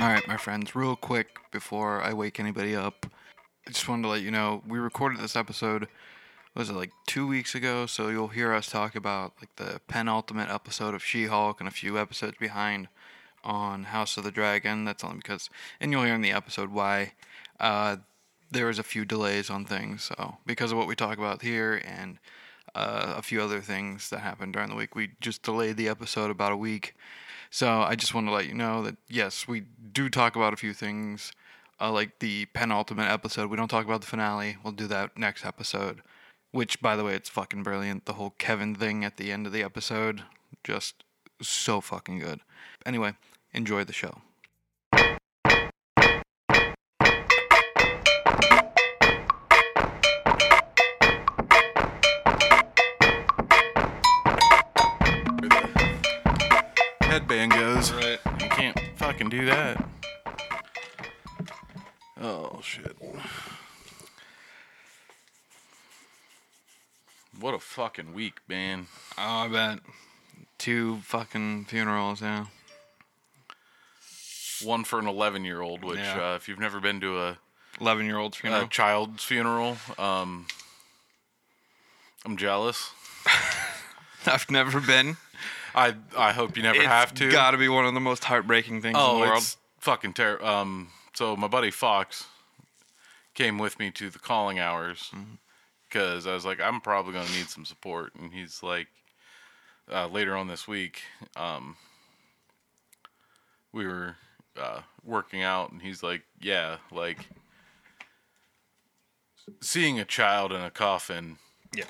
All 0.00 0.08
right, 0.08 0.26
my 0.26 0.38
friends, 0.38 0.74
real 0.74 0.96
quick 0.96 1.36
before 1.50 2.00
I 2.02 2.14
wake 2.14 2.40
anybody 2.40 2.74
up, 2.74 3.04
I 3.66 3.70
just 3.70 3.86
wanted 3.86 4.04
to 4.04 4.08
let 4.08 4.22
you 4.22 4.30
know 4.30 4.62
we 4.66 4.78
recorded 4.78 5.20
this 5.20 5.36
episode. 5.36 5.88
Was 6.54 6.70
it 6.70 6.72
like 6.72 6.90
two 7.06 7.26
weeks 7.26 7.54
ago? 7.54 7.84
So 7.84 8.08
you'll 8.08 8.28
hear 8.28 8.54
us 8.54 8.70
talk 8.70 8.96
about 8.96 9.34
like 9.42 9.54
the 9.56 9.78
penultimate 9.88 10.48
episode 10.48 10.94
of 10.94 11.04
She-Hulk 11.04 11.60
and 11.60 11.68
a 11.68 11.72
few 11.72 11.98
episodes 11.98 12.38
behind 12.40 12.88
on 13.44 13.84
House 13.84 14.16
of 14.16 14.24
the 14.24 14.30
Dragon. 14.30 14.86
That's 14.86 15.04
only 15.04 15.18
because, 15.18 15.50
and 15.82 15.92
you'll 15.92 16.04
hear 16.04 16.14
in 16.14 16.22
the 16.22 16.32
episode 16.32 16.70
why 16.70 17.12
uh, 17.60 17.96
there 18.50 18.68
was 18.68 18.78
a 18.78 18.82
few 18.82 19.04
delays 19.04 19.50
on 19.50 19.66
things. 19.66 20.04
So 20.04 20.38
because 20.46 20.72
of 20.72 20.78
what 20.78 20.86
we 20.86 20.96
talk 20.96 21.18
about 21.18 21.42
here 21.42 21.82
and 21.84 22.18
uh, 22.74 23.16
a 23.18 23.22
few 23.22 23.42
other 23.42 23.60
things 23.60 24.08
that 24.08 24.20
happened 24.20 24.54
during 24.54 24.70
the 24.70 24.76
week, 24.76 24.94
we 24.94 25.10
just 25.20 25.42
delayed 25.42 25.76
the 25.76 25.88
episode 25.88 26.30
about 26.30 26.52
a 26.52 26.56
week. 26.56 26.94
So 27.50 27.82
I 27.82 27.96
just 27.96 28.14
want 28.14 28.28
to 28.28 28.32
let 28.32 28.46
you 28.46 28.54
know 28.54 28.82
that 28.84 28.96
yes, 29.08 29.48
we 29.48 29.64
do 29.92 30.08
talk 30.08 30.36
about 30.36 30.52
a 30.52 30.56
few 30.56 30.72
things, 30.72 31.32
uh, 31.80 31.90
like 31.90 32.20
the 32.20 32.46
penultimate 32.46 33.10
episode. 33.10 33.50
We 33.50 33.56
don't 33.56 33.68
talk 33.68 33.84
about 33.84 34.00
the 34.02 34.06
finale. 34.06 34.56
We'll 34.62 34.72
do 34.72 34.86
that 34.86 35.18
next 35.18 35.44
episode. 35.44 36.02
Which, 36.52 36.80
by 36.80 36.96
the 36.96 37.04
way, 37.04 37.14
it's 37.14 37.28
fucking 37.28 37.62
brilliant. 37.62 38.06
The 38.06 38.14
whole 38.14 38.34
Kevin 38.38 38.74
thing 38.74 39.04
at 39.04 39.16
the 39.16 39.30
end 39.30 39.46
of 39.46 39.52
the 39.52 39.62
episode, 39.62 40.22
just 40.64 41.04
so 41.40 41.80
fucking 41.80 42.18
good. 42.18 42.40
Anyway, 42.84 43.14
enjoy 43.52 43.84
the 43.84 43.92
show. 43.92 44.22
Can't 59.20 59.30
do 59.30 59.44
that. 59.44 59.84
Oh 62.18 62.58
shit. 62.62 62.96
What 67.38 67.52
a 67.52 67.58
fucking 67.58 68.14
week, 68.14 68.38
man. 68.48 68.86
Oh, 69.18 69.22
I 69.22 69.48
bet. 69.48 69.80
Two 70.56 71.00
fucking 71.04 71.66
funerals, 71.66 72.22
yeah. 72.22 72.46
One 74.62 74.84
for 74.84 74.98
an 74.98 75.06
11 75.06 75.44
year 75.44 75.60
old, 75.60 75.84
which, 75.84 75.98
Yeah. 75.98 76.32
uh, 76.32 76.36
if 76.36 76.48
you've 76.48 76.58
never 76.58 76.80
been 76.80 76.98
to 77.02 77.20
a, 77.20 77.38
11 77.78 78.06
year 78.06 78.16
olds 78.16 78.40
a 78.42 78.66
child's 78.68 79.22
funeral, 79.22 79.76
um, 79.98 80.46
I'm 82.24 82.38
jealous. 82.38 82.92
I've 84.26 84.50
never 84.50 84.80
been. 84.80 85.18
I 85.74 85.94
I 86.16 86.32
hope 86.32 86.56
you 86.56 86.62
never 86.62 86.78
It's 86.78 86.86
have 86.86 87.14
to. 87.14 87.26
It's 87.26 87.34
gotta 87.34 87.58
be 87.58 87.68
one 87.68 87.84
of 87.86 87.94
the 87.94 88.00
most 88.00 88.24
heartbreaking 88.24 88.82
things 88.82 88.96
in 88.96 89.00
Oh, 89.02 89.14
the 89.14 89.20
world. 89.20 89.38
it's 89.38 89.56
fucking 89.78 90.12
terrible. 90.14 90.46
Um, 90.46 90.88
so 91.14 91.36
my 91.36 91.48
buddy 91.48 91.70
Fox 91.70 92.24
came 93.34 93.58
with 93.58 93.78
me 93.78 93.90
to 93.92 94.10
the 94.10 94.18
calling 94.18 94.58
hours 94.58 95.10
Mm-hmm. 95.14 95.34
because 95.88 96.26
I 96.26 96.34
was 96.34 96.44
like, 96.44 96.60
I'm 96.60 96.80
probably 96.80 97.12
gonna 97.12 97.30
need 97.30 97.48
some 97.48 97.64
support, 97.64 98.14
and 98.14 98.32
he's 98.32 98.62
like, 98.62 98.88
uh, 99.92 100.06
later 100.08 100.36
on 100.36 100.46
this 100.48 100.68
week, 100.68 101.02
um, 101.36 101.76
we 103.72 103.86
were 103.86 104.16
uh, 104.60 104.80
working 105.04 105.42
out, 105.42 105.72
and 105.72 105.82
he's 105.82 106.02
like, 106.02 106.22
yeah, 106.40 106.76
like 106.92 107.28
seeing 109.60 109.98
a 109.98 110.04
child 110.04 110.52
in 110.52 110.60
a 110.60 110.70
coffin 110.70 111.38
Yeah. 111.74 111.84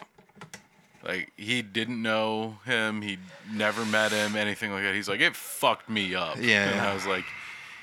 Like 1.04 1.32
he 1.36 1.62
didn't 1.62 2.00
know 2.02 2.58
him, 2.64 3.02
he 3.02 3.18
never 3.52 3.84
met 3.84 4.12
him, 4.12 4.36
anything 4.36 4.72
like 4.72 4.82
that. 4.82 4.94
He's 4.94 5.08
like, 5.08 5.20
it 5.20 5.34
fucked 5.36 5.88
me 5.88 6.14
up. 6.14 6.36
Yeah, 6.40 6.70
and. 6.70 6.80
I 6.80 6.94
was 6.94 7.06
like, 7.06 7.24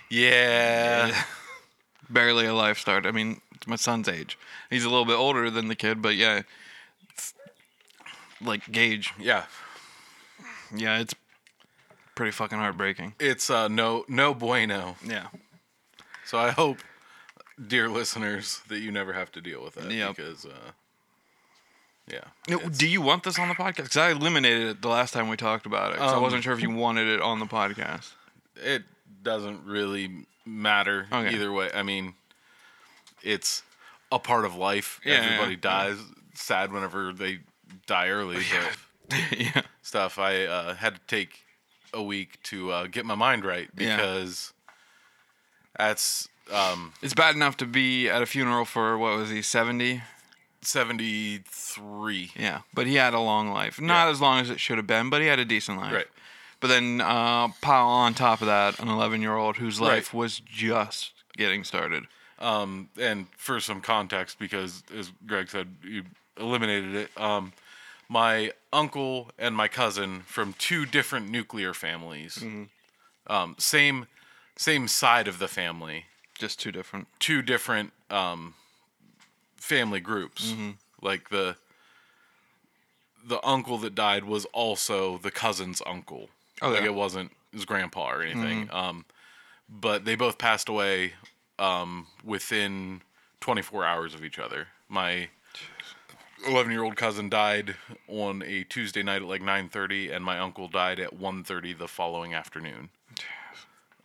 yeah, 0.10 1.24
barely 2.10 2.46
a 2.46 2.54
life 2.54 2.78
start. 2.78 3.06
I 3.06 3.12
mean, 3.12 3.42
it's 3.56 3.68
my 3.68 3.76
son's 3.76 4.08
age. 4.08 4.38
He's 4.70 4.84
a 4.86 4.90
little 4.90 5.06
bit 5.06 5.16
older 5.18 5.50
than 5.50 5.68
the 5.68 5.76
kid, 5.76 6.02
but 6.02 6.16
yeah, 6.16 6.42
like 8.42 8.72
Gage. 8.72 9.14
yeah. 9.20 9.46
Yeah, 10.76 11.00
it's 11.00 11.16
pretty 12.16 12.32
fucking 12.32 12.58
heartbreaking. 12.58 13.16
It's 13.20 13.50
uh, 13.50 13.68
no 13.70 14.04
no 14.10 14.34
bueno. 14.34 14.98
Yeah. 15.06 15.28
So 16.26 16.38
I 16.38 16.52
hope, 16.52 16.80
dear 17.68 17.88
listeners, 17.88 18.60
that 18.68 18.80
you 18.80 18.92
never 18.92 19.14
have 19.14 19.32
to 19.32 19.42
deal 19.42 19.64
with 19.64 19.76
that 19.76 19.90
Yep. 19.90 20.16
because, 20.18 20.46
uh, 20.46 20.72
yeah, 22.08 22.20
No, 22.48 22.60
Do 22.70 22.88
you 22.88 23.02
want 23.02 23.24
this 23.24 23.38
on 23.40 23.48
the 23.50 23.54
podcast? 23.56 23.76
Because 23.84 23.98
I 23.98 24.12
eliminated 24.12 24.68
it 24.68 24.82
the 24.82 24.88
last 24.88 25.14
time 25.14 25.30
we 25.30 25.38
talked 25.38 25.66
about 25.66 25.92
it. 25.94 25.98
'cause 25.98 26.12
I 26.14 26.16
Um, 26.18 26.22
wasn't 26.24 26.44
sure 26.44 26.54
if 26.54 26.62
you 26.62 26.70
wanted 26.72 27.08
it 27.08 27.22
on 27.22 27.40
the 27.40 27.46
podcast. 27.46 28.12
it 28.56 28.84
doesn't 29.24 29.66
really 29.66 30.26
matter 30.46 31.08
Okay. 31.12 31.34
either 31.36 31.52
way. 31.52 31.70
I 31.74 31.84
mean, 31.84 32.16
it's 33.24 33.64
a 34.12 34.20
part 34.20 34.46
of 34.46 34.56
life. 34.56 35.00
Yeah, 35.04 35.16
Everybody 35.16 35.52
yeah, 35.56 35.60
dies. 35.62 35.98
Sad 36.36 36.72
whenever 36.72 37.12
they 37.12 37.40
die 37.88 38.08
early, 38.10 38.44
yeah. 39.38 39.62
stuff, 39.82 40.18
I 40.20 40.46
uh, 40.46 40.76
had 40.76 40.96
to 40.96 41.02
take 41.08 41.44
a 41.94 42.02
week 42.04 42.42
to 42.44 42.72
uh, 42.72 42.88
get 42.88 43.06
my 43.06 43.16
mind 43.16 43.44
right 43.46 43.70
Yeah. 43.78 43.96
because 43.98 44.54
that's 45.78 46.28
um, 46.52 46.94
It's 47.02 47.14
bad 47.14 47.36
enough 47.36 47.58
to 47.58 47.66
be 47.66 48.08
at 48.10 48.22
a 48.22 48.26
funeral 48.26 48.64
for 48.66 48.98
what 48.98 49.18
was 49.18 49.30
he, 49.30 49.42
70? 49.42 50.02
73. 50.68 52.32
Yeah. 52.36 52.62
But 52.74 52.88
he 52.88 52.96
had 52.96 53.14
a 53.14 53.20
long 53.20 53.50
life. 53.52 53.80
Not 53.80 54.06
Yeah. 54.06 54.12
as 54.12 54.22
long 54.22 54.40
as 54.40 54.50
it 54.50 54.60
should 54.60 54.78
have 54.78 54.88
been, 54.88 55.10
but 55.10 55.22
he 55.22 55.28
had 55.28 55.40
a 55.40 55.46
decent 55.46 55.78
life. 55.80 55.94
Right. 55.94 56.08
But 56.60 56.68
then 56.68 57.02
uh, 57.02 57.50
pile 57.62 57.88
on 57.88 58.14
top 58.14 58.42
of 58.42 58.48
that 58.48 58.80
an 58.80 58.88
11 58.88 59.22
year 59.22 59.36
old 59.36 59.58
whose 59.58 59.80
Right. 59.80 59.88
life 59.96 60.14
was 60.14 60.40
just 60.40 61.14
getting 61.36 61.64
started. 61.64 62.06
Um, 62.40 62.90
and 63.00 63.28
for 63.38 63.60
some 63.60 63.82
context, 63.82 64.40
because 64.40 64.84
as 64.96 65.12
Greg 65.26 65.50
said, 65.50 65.76
you 65.84 66.04
eliminated 66.38 66.96
it. 66.96 67.12
Um, 67.20 67.54
my 68.10 68.54
uncle 68.72 69.32
and 69.38 69.56
my 69.56 69.68
cousin 69.68 70.22
from 70.22 70.54
two 70.54 70.86
different 70.86 71.30
nuclear 71.30 71.74
families, 71.74 72.38
Mm. 72.38 72.70
um, 73.28 73.56
same 73.58 74.08
same 74.60 74.88
side 74.88 75.28
of 75.28 75.38
the 75.38 75.48
family, 75.48 76.06
Just 76.40 76.60
two 76.60 76.72
different. 76.72 77.08
two 77.20 77.44
different 77.44 77.94
um, 78.10 78.56
family 79.68 80.00
groups. 80.00 80.54
Like 81.02 81.30
the 81.30 81.56
the 83.26 83.46
uncle 83.46 83.78
that 83.80 83.94
died 83.94 84.24
was 84.24 84.46
also 84.54 85.18
the 85.18 85.32
cousin's 85.32 85.82
uncle. 85.86 86.30
Oh, 86.62 86.70
like 86.70 86.84
it 86.84 86.94
wasn't 86.94 87.32
his 87.52 87.66
grandpa 87.66 88.10
or 88.12 88.22
anything. 88.22 88.70
Um, 88.72 89.06
but 89.70 90.06
they 90.06 90.16
both 90.16 90.38
passed 90.38 90.70
away 90.70 91.14
um, 91.60 92.08
within 92.24 93.02
24 93.42 93.86
hours 93.86 94.14
of 94.16 94.24
each 94.24 94.40
other. 94.40 94.68
My 94.88 95.28
11 96.48 96.72
year 96.72 96.84
old 96.84 96.96
cousin 96.96 97.28
died 97.30 97.76
on 98.08 98.42
a 98.44 98.64
Tuesday 98.64 99.04
night 99.04 99.22
at 99.22 99.28
like 99.28 99.42
9:30, 99.42 100.16
and 100.16 100.24
my 100.24 100.40
uncle 100.40 100.68
died 100.70 101.00
at 101.00 101.14
1:30 101.20 101.78
the 101.78 101.88
following 101.88 102.34
afternoon. 102.34 102.90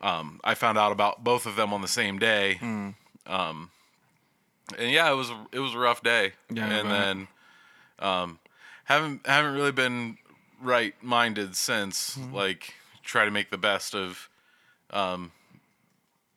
Um, 0.00 0.40
I 0.42 0.54
found 0.54 0.78
out 0.78 0.90
about 0.90 1.22
both 1.22 1.46
of 1.46 1.54
them 1.54 1.72
on 1.72 1.80
the 1.80 1.88
same 1.88 2.18
day. 2.18 2.58
Um, 3.26 3.70
and 4.78 4.90
yeah, 4.90 5.10
it 5.10 5.14
was 5.14 5.30
it 5.52 5.58
was 5.60 5.74
a 5.74 5.78
rough 5.78 6.02
day. 6.02 6.32
Yeah, 6.50 6.66
and 6.66 6.90
then 6.90 7.28
um, 7.98 8.38
haven't 8.84 9.26
haven't 9.26 9.54
really 9.54 9.72
been 9.72 10.18
right 10.60 10.94
minded 11.02 11.56
since. 11.56 12.16
Mm-hmm. 12.16 12.34
Like 12.34 12.74
try 13.02 13.24
to 13.24 13.30
make 13.30 13.50
the 13.50 13.58
best 13.58 13.94
of 13.94 14.28
um, 14.90 15.32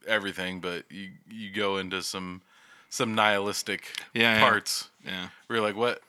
everything, 0.08 0.60
but 0.60 0.84
you 0.90 1.10
you 1.30 1.52
go 1.52 1.78
into 1.78 2.02
some 2.02 2.42
some 2.90 3.14
nihilistic 3.16 3.92
Yeah, 4.14 4.36
yeah. 4.36 4.40
parts. 4.40 4.90
Yeah. 5.06 5.28
Where 5.48 5.58
you're 5.60 5.66
like, 5.68 5.76
what? 5.76 6.02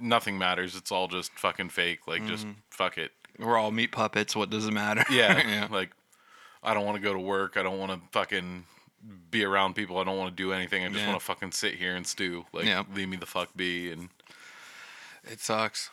Nothing 0.00 0.38
matters. 0.38 0.76
It's 0.76 0.92
all 0.92 1.08
just 1.08 1.32
fucking 1.38 1.70
fake. 1.70 2.06
Like, 2.06 2.24
just 2.26 2.44
Mm-hmm. 2.46 2.60
fuck 2.70 2.96
it. 2.96 3.10
We're 3.38 3.56
all 3.58 3.70
meat 3.72 3.92
puppets. 3.92 4.34
What 4.36 4.48
does 4.48 4.66
it 4.66 4.72
matter? 4.72 5.04
Yeah. 5.10 5.36
yeah. 5.48 5.68
Like, 5.70 5.90
I 6.62 6.74
don't 6.74 6.84
want 6.86 6.96
to 6.96 7.02
go 7.02 7.12
to 7.12 7.18
work. 7.18 7.56
I 7.56 7.62
don't 7.62 7.78
want 7.78 7.90
to 7.92 8.00
fucking 8.12 8.64
be 9.30 9.44
around 9.44 9.74
people. 9.74 9.98
I 9.98 10.04
don't 10.04 10.16
want 10.18 10.36
to 10.36 10.42
do 10.42 10.52
anything. 10.52 10.84
I 10.84 10.88
just 10.88 11.00
Yeah. 11.00 11.08
want 11.08 11.20
to 11.20 11.24
fucking 11.24 11.52
sit 11.52 11.74
here 11.74 11.94
and 11.94 12.06
stew. 12.06 12.46
Like, 12.52 12.64
Yeah. 12.66 12.84
leave 12.94 13.08
me 13.08 13.16
the 13.16 13.26
fuck 13.26 13.50
be. 13.56 13.90
And, 13.92 14.08
It 15.24 15.40
sucks. 15.40 15.90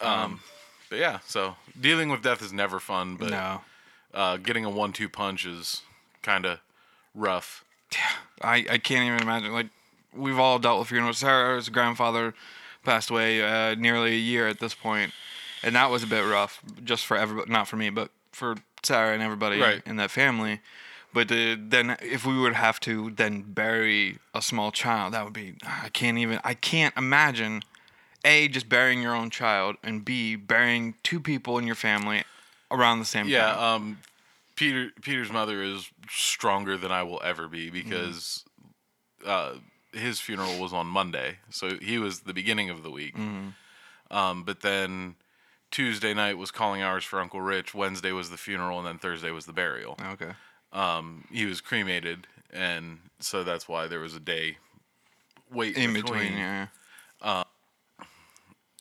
um, 0.00 0.40
but 0.88 0.98
yeah, 0.98 1.18
so 1.26 1.56
dealing 1.78 2.08
with 2.08 2.22
death 2.22 2.42
is 2.42 2.52
never 2.52 2.78
fun, 2.80 3.16
but 3.16 3.30
no. 3.30 3.62
uh, 4.14 4.36
getting 4.36 4.64
a 4.64 4.70
one 4.70 4.92
two 4.92 5.08
punch 5.08 5.44
is 5.44 5.82
kind 6.22 6.46
of 6.46 6.60
rough. 7.14 7.64
Yeah, 7.92 8.10
I, 8.42 8.54
I 8.70 8.78
can't 8.78 9.06
even 9.06 9.20
imagine. 9.22 9.52
Like, 9.52 9.68
we've 10.12 10.38
all 10.38 10.58
dealt 10.58 10.78
with 10.80 10.88
funerals. 10.88 11.18
Sarah's 11.18 11.68
grandfather 11.68 12.34
passed 12.84 13.10
away 13.10 13.42
uh, 13.42 13.74
nearly 13.74 14.12
a 14.12 14.18
year 14.18 14.46
at 14.48 14.60
this 14.60 14.74
point, 14.74 15.12
and 15.62 15.74
that 15.74 15.90
was 15.90 16.02
a 16.02 16.06
bit 16.06 16.22
rough, 16.22 16.60
just 16.84 17.04
for 17.06 17.16
everybody. 17.16 17.50
Not 17.50 17.68
for 17.68 17.76
me, 17.76 17.90
but 17.90 18.10
for 18.32 18.56
Sarah 18.82 19.12
and 19.14 19.22
everybody 19.22 19.58
Right. 19.60 19.82
in 19.86 19.96
that 19.96 20.10
family. 20.10 20.60
But 21.12 21.30
uh, 21.32 21.56
then, 21.58 21.96
if 22.02 22.26
we 22.26 22.38
would 22.38 22.54
have 22.54 22.78
to 22.80 23.10
then 23.10 23.42
bury 23.42 24.18
a 24.34 24.42
small 24.42 24.70
child, 24.70 25.14
that 25.14 25.24
would 25.24 25.32
be. 25.32 25.54
I 25.64 25.88
can't 25.88 26.18
even. 26.18 26.40
I 26.44 26.54
can't 26.54 26.94
imagine. 26.96 27.62
A, 28.24 28.48
just 28.48 28.68
burying 28.68 29.02
your 29.02 29.14
own 29.14 29.30
child, 29.30 29.76
and 29.84 30.04
B, 30.04 30.34
burying 30.34 30.94
two 31.04 31.20
people 31.20 31.58
in 31.58 31.66
your 31.66 31.76
family 31.76 32.24
around 32.72 32.98
the 32.98 33.04
same 33.04 33.28
Yeah, 33.28 33.52
time. 33.52 33.58
um, 33.58 33.98
Peter 34.56 34.90
Peter's 35.00 35.30
mother 35.30 35.62
is 35.62 35.88
stronger 36.10 36.76
than 36.76 36.90
I 36.90 37.04
will 37.04 37.20
ever 37.22 37.46
be 37.46 37.70
because 37.70 38.44
uh, 39.24 39.54
his 39.92 40.18
funeral 40.18 40.58
was 40.58 40.72
on 40.72 40.86
Monday, 40.88 41.38
so 41.50 41.76
he 41.80 41.98
was 41.98 42.20
the 42.20 42.34
beginning 42.34 42.68
of 42.68 42.82
the 42.82 42.90
week. 42.90 43.14
Um, 44.10 44.42
but 44.44 44.60
then 44.62 45.14
Tuesday 45.70 46.12
night 46.14 46.36
was 46.36 46.50
calling 46.50 46.82
hours 46.82 47.04
for 47.04 47.20
Uncle 47.20 47.40
Rich. 47.40 47.74
Wednesday 47.74 48.12
was 48.12 48.30
the 48.30 48.36
funeral, 48.36 48.78
and 48.78 48.86
then 48.86 48.98
Thursday 48.98 49.30
was 49.30 49.46
the 49.46 49.52
burial. 49.52 49.96
Okay. 50.12 50.32
Um, 50.72 51.26
he 51.30 51.46
was 51.46 51.60
cremated, 51.60 52.26
and 52.52 52.98
so 53.20 53.44
that's 53.44 53.68
why 53.68 53.86
there 53.86 54.00
was 54.00 54.14
a 54.14 54.20
day 54.20 54.58
wait 55.50 55.76
In 55.76 55.92
between, 55.92 56.32
yeah. 56.32 56.66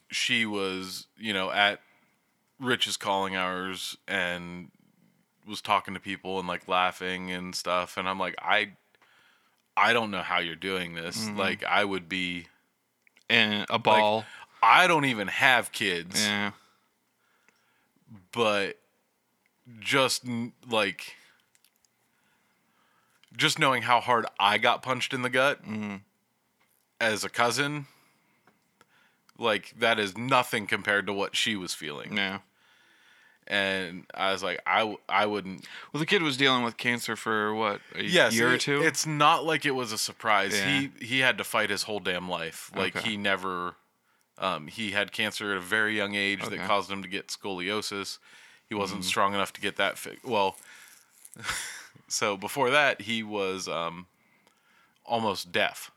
she 0.10 0.46
was, 0.46 1.08
you 1.18 1.34
know, 1.34 1.52
at 1.52 1.82
Rich's 2.60 2.98
calling 2.98 3.36
hours 3.36 3.98
and 4.08 4.72
was 5.48 5.62
talking 5.62 5.94
to 5.94 6.00
people 6.00 6.40
and 6.40 6.48
like 6.48 6.68
laughing 6.68 7.32
and 7.32 7.54
stuff 7.54 7.98
and 7.98 8.10
I'm 8.10 8.18
like 8.18 8.36
I 8.40 8.72
I 9.78 9.94
don't 9.94 10.10
know 10.10 10.22
how 10.22 10.40
you're 10.40 10.56
doing 10.56 10.96
this. 10.96 11.30
Like 11.30 11.64
I 11.64 11.84
would 11.84 12.10
be 12.10 12.48
And 13.30 13.66
a 13.70 13.78
ball. 13.78 14.26
I 14.64 14.88
don't 14.88 15.06
even 15.06 15.28
have 15.28 15.72
kids, 15.72 16.24
yeah. 16.24 16.52
but 18.32 18.80
just 19.80 20.24
like 20.68 21.16
just 23.38 23.60
knowing 23.60 23.84
how 23.84 24.00
hard 24.00 24.26
I 24.40 24.58
got 24.58 24.82
punched 24.82 25.14
in 25.14 25.22
the 25.22 25.30
gut 25.30 25.60
as 27.02 27.24
a 27.24 27.30
cousin 27.30 27.88
like 29.38 29.74
that 29.80 30.00
is 30.00 30.18
nothing 30.18 30.66
compared 30.68 31.06
to 31.08 31.14
what 31.14 31.36
she 31.36 31.56
was 31.56 31.74
feeling. 31.74 32.16
Yeah. 32.16 32.40
and 33.48 34.06
I 34.14 34.32
was 34.32 34.42
like, 34.42 34.62
I, 34.66 34.80
w- 34.80 34.98
I 35.10 35.26
wouldn't. 35.26 35.66
Well, 35.92 36.00
the 36.00 36.06
kid 36.06 36.22
was 36.24 36.38
dealing 36.38 36.64
with 36.64 36.78
cancer 36.78 37.16
for 37.16 37.54
what 37.54 37.82
a 37.94 38.04
Yes, 38.04 38.34
year 38.36 38.54
or 38.54 38.58
two. 38.58 38.82
It's 38.82 39.06
not 39.06 39.44
like 39.46 39.66
it 39.66 39.72
was 39.76 39.92
a 39.92 39.98
surprise. 39.98 40.54
Yeah. 40.58 40.80
He 40.80 41.06
he 41.06 41.20
had 41.20 41.38
to 41.38 41.44
fight 41.44 41.70
his 41.70 41.84
whole 41.84 42.00
damn 42.00 42.30
life. 42.30 42.72
Like 42.76 42.96
Okay. 42.96 43.10
he 43.12 43.18
never. 43.18 43.76
Um, 44.38 44.68
he 44.68 44.92
had 44.92 45.12
cancer 45.12 45.52
at 45.52 45.58
a 45.58 45.62
very 45.62 45.96
young 45.96 46.14
age 46.16 46.42
Okay. 46.44 46.58
that 46.58 46.68
caused 46.68 46.90
him 46.92 47.02
to 47.04 47.08
get 47.08 47.28
scoliosis. 47.28 48.18
He 48.68 48.74
wasn't 48.76 49.02
Mm-hmm. 49.02 49.08
strong 49.08 49.34
enough 49.34 49.54
to 49.54 49.62
get 49.62 49.76
that 49.78 49.98
fi- 49.98 50.18
well. 50.24 50.56
so 52.08 52.38
before 52.38 52.70
that, 52.70 53.02
he 53.02 53.24
was 53.24 53.68
um, 53.68 54.08
almost 55.06 55.52
deaf. 55.52 55.92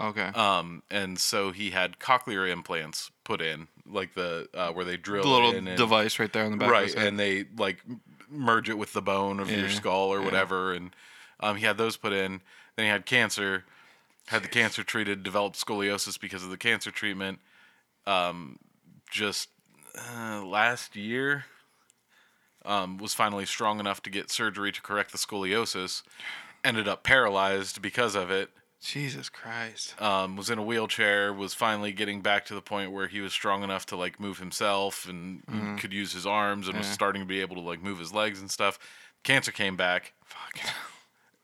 okay. 0.00 0.26
Um, 0.28 0.82
and 0.90 1.18
so 1.18 1.52
he 1.52 1.70
had 1.70 1.98
cochlear 1.98 2.50
implants 2.50 3.10
put 3.24 3.40
in, 3.40 3.68
like 3.86 4.14
the 4.14 4.48
uh, 4.54 4.72
where 4.72 4.84
they 4.84 4.96
drill 4.96 5.22
the 5.22 5.28
little 5.28 5.50
and- 5.50 5.76
device 5.76 6.18
right 6.18 6.32
there 6.32 6.44
on 6.44 6.52
the 6.52 6.56
back. 6.56 6.70
right 6.70 6.94
and 6.94 7.18
they 7.18 7.44
like 7.56 7.82
merge 8.28 8.68
it 8.68 8.76
with 8.76 8.92
the 8.92 9.02
bone 9.02 9.38
of 9.38 9.50
your 9.50 9.68
skull 9.68 10.12
or 10.12 10.18
yeah. 10.18 10.24
whatever 10.24 10.72
and 10.72 10.90
um, 11.40 11.56
he 11.56 11.64
had 11.64 11.78
those 11.78 11.96
put 11.96 12.12
in 12.12 12.40
then 12.74 12.84
he 12.84 12.90
had 12.90 13.06
cancer 13.06 13.64
had 14.26 14.42
the 14.42 14.48
cancer 14.48 14.82
treated 14.82 15.22
developed 15.22 15.56
scoliosis 15.56 16.18
because 16.18 16.42
of 16.42 16.50
the 16.50 16.56
cancer 16.56 16.90
treatment 16.90 17.38
um, 18.06 18.58
just 19.10 19.48
uh, 19.96 20.42
last 20.44 20.96
year 20.96 21.44
um, 22.66 22.98
was 22.98 23.14
finally 23.14 23.46
strong 23.46 23.80
enough 23.80 24.02
to 24.02 24.10
get 24.10 24.30
surgery 24.30 24.72
to 24.72 24.82
correct 24.82 25.12
the 25.12 25.18
scoliosis 25.18 26.02
ended 26.64 26.88
up 26.88 27.02
paralyzed 27.04 27.80
because 27.80 28.14
of 28.14 28.30
it 28.30 28.50
Jesus 28.82 29.28
Christ. 29.28 30.00
um, 30.02 30.36
was 30.36 30.50
in 30.50 30.58
a 30.58 30.62
wheelchair, 30.62 31.32
was 31.32 31.54
finally 31.54 31.92
getting 31.92 32.20
back 32.20 32.44
to 32.46 32.54
the 32.54 32.60
point 32.60 32.92
where 32.92 33.06
he 33.06 33.20
was 33.20 33.32
strong 33.32 33.62
enough 33.64 33.86
to 33.86 33.96
like 33.96 34.20
move 34.20 34.38
himself 34.38 35.08
and 35.08 35.42
could 35.78 35.92
use 35.92 36.12
his 36.12 36.26
arms 36.26 36.68
and 36.68 36.76
was 36.76 36.86
Mm-hmm. 36.86 36.94
Starting 36.94 37.22
to 37.22 37.26
be 37.26 37.40
able 37.40 37.56
to 37.56 37.62
like 37.62 37.82
move 37.82 37.98
his 37.98 38.12
legs 38.12 38.40
and 38.40 38.50
stuff. 38.50 38.78
Cancer 39.24 39.50
came 39.52 39.76
back 39.76 40.12
Fuck. 40.24 40.60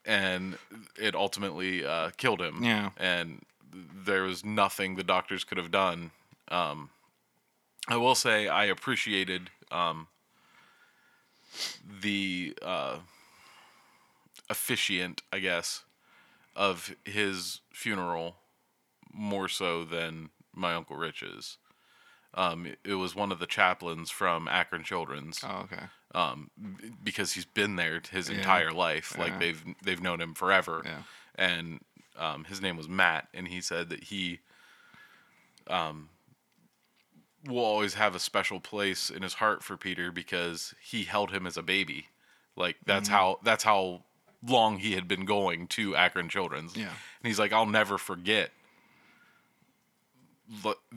and 0.05 0.57
it 0.99 1.15
ultimately 1.15 1.83
uh, 1.85 2.11
killed 2.17 2.41
him. 2.41 2.63
Yeah. 2.63 2.91
And 2.97 3.41
there 3.73 4.23
was 4.23 4.45
nothing 4.45 4.95
the 4.95 5.03
doctors 5.03 5.43
could 5.43 5.57
have 5.57 5.71
done. 5.71 6.11
Um, 6.49 6.89
I 7.87 7.97
will 7.97 8.15
say 8.15 8.47
I 8.47 8.65
appreciated 8.65 9.49
um, 9.71 10.07
the 12.01 12.55
uh, 12.61 12.97
officiant, 14.49 15.21
I 15.31 15.39
guess, 15.39 15.83
of 16.55 16.95
his 17.05 17.61
funeral 17.73 18.37
more 19.11 19.47
so 19.47 19.83
than 19.83 20.29
my 20.53 20.73
uncle 20.73 20.95
Rich's. 20.95 21.57
Um, 22.35 22.65
it- 22.65 22.79
it 22.83 22.95
was 22.95 23.15
one 23.15 23.31
of 23.31 23.39
the 23.39 23.45
chaplains 23.45 24.09
from 24.09 24.47
Akron 24.47 24.83
Children's 24.83 25.43
Oh, 25.43 25.67
okay. 25.71 25.83
um, 26.15 26.49
b- 26.59 26.91
because 27.03 27.33
he's 27.33 27.45
been 27.45 27.75
there 27.75 28.01
his 28.11 28.29
Yeah. 28.29 28.37
entire 28.37 28.71
life. 28.71 29.15
Like 29.17 29.33
Yeah. 29.33 29.37
they've 29.39 29.63
they've 29.83 30.01
known 30.01 30.19
him 30.19 30.33
forever. 30.33 30.81
Yeah. 30.83 31.03
And 31.35 31.83
um, 32.15 32.45
his 32.45 32.59
name 32.61 32.75
was 32.77 32.87
Matt, 32.89 33.27
and 33.33 33.47
he 33.47 33.61
said 33.61 33.89
that 33.89 34.05
he 34.05 34.39
um, 35.67 36.09
will 37.47 37.63
always 37.63 37.95
have 37.95 38.15
a 38.15 38.19
special 38.19 38.59
place 38.59 39.09
in 39.09 39.21
his 39.21 39.35
heart 39.35 39.63
for 39.63 39.75
Peter 39.77 40.11
because 40.11 40.73
he 40.81 41.03
held 41.03 41.31
him 41.31 41.45
as 41.45 41.57
a 41.57 41.63
baby. 41.63 42.07
Like 42.55 42.77
that's 42.85 43.09
Mm-hmm. 43.09 43.17
how 43.17 43.39
that's 43.43 43.63
how 43.63 44.03
long 44.45 44.77
he 44.79 44.93
had 44.93 45.07
been 45.07 45.25
going 45.25 45.67
to 45.67 45.95
Akron 45.95 46.29
Children's. 46.29 46.75
Yeah. 46.75 46.83
And 46.89 47.27
he's 47.27 47.39
like, 47.39 47.53
I'll 47.53 47.65
never 47.65 47.97
forget 47.97 48.51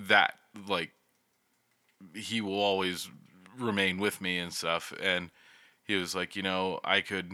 that. 0.08 0.34
Like 0.68 0.90
he 2.14 2.40
will 2.40 2.60
always 2.60 3.08
remain 3.58 3.98
with 3.98 4.20
me 4.20 4.38
and 4.38 4.52
stuff 4.52 4.92
and 5.02 5.30
he 5.86 5.94
was 5.94 6.14
like 6.14 6.36
you 6.36 6.42
know 6.42 6.78
i 6.84 7.00
could 7.00 7.32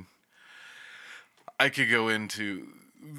i 1.59 1.69
could 1.69 1.91
go 1.91 2.09
into 2.09 2.69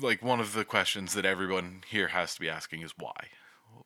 like 0.02 0.24
one 0.24 0.40
of 0.40 0.54
the 0.54 0.64
questions 0.64 1.14
that 1.14 1.26
everyone 1.26 1.84
here 1.90 2.08
has 2.08 2.34
to 2.34 2.40
be 2.40 2.50
asking 2.50 2.82
is 2.82 2.94
why 2.98 3.14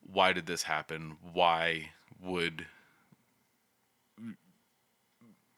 why 0.04 0.33
did 0.33 0.45
this 0.45 0.63
happen 0.63 1.18
why 1.33 1.89
would 2.22 2.66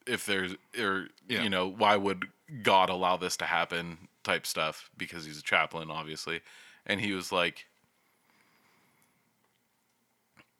if 0.06 0.26
there's 0.26 0.54
or 0.78 1.08
Yeah. 1.28 1.42
you 1.42 1.50
know 1.50 1.66
why 1.68 1.96
would 1.96 2.28
god 2.62 2.88
allow 2.90 3.16
this 3.16 3.36
to 3.38 3.44
happen 3.44 4.08
type 4.24 4.46
stuff 4.46 4.90
because 4.96 5.24
he's 5.24 5.38
a 5.38 5.42
chaplain 5.42 5.90
obviously 5.90 6.40
and 6.86 7.00
he 7.00 7.12
was 7.12 7.30
like 7.32 7.66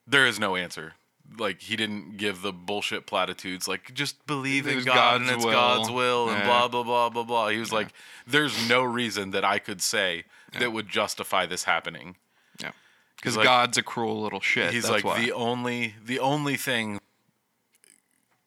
there 0.06 0.26
is 0.26 0.40
no 0.40 0.56
answer. 0.56 0.94
Like 1.38 1.60
he 1.60 1.76
didn't 1.76 2.16
give 2.16 2.42
the 2.42 2.52
bullshit 2.52 3.06
platitudes 3.06 3.68
like 3.68 3.94
just 3.94 4.26
believe 4.26 4.66
in 4.66 4.78
God 4.82 4.94
God's 4.94 5.22
and 5.28 5.36
it's 5.36 5.44
will. 5.44 5.52
God's 5.52 5.90
will 5.90 6.28
and 6.28 6.38
Yeah. 6.38 6.46
blah 6.46 6.68
blah 6.68 6.82
blah 6.82 7.08
blah 7.10 7.22
blah. 7.22 7.48
He 7.50 7.58
was 7.58 7.72
like, 7.72 7.88
there's 8.26 8.68
no 8.68 8.82
reason 8.82 9.30
that 9.30 9.44
I 9.44 9.60
could 9.60 9.80
say 9.80 10.24
that 10.58 10.72
would 10.72 10.88
justify 10.88 11.46
this 11.46 11.62
happening. 11.64 12.16
Yeah. 12.60 12.72
Because 13.20 13.36
like- 13.36 13.44
God's 13.44 13.76
a 13.78 13.82
cruel 13.82 14.20
little 14.22 14.40
shit. 14.40 14.72
He's 14.72 14.88
like 14.88 15.04
why. 15.04 15.20
the 15.20 15.32
only 15.32 15.94
the 16.02 16.18
only 16.18 16.56
thing 16.56 17.00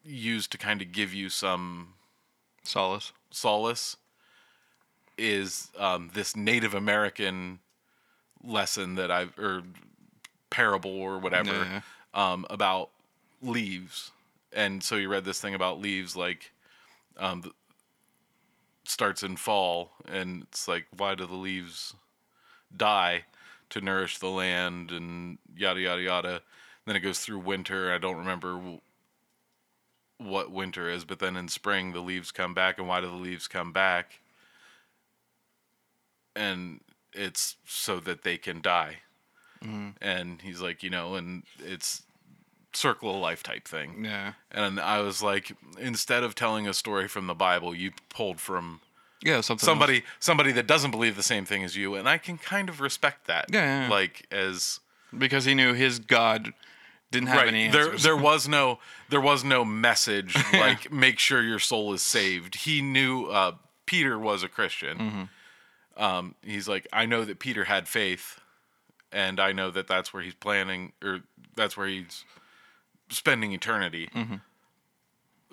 used 0.03 0.51
to 0.51 0.57
kind 0.57 0.81
of 0.81 0.91
give 0.91 1.13
you 1.13 1.29
some 1.29 1.93
solace. 2.63 3.11
solace 3.31 3.97
is 5.17 5.69
um, 5.77 6.09
this 6.13 6.35
Native 6.35 6.73
American 6.73 7.59
lesson 8.43 8.95
that 8.95 9.11
I've 9.11 9.37
or 9.37 9.63
parable 10.49 10.91
or 10.91 11.19
whatever 11.19 11.51
Yeah. 11.51 11.81
um, 12.13 12.45
about 12.49 12.89
leaves, 13.41 14.11
and 14.51 14.83
so 14.83 14.95
you 14.95 15.07
read 15.07 15.23
this 15.23 15.39
thing 15.39 15.53
about 15.53 15.79
leaves 15.79 16.15
like 16.15 16.51
um, 17.17 17.53
starts 18.85 19.21
in 19.23 19.35
fall, 19.37 19.91
and 20.07 20.43
it's 20.43 20.67
like 20.67 20.87
why 20.97 21.13
do 21.15 21.25
the 21.27 21.35
leaves 21.35 21.93
die 22.75 23.23
to 23.73 23.81
nourish 23.81 24.19
the 24.19 24.29
land 24.29 24.91
and 24.91 25.39
yada 25.55 25.79
yada 25.79 26.01
yada. 26.01 26.41
Then 26.85 26.95
it 26.95 26.99
goes 26.99 27.19
through 27.19 27.39
winter. 27.39 27.91
I 27.91 27.97
don't 27.97 28.17
remember 28.17 28.79
what 30.19 30.51
winter 30.51 30.89
is, 30.89 31.05
but 31.05 31.17
then 31.19 31.35
in 31.35 31.47
spring 31.47 31.91
the 31.91 31.99
leaves 31.99 32.31
come 32.31 32.53
back, 32.53 32.77
and 32.77 32.87
why 32.87 33.01
do 33.01 33.07
the 33.07 33.13
leaves 33.13 33.47
come 33.47 33.73
back? 33.73 34.19
And 36.35 36.81
it's 37.13 37.55
so 37.65 37.99
that 38.01 38.23
they 38.23 38.37
can 38.37 38.61
die. 38.61 38.97
Mm-hmm. 39.63 39.89
And 40.01 40.41
he's 40.41 40.61
like, 40.61 40.83
you 40.83 40.89
know, 40.89 41.15
and 41.15 41.43
it's 41.59 42.03
circle 42.73 43.15
of 43.15 43.21
life 43.21 43.41
type 43.41 43.67
thing. 43.67 44.05
Yeah. 44.05 44.33
And 44.51 44.79
I 44.79 45.01
was 45.01 45.23
like, 45.23 45.55
instead 45.79 46.23
of 46.23 46.35
telling 46.35 46.67
a 46.67 46.73
story 46.73 47.07
from 47.07 47.27
the 47.27 47.33
Bible, 47.33 47.73
you 47.73 47.91
pulled 48.09 48.39
from 48.39 48.81
Yeah. 49.23 49.41
Something. 49.41 49.65
somebody 49.65 50.03
somebody 50.19 50.51
that 50.53 50.67
doesn't 50.67 50.91
believe 50.91 51.15
the 51.15 51.23
same 51.23 51.45
thing 51.45 51.63
as 51.63 51.75
you, 51.75 51.95
and 51.95 52.07
I 52.07 52.17
can 52.17 52.37
kind 52.37 52.69
of 52.69 52.81
respect 52.81 53.27
that. 53.27 53.45
Yeah, 53.49 53.61
yeah, 53.61 53.83
yeah. 53.83 53.89
Like 53.89 54.27
as 54.31 54.79
because 55.17 55.45
he 55.45 55.53
knew 55.53 55.73
his 55.73 55.99
God 55.99 56.53
didn't 57.11 57.29
have 57.29 57.47
any 57.47 57.69
there 57.69 57.85
answers. 57.85 58.03
there 58.03 58.17
was 58.17 58.47
no 58.47 58.79
there 59.09 59.21
was 59.21 59.43
no 59.43 59.63
message 59.63 60.35
like 60.53 60.91
make 60.91 61.19
sure 61.19 61.41
your 61.41 61.59
soul 61.59 61.93
is 61.93 62.01
saved. 62.01 62.55
He 62.55 62.81
knew 62.81 63.25
uh, 63.27 63.53
Peter 63.85 64.19
was 64.19 64.43
a 64.43 64.49
Christian. 64.49 64.97
Mm-hmm. 64.97 66.03
Um, 66.03 66.35
he's 66.41 66.67
like, 66.67 66.87
I 66.91 67.05
know 67.05 67.23
that 67.23 67.37
Peter 67.37 67.65
had 67.65 67.87
faith, 67.87 68.39
and 69.11 69.39
I 69.39 69.51
know 69.51 69.69
that 69.69 69.87
that's 69.87 70.11
where 70.13 70.23
he's 70.23 70.33
planning 70.33 70.93
or 71.03 71.21
that's 71.55 71.77
where 71.77 71.87
he's 71.87 72.25
spending 73.09 73.51
eternity. 73.53 74.09
Mm-hmm. 74.13 74.35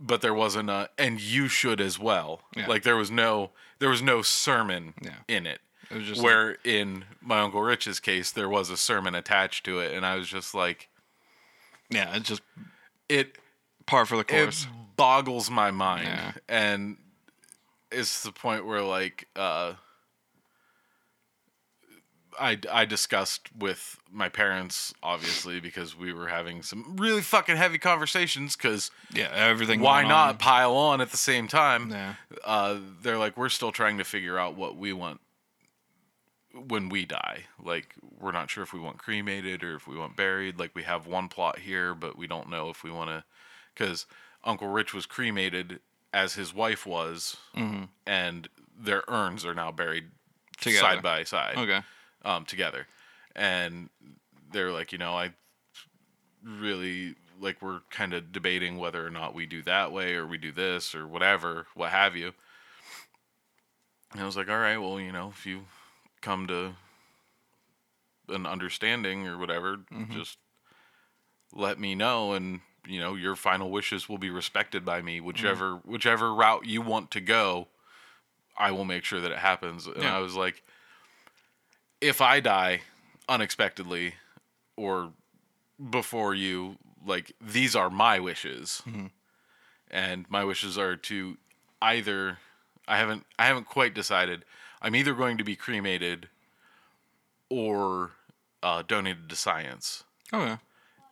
But 0.01 0.23
there 0.23 0.35
wasn't 0.35 0.71
a 0.71 0.89
and 0.99 1.21
you 1.21 1.47
should 1.49 1.81
as 1.81 1.99
well. 1.99 2.43
Yeah. 2.57 2.67
Like 2.67 2.83
there 2.83 2.97
was 2.97 3.11
no 3.11 3.51
there 3.79 3.89
was 3.91 4.03
no 4.03 4.23
sermon 4.23 4.95
Yeah. 5.03 5.17
in 5.29 5.47
it. 5.47 5.61
It 5.91 5.97
was 5.97 6.07
just 6.07 6.23
Where 6.23 6.57
in 6.65 7.05
my 7.21 7.41
uncle 7.41 7.61
Rich's 7.63 8.01
case 8.01 8.31
there 8.31 8.49
was 8.49 8.71
a 8.71 8.77
sermon 8.77 9.15
attached 9.15 9.65
to 9.65 9.81
it 9.81 9.93
and 9.93 10.07
I 10.07 10.17
was 10.17 10.29
just 10.29 10.55
like 10.55 10.89
yeah, 11.91 12.15
it's 12.17 12.29
just 12.29 12.43
it 13.09 13.37
par 13.87 14.07
for 14.07 14.17
the 14.17 14.25
course. 14.25 14.67
boggles 14.97 15.51
my 15.51 15.71
mind 15.71 16.05
Yeah. 16.07 16.33
and 16.49 16.97
it's 17.91 18.23
the 18.23 18.31
point 18.33 18.65
where 18.67 18.83
like 18.83 19.27
uh 19.37 19.75
I, 22.41 22.59
I 22.73 22.85
discussed 22.87 23.49
with 23.57 23.99
my 24.11 24.29
parents 24.31 24.95
obviously 25.03 25.61
because 25.61 25.97
we 25.97 26.13
were 26.13 26.29
having 26.29 26.63
some 26.63 26.97
really 26.97 27.21
fucking 27.21 27.57
heavy 27.57 27.79
conversations 27.79 28.57
because 28.57 28.91
yeah, 29.13 29.29
everything. 29.35 29.81
why 29.81 30.03
not 30.03 30.29
on. 30.31 30.37
pile 30.39 30.75
on 30.75 31.01
at 31.01 31.11
the 31.11 31.17
same 31.17 31.47
time 31.49 31.91
Yeah. 31.91 32.15
uh, 32.45 32.79
they're 33.03 33.19
like 33.19 33.37
we're 33.37 33.49
still 33.51 33.73
trying 33.73 33.99
to 33.99 34.05
figure 34.05 34.39
out 34.39 34.57
what 34.57 34.77
we 34.77 34.93
want 34.93 35.21
when 36.53 36.89
we 36.89 37.05
die 37.05 37.45
like 37.63 37.95
we're 38.19 38.33
not 38.33 38.51
sure 38.51 38.65
if 38.65 38.73
we 38.73 38.81
want 38.81 38.99
cremated 38.99 39.63
or 39.63 39.77
if 39.77 39.87
we 39.87 39.97
want 39.97 40.17
buried 40.17 40.59
like 40.59 40.73
we 40.75 40.83
have 40.83 41.07
one 41.07 41.29
plot 41.29 41.61
here 41.61 41.95
but 41.95 42.19
we 42.19 42.27
don't 42.27 42.51
know 42.51 42.71
if 42.71 42.83
we 42.83 42.91
want 42.91 43.09
to 43.09 43.23
because 43.75 44.05
uncle 44.43 44.67
rich 44.67 44.93
was 44.93 45.07
cremated 45.07 45.79
as 46.13 46.35
his 46.35 46.53
wife 46.53 46.85
was 46.85 47.37
and 48.07 48.49
their 48.77 49.05
urns 49.07 49.45
are 49.45 49.55
now 49.55 49.71
buried 49.71 50.07
Together. 50.61 50.81
side 50.81 51.03
by 51.03 51.23
side 51.23 51.57
Okay. 51.57 51.81
Um, 52.25 52.45
together. 52.45 52.87
And 53.35 53.89
they're 54.53 54.73
like 54.73 54.91
you 54.91 54.99
know 54.99 55.13
i 55.13 55.33
really 56.45 57.15
like 57.41 57.63
we're 57.63 57.81
kind 57.91 58.13
of 58.13 58.33
debating 58.33 58.77
whether 58.79 59.07
or 59.07 59.11
not 59.11 59.33
we 59.35 59.47
do 59.47 59.63
that 59.63 59.93
way 59.93 60.15
or 60.15 60.27
we 60.27 60.37
do 60.37 60.51
this 60.51 60.93
or 60.95 61.07
whatever 61.07 61.67
what 61.75 61.91
have 61.91 62.17
you. 62.17 62.33
And 64.13 64.21
i 64.23 64.27
was 64.27 64.37
like 64.37 64.49
all 64.51 64.59
right 64.59 64.79
well 64.79 64.99
you 65.01 65.13
know 65.13 65.29
if 65.29 65.47
you 65.47 65.61
come 66.21 66.47
to 66.49 66.75
an 68.29 68.47
understanding 68.47 69.27
or 69.27 69.39
whatever 69.39 69.79
just 70.13 70.39
let 71.53 71.79
me 71.79 71.95
know 71.95 72.33
and 72.33 72.61
you 72.87 72.99
know 73.01 73.15
your 73.15 73.37
final 73.37 73.71
wishes 73.71 74.09
will 74.09 74.19
be 74.19 74.31
respected 74.31 74.85
by 74.85 75.01
me. 75.03 75.21
Whichever 75.21 75.77
whichever 75.85 76.35
route 76.35 76.67
you 76.67 76.81
want 76.83 77.11
to 77.13 77.21
go 77.21 77.69
i 78.59 78.71
will 78.73 78.85
make 78.85 79.05
sure 79.05 79.21
that 79.21 79.31
it 79.31 79.39
happens. 79.39 79.87
And 79.87 80.03
Yeah. 80.03 80.17
i 80.17 80.19
was 80.19 80.35
like 80.35 80.63
if 82.01 82.21
I 82.21 82.41
die 82.41 82.83
unexpectedly 83.29 84.15
or 84.77 85.13
before 85.91 86.35
you, 86.35 86.77
like 87.05 87.33
these 87.41 87.75
are 87.75 87.91
my 87.91 88.19
wishes, 88.21 88.83
and 89.91 90.27
my 90.29 90.45
wishes 90.45 90.77
are 90.79 90.97
to 90.97 91.39
either 91.81 92.39
I 92.87 92.99
haven't 92.99 93.25
I 93.39 93.47
haven't 93.47 93.67
quite 93.67 93.95
decided. 93.95 94.45
I'm 94.83 94.97
either 94.97 95.15
going 95.15 95.39
to 95.39 95.45
be 95.45 95.57
cremated 95.57 96.29
or 97.49 98.13
uh, 98.63 98.83
donated 98.87 99.29
to 99.29 99.37
science. 99.37 100.05
Okay. 100.33 100.57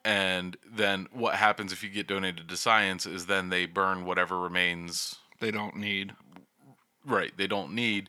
And 0.05 0.57
then 0.67 1.09
what 1.13 1.35
happens 1.35 1.73
if 1.73 1.83
you 1.83 1.91
get 1.91 2.07
donated 2.07 2.49
to 2.49 2.57
science 2.57 3.05
is 3.05 3.27
then 3.27 3.51
they 3.51 3.67
burn 3.67 4.05
whatever 4.05 4.39
remains 4.39 5.17
They 5.41 5.51
don't 5.51 5.77
need. 5.77 6.15
right 7.05 7.33
they 7.37 7.47
don't 7.47 7.75
need 7.75 8.09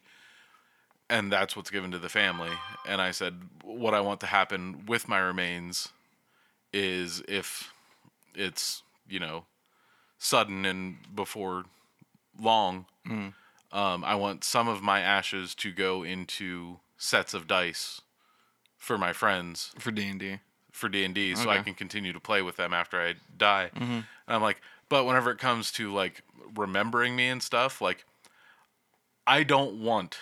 and 1.09 1.31
that's 1.31 1.55
what's 1.55 1.69
given 1.71 1.91
to 1.91 1.99
the 1.99 2.09
family. 2.09 2.51
And 2.87 3.01
i 3.01 3.11
said 3.11 3.35
what 3.63 3.93
i 3.93 4.01
want 4.01 4.19
to 4.21 4.25
happen 4.27 4.83
with 4.87 5.07
my 5.07 5.19
remains 5.19 5.89
is 6.73 7.21
if 7.27 7.71
it's 8.35 8.83
you 9.09 9.19
know 9.19 9.45
sudden 10.17 10.65
and 10.65 10.97
before 11.15 11.63
long 12.39 12.85
um, 13.71 14.03
i 14.03 14.15
want 14.15 14.43
some 14.43 14.67
of 14.67 14.81
my 14.81 14.99
ashes 15.01 15.55
to 15.55 15.71
go 15.71 16.03
into 16.03 16.79
sets 16.97 17.33
of 17.33 17.47
dice 17.47 18.01
for 18.77 18.97
my 18.97 19.11
friends. 19.13 19.71
For 19.79 19.91
D 19.91 20.07
and 20.07 20.19
D. 20.19 20.39
for 20.71 20.87
D 20.89 21.03
and 21.03 21.13
D, 21.15 21.35
so 21.35 21.49
I 21.49 21.55
can 21.63 21.73
continue 21.73 22.13
to 22.13 22.19
play 22.19 22.41
with 22.41 22.55
them 22.55 22.73
after 22.73 23.01
I 23.01 23.15
die. 23.37 23.71
And 23.75 24.05
I'm 24.27 24.41
like, 24.41 24.61
but 24.87 25.05
whenever 25.05 25.31
it 25.31 25.37
comes 25.37 25.71
to 25.73 25.91
like 25.93 26.21
remembering 26.55 27.15
me 27.15 27.27
and 27.27 27.41
stuff, 27.43 27.81
like 27.81 28.05
I 29.27 29.43
don't 29.43 29.81
want 29.81 30.17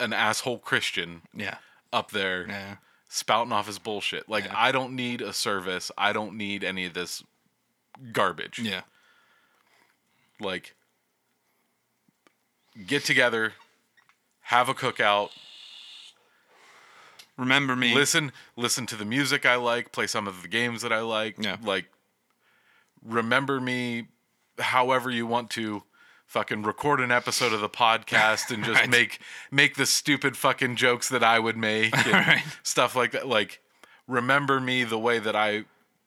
an 0.00 0.12
asshole 0.12 0.58
Christian 0.58 1.22
Yeah. 1.34 1.58
up 1.92 2.10
there 2.10 2.46
Yeah. 2.48 2.76
spouting 3.08 3.52
off 3.52 3.66
his 3.66 3.78
bullshit. 3.78 4.28
Like 4.28 4.44
Yeah. 4.46 4.54
I 4.56 4.72
don't 4.72 4.94
need 4.96 5.20
a 5.20 5.32
service. 5.32 5.90
I 5.98 6.12
don't 6.12 6.36
need 6.36 6.64
any 6.64 6.84
of 6.86 6.94
this 6.94 7.22
garbage. 8.12 8.58
Yeah. 8.58 8.82
Like 10.40 10.74
get 12.86 13.04
together, 13.04 13.54
have 14.42 14.68
a 14.68 14.74
cookout, 14.74 15.30
Remember 17.36 17.74
me. 17.74 17.94
listen 17.94 18.32
listen 18.56 18.86
to 18.86 18.96
the 18.96 19.04
music 19.04 19.44
I 19.46 19.56
like, 19.56 19.92
play 19.92 20.06
some 20.06 20.26
of 20.28 20.42
the 20.42 20.48
games 20.48 20.82
that 20.82 20.92
I 20.92 21.00
like. 21.00 21.36
Yeah. 21.38 21.56
Like 21.62 21.86
remember 23.02 23.60
me 23.60 24.08
however 24.58 25.10
you 25.10 25.26
want 25.26 25.50
to 25.50 25.82
fucking 26.30 26.62
record 26.62 27.00
an 27.00 27.10
episode 27.10 27.52
of 27.52 27.60
the 27.60 27.68
podcast 27.68 28.52
and 28.54 28.62
just 28.64 28.80
Right. 28.82 28.88
make 28.88 29.18
make 29.50 29.74
the 29.74 29.84
stupid 29.84 30.36
fucking 30.36 30.76
jokes 30.76 31.08
that 31.08 31.24
I 31.24 31.40
would 31.40 31.56
make 31.56 31.92
and 31.96 32.12
Right. 32.28 32.42
stuff 32.62 32.94
like 32.94 33.10
that. 33.12 33.26
Like 33.26 33.60
remember 34.06 34.60
me 34.60 34.84
the 34.84 34.98
way 34.98 35.18
that 35.18 35.34
I 35.34 35.64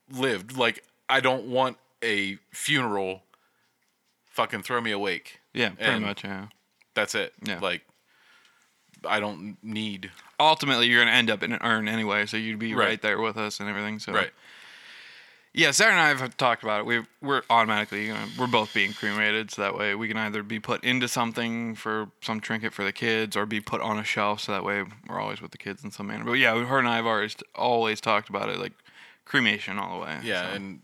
lived. 0.10 0.58
Like 0.58 0.84
I 1.10 1.20
don't 1.20 1.48
want 1.48 1.78
a 2.02 2.38
funeral 2.52 3.24
fucking 4.30 4.62
throw 4.64 4.80
me 4.80 4.92
awake. 4.92 5.42
Yeah. 5.54 5.72
Pretty 5.72 5.84
and- 5.92 6.06
much. 6.06 6.24
Yeah. 6.24 6.48
That's 6.94 7.16
it. 7.16 7.34
Yeah. 7.44 7.60
Like 7.60 7.82
I 9.06 9.20
don't 9.20 9.58
need 9.62 10.10
Ultimately, 10.40 10.88
you're 10.88 11.02
gonna 11.04 11.16
end 11.16 11.30
up 11.30 11.44
in 11.44 11.52
an 11.54 11.60
urn 11.62 11.88
anyway, 11.88 12.26
so 12.26 12.38
you'd 12.38 12.60
be 12.60 12.74
right, 12.74 12.86
Right. 12.88 13.02
there 13.02 13.20
with 13.20 13.38
us 13.38 13.60
and 13.60 13.68
everything. 13.70 14.00
So. 14.00 14.14
right. 14.14 14.32
Yeah, 15.56 15.70
Sarah 15.70 15.92
and 15.92 16.00
I 16.00 16.08
have 16.08 16.36
talked 16.36 16.64
about 16.64 16.80
it. 16.80 16.86
We 16.88 17.04
we're 17.22 17.44
automatically 17.50 18.08
gonna 18.08 18.28
we're 18.40 18.48
both 18.48 18.74
being 18.74 18.94
cremated, 18.94 19.52
so 19.52 19.62
that 19.62 19.78
way 19.78 19.94
we 19.94 20.08
can 20.08 20.18
either 20.18 20.42
be 20.42 20.60
put 20.60 20.84
into 20.84 21.08
something 21.08 21.76
for 21.76 22.10
some 22.22 22.40
trinket 22.40 22.74
for 22.74 22.84
the 22.84 22.92
kids, 22.92 23.38
or 23.38 23.46
be 23.46 23.62
put 23.62 23.80
on 23.80 24.00
a 24.00 24.04
shelf, 24.04 24.42
so 24.42 24.52
that 24.52 24.64
way 24.64 24.84
we're 25.08 25.20
always 25.20 25.42
with 25.42 25.52
the 25.52 25.60
kids 25.60 25.84
in 25.84 25.92
some 25.92 26.08
manner. 26.08 26.24
But 26.24 26.34
yeah, 26.34 26.66
her 26.66 26.80
and 26.80 26.88
I 26.88 26.96
have 26.96 27.06
always 27.06 27.36
always 27.54 28.02
talked 28.02 28.30
about 28.30 28.50
it, 28.50 28.58
like 28.58 28.74
cremation 29.26 29.78
all 29.78 30.00
the 30.00 30.06
way. 30.06 30.20
Yeah, 30.24 30.50
so. 30.50 30.56
and 30.56 30.82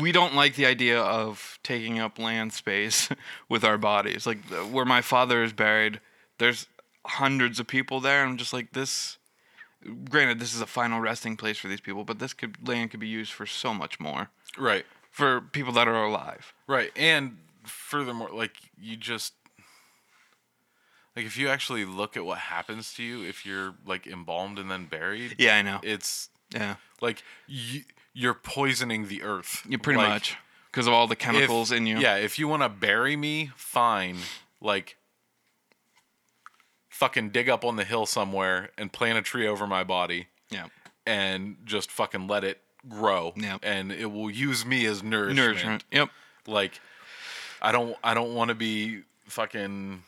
we 0.00 0.12
don't 0.12 0.34
like 0.34 0.54
the 0.54 0.66
idea 0.66 1.00
of 1.00 1.58
taking 1.62 1.98
up 1.98 2.18
land 2.18 2.52
space 2.52 3.08
with 3.48 3.64
our 3.64 3.78
bodies. 3.78 4.26
Like 4.26 4.44
where 4.70 4.84
my 4.84 5.00
father 5.00 5.42
is 5.42 5.52
buried, 5.52 6.00
there's 6.38 6.66
hundreds 7.06 7.58
of 7.58 7.66
people 7.66 8.00
there. 8.00 8.22
and 8.22 8.30
I'm 8.30 8.36
just 8.36 8.52
like 8.52 8.72
this. 8.72 9.17
Granted, 10.10 10.38
this 10.40 10.54
is 10.54 10.60
a 10.60 10.66
final 10.66 11.00
resting 11.00 11.36
place 11.36 11.56
for 11.58 11.68
these 11.68 11.80
people, 11.80 12.04
but 12.04 12.18
this 12.18 12.32
could 12.34 12.66
land 12.66 12.90
could 12.90 13.00
be 13.00 13.06
used 13.08 13.32
for 13.32 13.46
so 13.46 13.72
much 13.72 14.00
more 14.00 14.28
right. 14.58 14.84
for 15.10 15.40
people 15.40 15.72
that 15.74 15.86
are 15.86 16.02
alive. 16.04 16.52
Right. 16.66 16.90
And 16.96 17.38
furthermore, 17.64 18.30
like 18.32 18.56
you 18.80 18.96
just 18.96 19.34
like 21.16 21.26
if 21.26 21.36
you 21.36 21.48
actually 21.48 21.84
look 21.84 22.16
at 22.16 22.24
what 22.24 22.38
happens 22.38 22.92
to 22.94 23.02
you 23.02 23.22
if 23.22 23.44
you're 23.46 23.74
like 23.86 24.06
embalmed 24.06 24.58
and 24.58 24.70
then 24.70 24.86
buried, 24.86 25.36
Yeah, 25.38 25.56
I 25.56 25.62
know. 25.62 25.80
it's 25.82 26.28
Yeah, 26.52 26.76
like 27.00 27.22
you, 27.46 27.82
you're 28.12 28.34
poisoning 28.34 29.08
the 29.08 29.22
earth. 29.22 29.64
you 29.68 29.78
pretty 29.78 29.98
Like, 29.98 30.08
much 30.08 30.36
because 30.70 30.86
of 30.86 30.92
all 30.92 31.06
the 31.06 31.12
if- 31.12 31.18
chemicals 31.18 31.72
in 31.72 31.86
you. 31.86 31.98
Yeah, 31.98 32.16
if 32.16 32.38
you 32.38 32.48
want 32.48 32.62
to 32.62 32.68
bury 32.68 33.16
me, 33.16 33.50
fine. 33.56 34.18
Like 34.60 34.96
fucking 36.98 37.30
dig 37.30 37.48
up 37.48 37.64
on 37.64 37.76
the 37.76 37.84
hill 37.84 38.06
somewhere 38.06 38.70
and 38.76 38.92
plant 38.92 39.16
a 39.18 39.22
tree 39.22 39.46
over 39.46 39.66
my 39.66 39.84
body 39.84 40.26
yeah, 40.50 40.66
and 41.06 41.56
just 41.64 41.90
fucking 41.90 42.26
let 42.26 42.42
it 42.44 42.60
grow. 42.88 43.32
Yep. 43.36 43.60
And 43.62 43.92
it 43.92 44.06
will 44.10 44.30
use 44.30 44.64
me 44.66 44.84
as 44.86 45.02
nourishment. 45.02 45.36
nourishment. 45.36 45.84
Yep. 45.92 46.08
Like 46.46 46.80
I 47.62 47.70
don't 47.72 47.96
I 48.02 48.14
don't 48.14 48.34
want 48.34 48.48
to 48.48 48.54
be 48.54 49.02
fucking 49.26 50.02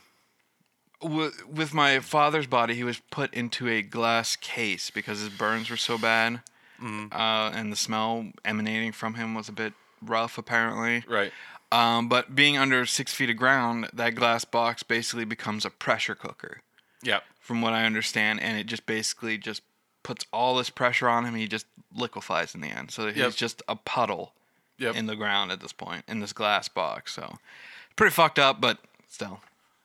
With 1.02 1.72
my 1.72 2.00
father's 2.00 2.46
body, 2.46 2.74
he 2.74 2.84
was 2.84 3.00
put 3.10 3.32
into 3.32 3.68
a 3.68 3.80
glass 3.82 4.36
case 4.36 4.90
because 4.90 5.20
his 5.20 5.30
burns 5.30 5.70
were 5.70 5.76
so 5.78 5.96
bad, 5.96 6.40
Mm-hmm. 6.82 7.12
uh, 7.12 7.50
and 7.50 7.70
the 7.70 7.76
smell 7.76 8.26
emanating 8.44 8.92
from 8.92 9.14
him 9.14 9.34
was 9.34 9.48
a 9.50 9.52
bit 9.52 9.74
rough, 10.02 10.38
apparently. 10.38 11.04
right. 11.06 11.30
Um, 11.72 12.08
but 12.08 12.34
being 12.34 12.56
under 12.58 12.84
six 12.86 13.12
feet 13.14 13.28
of 13.30 13.36
ground, 13.36 13.88
that 13.92 14.14
glass 14.14 14.44
box 14.46 14.82
basically 14.82 15.24
becomes 15.26 15.64
a 15.66 15.70
pressure 15.70 16.14
cooker, 16.14 16.62
Yeah. 17.02 17.20
from 17.40 17.62
what 17.62 17.72
I 17.72 17.84
understand, 17.84 18.40
and 18.40 18.58
it 18.58 18.66
just 18.66 18.86
basically 18.86 19.38
just 19.38 19.62
puts 20.02 20.24
all 20.32 20.56
this 20.56 20.70
pressure 20.70 21.08
on 21.08 21.24
him. 21.26 21.34
He 21.34 21.46
just 21.48 21.66
liquefies 21.94 22.54
in 22.54 22.60
the 22.60 22.68
end, 22.68 22.90
so 22.90 23.06
he's 23.08 23.16
Yep. 23.16 23.34
just 23.34 23.62
a 23.68 23.76
puddle 23.76 24.32
Yep. 24.78 24.94
in 24.94 25.06
the 25.06 25.16
ground 25.16 25.50
at 25.52 25.60
this 25.60 25.72
point 25.72 26.04
in 26.08 26.20
this 26.20 26.32
glass 26.32 26.68
box. 26.68 27.12
So 27.12 27.38
pretty 27.96 28.12
fucked 28.14 28.38
up, 28.38 28.60
but 28.60 28.78
still, 29.08 29.40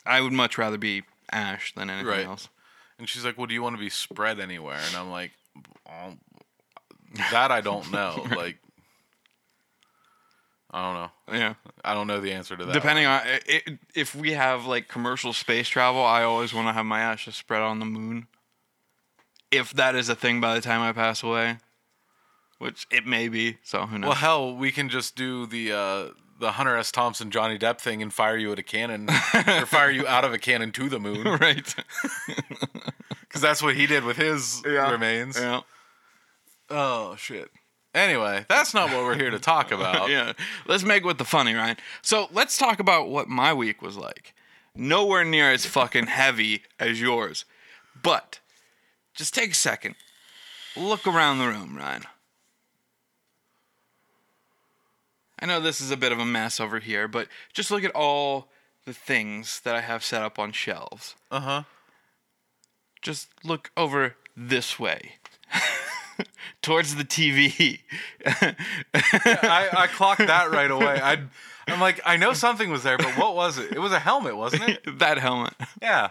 I 0.06 0.22
would 0.22 0.34
much 0.34 0.58
rather 0.58 0.78
be 0.78 1.04
ash 1.32 1.74
than 1.74 1.90
anything 1.90 2.08
Right. 2.08 2.26
else. 2.26 2.50
And 3.00 3.10
she's 3.10 3.26
like, 3.26 3.38
"Well, 3.38 3.48
do 3.48 3.54
you 3.54 3.62
want 3.64 3.76
to 3.76 3.80
be 3.80 3.90
spread 3.90 4.40
anywhere?" 4.40 4.80
And 4.80 4.96
I'm 4.96 5.10
like, 5.12 5.32
"Oh, 5.90 6.18
"That 7.32 7.52
I 7.52 7.62
don't 7.62 7.92
know." 7.92 8.26
Like, 8.36 8.58
I 10.72 10.82
don't 10.82 10.94
know. 10.94 11.38
Yeah. 11.38 11.54
I 11.84 11.94
don't 11.94 12.08
know 12.08 12.20
the 12.20 12.34
answer 12.34 12.58
to 12.58 12.66
that. 12.66 12.74
Depending 12.74 13.06
on 13.06 13.22
it, 13.26 13.80
if 13.94 14.16
we 14.16 14.34
have 14.34 14.66
like 14.66 14.88
commercial 14.88 15.32
space 15.32 15.68
travel, 15.68 16.04
I 16.04 16.24
always 16.24 16.54
want 16.54 16.68
to 16.68 16.74
have 16.74 16.86
my 16.86 17.00
ashes 17.00 17.36
spread 17.36 17.62
on 17.62 17.80
the 17.80 17.86
moon. 17.86 18.28
If 19.52 19.72
that 19.74 19.96
is 19.96 20.10
a 20.10 20.16
thing 20.16 20.42
by 20.42 20.56
the 20.56 20.62
time 20.62 20.82
I 20.82 20.92
pass 20.92 21.24
away, 21.24 21.58
which 22.58 22.88
it 22.92 23.06
may 23.06 23.30
be, 23.30 23.58
so 23.64 23.86
who 23.86 24.00
knows? 24.00 24.10
Well, 24.10 24.18
hell, 24.18 24.56
we 24.56 24.72
can 24.72 24.90
just 24.90 25.16
do 25.16 25.46
the 25.46 25.72
uh, 25.72 26.06
the 26.40 26.54
Hunter 26.54 26.76
S. 26.76 26.92
Thompson 26.92 27.32
Johnny 27.32 27.58
Depp 27.58 27.80
thing 27.80 28.02
and 28.02 28.14
fire 28.14 28.38
you 28.38 28.52
at 28.52 28.60
a 28.60 28.64
cannon, 28.64 29.10
or 29.48 29.66
fire 29.66 29.92
you 29.92 30.08
out 30.08 30.26
of 30.26 30.34
a 30.34 30.38
cannon 30.38 30.72
to 30.74 30.90
the 30.90 31.00
moon, 31.00 31.24
right. 31.24 31.76
because 33.22 33.42
that's 33.42 33.62
what 33.62 33.76
he 33.76 33.86
did 33.86 34.04
with 34.04 34.18
his 34.18 34.62
remains. 34.66 35.38
Yeah. 35.40 35.62
Oh 36.70 37.16
shit. 37.18 37.50
Anyway, 37.96 38.46
that's 38.50 38.74
not 38.74 38.90
what 38.90 39.04
we're 39.06 39.16
here 39.16 39.32
to 39.32 39.40
talk 39.40 39.72
about. 39.72 40.10
yeah. 40.10 40.34
Let's 40.68 40.84
make 40.84 41.04
with 41.06 41.18
the 41.18 41.26
funny, 41.26 41.54
right? 41.54 41.80
So 42.02 42.28
let's 42.32 42.58
talk 42.58 42.80
about 42.80 43.08
what 43.10 43.28
my 43.30 43.54
week 43.54 43.82
was 43.82 43.98
like. 43.98 44.34
Nowhere 44.76 45.24
near 45.24 45.52
as 45.52 45.66
fucking 45.66 46.08
heavy 46.08 46.64
as 46.80 47.00
yours. 47.02 47.46
But 48.04 48.40
just 49.16 49.34
take 49.34 49.52
a 49.52 49.56
second. 49.56 49.96
Look 50.76 51.08
around 51.08 51.40
the 51.40 51.48
room, 51.48 51.78
Ryan. 51.78 52.04
I 55.40 55.46
know 55.46 55.60
this 55.62 55.80
is 55.80 55.92
a 55.92 55.98
bit 55.98 56.12
of 56.12 56.20
a 56.20 56.26
mess 56.26 56.60
over 56.60 56.80
here, 56.80 57.08
but 57.08 57.28
just 57.54 57.72
look 57.72 57.84
at 57.84 57.92
all 57.96 58.50
the 58.86 58.94
things 58.94 59.62
that 59.64 59.76
I 59.76 59.82
have 59.82 60.04
set 60.04 60.22
up 60.22 60.38
on 60.38 60.52
shelves. 60.52 61.16
Uh 61.32 61.40
huh. 61.40 61.64
Just 63.02 63.30
look 63.44 63.72
over 63.78 64.16
this 64.36 64.78
way. 64.80 65.14
Towards 66.62 66.96
the 66.96 67.04
TV. 67.04 67.80
I, 68.26 69.70
I 69.72 69.88
clocked 69.94 70.26
that 70.26 70.52
right 70.52 70.72
away. 70.72 71.00
I, 71.02 71.20
I'm 71.68 71.80
like, 71.80 72.02
I 72.06 72.18
know 72.18 72.34
something 72.34 72.70
was 72.70 72.84
there, 72.84 72.98
but 72.98 73.18
what 73.18 73.36
was 73.36 73.58
it? 73.58 73.72
It 73.72 73.80
was 73.80 73.92
a 73.92 74.00
helmet, 74.00 74.38
wasn't 74.38 74.70
it? 74.70 74.84
that 75.00 75.18
helmet. 75.18 75.54
Yeah. 75.82 76.10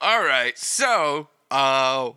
All 0.00 0.22
right. 0.22 0.56
So, 0.58 1.28
uh, 1.50 2.10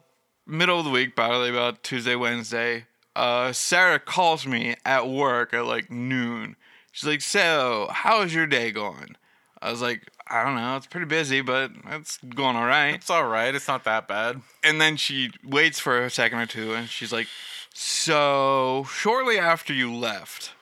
middle 0.45 0.79
of 0.79 0.85
the 0.85 0.91
week, 0.91 1.15
probably 1.15 1.49
about 1.49 1.83
Tuesday, 1.83 2.15
Wednesday, 2.15 2.85
uh, 3.15 3.51
Sarah 3.51 3.99
calls 3.99 4.47
me 4.47 4.75
at 4.85 5.07
work 5.07 5.53
at 5.53 5.65
like 5.65 5.91
noon. 5.91 6.55
She's 6.91 7.07
like, 7.07 7.21
So, 7.21 7.87
how's 7.91 8.33
your 8.33 8.47
day 8.47 8.71
going? 8.71 9.15
I 9.61 9.69
was 9.69 9.81
like, 9.81 10.09
I 10.31 10.45
don't 10.45 10.55
know. 10.55 10.77
It's 10.77 10.87
pretty 10.87 11.07
busy, 11.07 11.41
but 11.41 11.71
it's 11.87 12.17
going 12.17 12.55
all 12.55 12.65
right. 12.65 12.95
It's 12.95 13.09
all 13.09 13.27
right. 13.27 13.53
It's 13.53 13.67
not 13.67 13.83
that 13.83 14.07
bad. 14.07 14.41
And 14.63 14.79
then 14.79 14.95
she 14.95 15.31
waits 15.43 15.77
for 15.77 16.01
a 16.01 16.09
second 16.09 16.39
or 16.39 16.45
two 16.45 16.73
and 16.73 16.87
she's 16.87 17.11
like, 17.11 17.27
So, 17.73 18.85
shortly 18.89 19.37
after 19.37 19.73
you 19.73 19.93
left, 19.93 20.53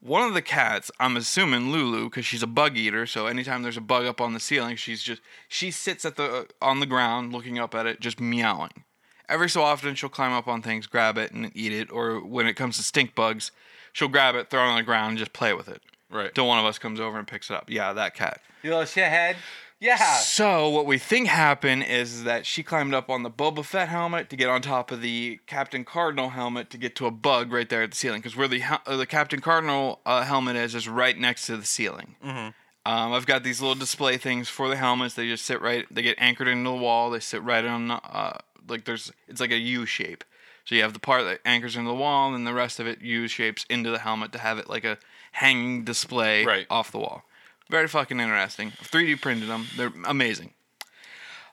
one 0.00 0.22
of 0.22 0.32
the 0.32 0.42
cats, 0.42 0.90
I'm 0.98 1.16
assuming 1.16 1.72
Lulu, 1.72 2.04
because 2.04 2.24
she's 2.24 2.42
a 2.42 2.46
bug 2.46 2.76
eater. 2.76 3.06
So 3.06 3.26
anytime 3.26 3.62
there's 3.62 3.76
a 3.76 3.82
bug 3.82 4.06
up 4.06 4.20
on 4.20 4.32
the 4.32 4.40
ceiling, 4.40 4.76
she's 4.76 5.02
just 5.02 5.20
she 5.48 5.70
sits 5.70 6.04
at 6.04 6.16
the 6.16 6.24
uh, 6.24 6.44
on 6.62 6.80
the 6.80 6.86
ground 6.86 7.32
looking 7.32 7.58
up 7.58 7.74
at 7.74 7.86
it, 7.86 8.00
just 8.00 8.18
meowing. 8.18 8.84
Every 9.28 9.50
so 9.50 9.62
often, 9.62 9.94
she'll 9.96 10.08
climb 10.08 10.32
up 10.32 10.46
on 10.46 10.62
things, 10.62 10.86
grab 10.86 11.18
it, 11.18 11.32
and 11.32 11.50
eat 11.54 11.72
it. 11.72 11.90
Or 11.90 12.24
when 12.24 12.46
it 12.46 12.54
comes 12.54 12.76
to 12.76 12.84
stink 12.84 13.16
bugs, 13.16 13.50
she'll 13.92 14.08
grab 14.08 14.36
it, 14.36 14.48
throw 14.48 14.60
it 14.60 14.68
on 14.68 14.76
the 14.76 14.84
ground, 14.84 15.10
and 15.10 15.18
just 15.18 15.32
play 15.32 15.52
with 15.52 15.68
it. 15.68 15.82
Right. 16.10 16.34
Till 16.34 16.46
one 16.46 16.58
of 16.58 16.64
us 16.64 16.78
comes 16.78 17.00
over 17.00 17.18
and 17.18 17.26
picks 17.26 17.50
it 17.50 17.54
up. 17.54 17.68
Yeah, 17.68 17.92
that 17.92 18.14
cat. 18.14 18.40
You 18.62 18.70
little 18.70 18.84
shithead. 18.84 19.36
Yeah. 19.80 20.16
So 20.18 20.70
what 20.70 20.86
we 20.86 20.96
think 20.96 21.28
happened 21.28 21.82
is 21.84 22.24
that 22.24 22.46
she 22.46 22.62
climbed 22.62 22.94
up 22.94 23.10
on 23.10 23.22
the 23.22 23.30
Boba 23.30 23.64
Fett 23.64 23.88
helmet 23.88 24.30
to 24.30 24.36
get 24.36 24.48
on 24.48 24.62
top 24.62 24.90
of 24.90 25.02
the 25.02 25.38
Captain 25.46 25.84
Cardinal 25.84 26.30
helmet 26.30 26.70
to 26.70 26.78
get 26.78 26.96
to 26.96 27.06
a 27.06 27.10
bug 27.10 27.52
right 27.52 27.68
there 27.68 27.82
at 27.82 27.90
the 27.90 27.96
ceiling 27.96 28.20
because 28.20 28.36
where 28.36 28.48
the 28.48 28.62
uh, 28.86 28.96
the 28.96 29.06
Captain 29.06 29.40
Cardinal 29.40 30.00
uh, 30.06 30.22
helmet 30.22 30.56
is 30.56 30.74
is 30.74 30.88
right 30.88 31.18
next 31.18 31.46
to 31.46 31.58
the 31.58 31.66
ceiling. 31.66 32.16
Mm-hmm. 32.24 32.48
Um, 32.90 33.12
I've 33.12 33.26
got 33.26 33.42
these 33.42 33.60
little 33.60 33.74
display 33.74 34.16
things 34.16 34.48
for 34.48 34.68
the 34.68 34.76
helmets. 34.76 35.14
They 35.14 35.28
just 35.28 35.44
sit 35.44 35.60
right. 35.60 35.86
They 35.90 36.02
get 36.02 36.16
anchored 36.18 36.48
into 36.48 36.70
the 36.70 36.76
wall. 36.76 37.10
They 37.10 37.20
sit 37.20 37.42
right 37.42 37.64
on. 37.64 37.90
Uh, 37.90 38.38
like 38.68 38.84
there's. 38.84 39.12
It's 39.28 39.40
like 39.40 39.50
a 39.50 39.58
U 39.58 39.84
shape. 39.84 40.24
So 40.64 40.74
you 40.74 40.82
have 40.82 40.94
the 40.94 41.00
part 41.00 41.24
that 41.24 41.40
anchors 41.44 41.76
into 41.76 41.88
the 41.88 41.94
wall, 41.94 42.28
and 42.28 42.34
then 42.34 42.44
the 42.44 42.54
rest 42.54 42.80
of 42.80 42.86
it 42.86 43.02
U 43.02 43.28
shapes 43.28 43.66
into 43.68 43.90
the 43.90 43.98
helmet 43.98 44.32
to 44.32 44.38
have 44.38 44.58
it 44.58 44.70
like 44.70 44.84
a 44.84 44.98
hanging 45.36 45.84
display 45.84 46.44
Right. 46.46 46.66
off 46.70 46.90
the 46.90 46.98
wall. 46.98 47.22
Very 47.68 47.88
fucking 47.88 48.18
interesting. 48.20 48.70
3D 48.82 49.20
printed 49.20 49.48
them. 49.50 49.66
They're 49.76 49.92
amazing. 50.06 50.54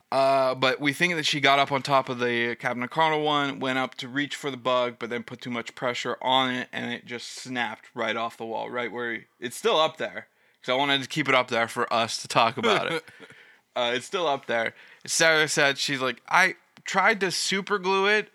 Uh, 0.09 0.53
but 0.55 0.79
we 0.79 0.93
think 0.93 1.15
that 1.15 1.25
she 1.25 1.41
got 1.41 1.57
up 1.59 1.71
on 1.71 1.81
top 1.81 2.07
of 2.07 2.19
the 2.19 2.55
Captain 2.55 2.87
Cardinal 2.87 3.25
one, 3.25 3.59
went 3.59 3.79
up 3.79 3.95
to 3.95 4.07
reach 4.07 4.35
for 4.35 4.51
the 4.51 4.57
bug, 4.57 4.97
but 4.99 5.09
then 5.09 5.23
put 5.23 5.41
too 5.41 5.49
much 5.49 5.73
pressure 5.75 6.17
on 6.21 6.51
it, 6.53 6.69
and 6.71 6.93
it 6.93 7.05
just 7.05 7.29
snapped 7.29 7.89
right 7.95 8.15
off 8.15 8.37
the 8.37 8.45
wall, 8.45 8.69
right 8.69 8.91
where 8.91 9.25
it's 9.39 9.57
still 9.57 9.79
up 9.79 9.97
there. 9.97 10.27
Because 10.61 10.71
I 10.71 10.77
wanted 10.77 11.01
to 11.01 11.09
keep 11.09 11.27
it 11.27 11.35
up 11.35 11.49
there 11.49 11.67
for 11.67 11.91
us 11.91 12.21
to 12.21 12.27
talk 12.27 12.57
about 12.57 12.91
it. 12.91 13.03
uh, 13.75 13.91
it's 13.95 14.05
still 14.05 14.27
up 14.27 14.45
there. 14.45 14.75
Sarah 15.05 15.47
said 15.47 15.77
she's 15.77 15.99
like, 15.99 16.21
I 16.29 16.55
tried 16.85 17.19
to 17.21 17.31
super 17.31 17.79
glue 17.79 18.05
it 18.05 18.29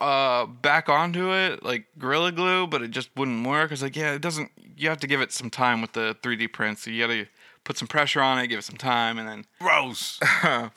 uh 0.00 0.46
back 0.46 0.88
onto 0.88 1.32
it 1.32 1.62
like 1.62 1.84
gorilla 1.98 2.32
glue 2.32 2.66
but 2.66 2.82
it 2.82 2.90
just 2.90 3.10
wouldn't 3.16 3.46
work. 3.46 3.70
I 3.70 3.74
was 3.74 3.82
like 3.82 3.96
yeah 3.96 4.12
it 4.12 4.22
doesn't 4.22 4.50
you 4.76 4.88
have 4.88 5.00
to 5.00 5.06
give 5.06 5.20
it 5.20 5.32
some 5.32 5.50
time 5.50 5.80
with 5.80 5.92
the 5.92 6.16
3d 6.22 6.52
print 6.52 6.78
so 6.78 6.90
you 6.90 7.06
gotta 7.06 7.26
put 7.64 7.76
some 7.76 7.88
pressure 7.88 8.20
on 8.20 8.38
it 8.38 8.46
give 8.48 8.58
it 8.58 8.62
some 8.62 8.78
time 8.78 9.18
and 9.18 9.28
then 9.28 9.44
Gross. 9.60 10.18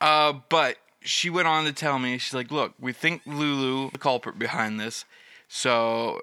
uh 0.00 0.32
but 0.48 0.76
she 1.02 1.30
went 1.30 1.48
on 1.48 1.64
to 1.64 1.72
tell 1.72 1.98
me 1.98 2.18
she's 2.18 2.34
like 2.34 2.50
look 2.50 2.74
we 2.80 2.92
think 2.92 3.22
lulu 3.26 3.90
the 3.90 3.98
culprit 3.98 4.38
behind 4.38 4.80
this 4.80 5.04
so 5.48 6.20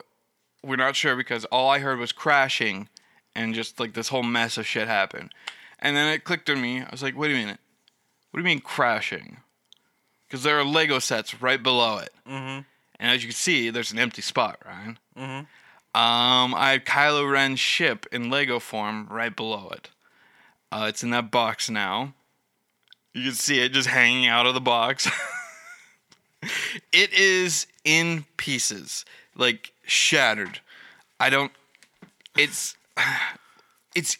we're 0.63 0.76
not 0.76 0.96
sure 0.96 1.15
because 1.15 1.46
all 1.46 1.70
i 1.70 1.80
heard 1.80 2.00
was 2.00 2.12
crashing 2.12 2.89
and 3.38 3.54
just 3.54 3.80
like 3.80 3.93
this 3.93 4.10
whole 4.10 4.24
mess 4.24 4.58
of 4.58 4.65
shit 4.65 4.88
happened. 4.88 5.32
And 5.80 5.96
then 5.96 6.12
it 6.12 6.24
clicked 6.24 6.50
on 6.50 6.60
me. 6.60 6.82
I 6.82 6.88
was 6.91 7.04
like 7.04 7.15
wait 7.15 7.32
a 7.32 7.36
minute. 7.36 7.60
What 8.32 8.39
do 8.39 8.41
you 8.41 8.56
mean 8.56 8.62
crashing 8.62 9.38
because 10.28 10.44
there 10.44 10.60
are 10.60 10.63
Lego 10.63 11.00
sets 11.00 11.42
right 11.42 11.62
below 11.62 11.98
it. 12.00 12.13
Mm-hmm. 12.28 12.62
And 13.00 13.12
as 13.12 13.24
you 13.24 13.30
can 13.30 13.36
see, 13.36 13.70
there's 13.70 13.92
an 13.92 14.00
empty 14.00 14.22
spot, 14.22 14.60
right? 14.66 14.96
Mm-hmm. 15.18 15.46
Um, 16.00 16.54
I 16.54 16.72
had 16.72 16.86
Kylo 16.86 17.32
Ren's 17.32 17.60
ship 17.60 18.06
in 18.12 18.30
Lego 18.30 18.60
form 18.60 19.08
right 19.10 19.36
below 19.36 19.70
it. 19.70 19.90
Uh, 20.72 20.86
it's 20.90 21.04
in 21.04 21.12
that 21.12 21.32
box 21.32 21.70
now. 21.70 22.13
You 23.13 23.24
can 23.24 23.34
see 23.34 23.60
it 23.60 23.72
just 23.72 23.88
hanging 23.88 24.28
out 24.28 24.46
of 24.46 24.54
the 24.54 24.62
box. 24.62 25.10
it 26.92 27.13
is 27.13 27.66
in 27.84 28.26
pieces, 28.38 29.06
like 29.36 29.72
shattered. 29.86 30.60
I 31.20 31.30
don't. 31.30 31.52
It's. 32.38 32.76
It's. 33.96 34.16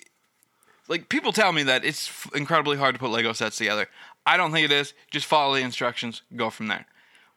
Like 0.88 1.08
people 1.08 1.32
tell 1.32 1.52
me 1.52 1.62
that 1.62 1.86
it's 1.86 2.08
f- 2.08 2.32
incredibly 2.34 2.78
hard 2.78 2.96
to 2.96 3.00
put 3.00 3.12
Lego 3.12 3.32
sets 3.32 3.58
together. 3.58 3.88
I 4.28 4.36
don't 4.36 4.52
think 4.52 4.66
it 4.66 4.72
is. 4.74 4.94
Just 5.10 5.26
follow 5.26 5.56
the 5.56 5.62
instructions, 5.62 6.22
go 6.36 6.50
from 6.50 6.68
there. 6.68 6.86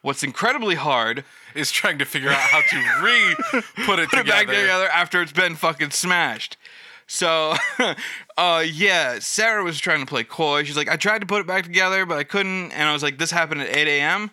What's 0.03 0.23
incredibly 0.23 0.75
hard 0.75 1.25
Is 1.55 1.71
trying 1.71 1.99
to 1.99 2.05
figure 2.05 2.31
out 2.31 2.37
how 2.37 2.63
to 2.63 2.77
re 3.03 3.63
put 3.87 3.99
it 3.99 4.11
back 4.11 4.47
together 4.47 4.89
after 4.89 5.23
it's 5.23 5.33
been 5.33 5.55
fucking 5.55 5.91
smashed. 5.91 6.57
So, 7.07 7.55
uh, 8.39 8.65
yeah, 8.67 9.19
Sarah 9.19 9.65
was 9.65 9.79
trying 9.79 10.01
to 10.01 10.07
play 10.07 10.25
coy. 10.25 10.65
She's 10.65 10.77
like, 10.77 10.89
I 10.89 10.97
tried 10.97 11.21
to 11.21 11.27
put 11.27 11.41
it 11.41 11.47
back 11.47 11.65
together, 11.65 12.07
but 12.07 12.19
I 12.19 12.25
couldn't. 12.25 12.71
And 12.71 12.89
I 12.89 12.93
was 12.93 13.03
like, 13.03 13.19
this 13.19 13.33
happened 13.33 13.63
at 13.63 13.77
8 13.77 13.89
a.m., 13.89 14.31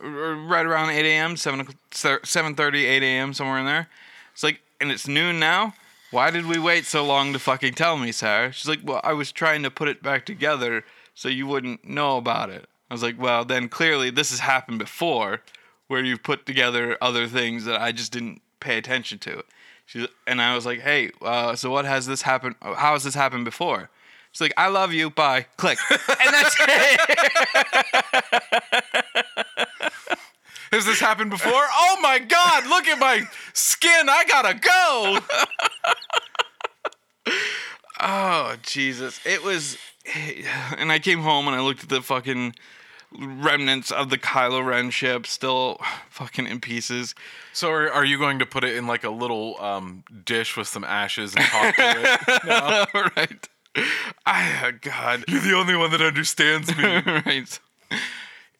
right 0.00 0.64
around 0.64 0.90
8 0.90 1.04
a.m., 1.04 1.36
7, 1.36 1.66
7.30, 1.90 2.74
8 2.76 3.02
a.m., 3.02 3.34
somewhere 3.34 3.58
in 3.58 3.66
there. 3.66 3.88
It's 4.32 4.42
like, 4.42 4.60
and 4.80 4.90
it's 4.90 5.06
noon 5.06 5.38
now? 5.38 5.74
Why 6.12 6.30
did 6.30 6.46
we 6.46 6.58
wait 6.58 6.86
so 6.86 7.04
long 7.04 7.34
to 7.34 7.38
fucking 7.38 7.74
tell 7.74 7.98
me, 7.98 8.10
Sarah? 8.10 8.52
She's 8.52 8.68
like, 8.68 8.80
well, 8.82 9.02
I 9.04 9.12
was 9.12 9.30
trying 9.30 9.62
to 9.62 9.70
put 9.70 9.88
it 9.88 10.02
back 10.02 10.24
together 10.24 10.82
so 11.14 11.28
you 11.28 11.46
wouldn't 11.46 11.84
know 11.84 12.16
about 12.16 12.50
it. 12.50 12.68
I 12.90 12.94
was 12.94 13.02
like, 13.02 13.20
well, 13.20 13.44
then 13.44 13.68
clearly 13.68 14.10
this 14.10 14.30
has 14.30 14.40
happened 14.40 14.78
before 14.78 15.40
where 15.86 16.04
you've 16.04 16.22
put 16.22 16.46
together 16.46 16.96
other 17.00 17.26
things 17.26 17.64
that 17.64 17.80
I 17.80 17.92
just 17.92 18.12
didn't 18.12 18.40
pay 18.60 18.78
attention 18.78 19.18
to. 19.20 19.42
She's, 19.86 20.06
and 20.26 20.40
I 20.40 20.54
was 20.54 20.64
like, 20.64 20.80
hey, 20.80 21.10
uh, 21.22 21.54
so 21.56 21.70
what 21.70 21.84
has 21.84 22.06
this 22.06 22.22
happened? 22.22 22.56
How 22.62 22.92
has 22.92 23.04
this 23.04 23.14
happened 23.14 23.44
before? 23.44 23.90
She's 24.32 24.40
like, 24.40 24.54
I 24.56 24.68
love 24.68 24.92
you. 24.92 25.10
Bye. 25.10 25.46
Click. 25.56 25.78
and 25.90 26.00
that's 26.08 26.56
it. 26.58 27.00
Has 30.74 30.84
this 30.86 30.98
happened 30.98 31.30
before? 31.30 31.52
Oh 31.52 31.98
my 32.02 32.18
god, 32.18 32.66
look 32.66 32.88
at 32.88 32.98
my 32.98 33.22
skin. 33.52 34.08
I 34.08 34.24
gotta 34.24 34.54
go. 34.54 35.18
Oh 38.00 38.56
Jesus! 38.62 39.20
It 39.24 39.42
was, 39.42 39.78
and 40.78 40.90
I 40.90 40.98
came 40.98 41.20
home 41.20 41.46
and 41.46 41.56
I 41.56 41.60
looked 41.60 41.84
at 41.84 41.88
the 41.88 42.02
fucking 42.02 42.54
remnants 43.18 43.90
of 43.90 44.10
the 44.10 44.18
Kylo 44.18 44.64
Ren 44.64 44.90
ship, 44.90 45.26
still 45.26 45.80
fucking 46.10 46.46
in 46.46 46.60
pieces. 46.60 47.14
So 47.52 47.70
are, 47.70 47.90
are 47.90 48.04
you 48.04 48.18
going 48.18 48.38
to 48.40 48.46
put 48.46 48.64
it 48.64 48.76
in 48.76 48.86
like 48.86 49.04
a 49.04 49.10
little 49.10 49.60
um, 49.60 50.04
dish 50.24 50.56
with 50.56 50.68
some 50.68 50.84
ashes 50.84 51.34
and 51.34 51.44
talk 51.44 51.76
to 51.76 51.82
it? 51.82 52.44
No. 52.44 52.86
right? 53.16 53.48
I 54.26 54.62
oh, 54.64 54.78
God, 54.80 55.24
You're 55.26 55.40
the 55.40 55.54
only 55.54 55.74
one 55.74 55.90
that 55.90 56.00
understands 56.00 56.76
me. 56.76 56.84
right? 57.06 57.58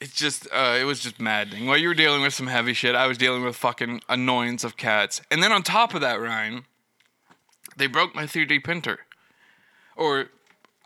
It's 0.00 0.14
just, 0.14 0.48
uh, 0.52 0.76
it 0.80 0.84
was 0.84 1.00
just 1.00 1.20
maddening. 1.20 1.66
While 1.66 1.78
you 1.78 1.88
were 1.88 1.94
dealing 1.94 2.22
with 2.22 2.34
some 2.34 2.48
heavy 2.48 2.72
shit, 2.72 2.94
I 2.94 3.06
was 3.06 3.16
dealing 3.16 3.44
with 3.44 3.56
fucking 3.56 4.02
annoyance 4.08 4.64
of 4.64 4.76
cats, 4.76 5.20
and 5.30 5.42
then 5.42 5.52
on 5.52 5.62
top 5.62 5.94
of 5.94 6.00
that, 6.00 6.20
Ryan, 6.20 6.64
they 7.76 7.86
broke 7.86 8.14
my 8.14 8.24
3D 8.24 8.62
printer. 8.64 9.00
Or 9.96 10.26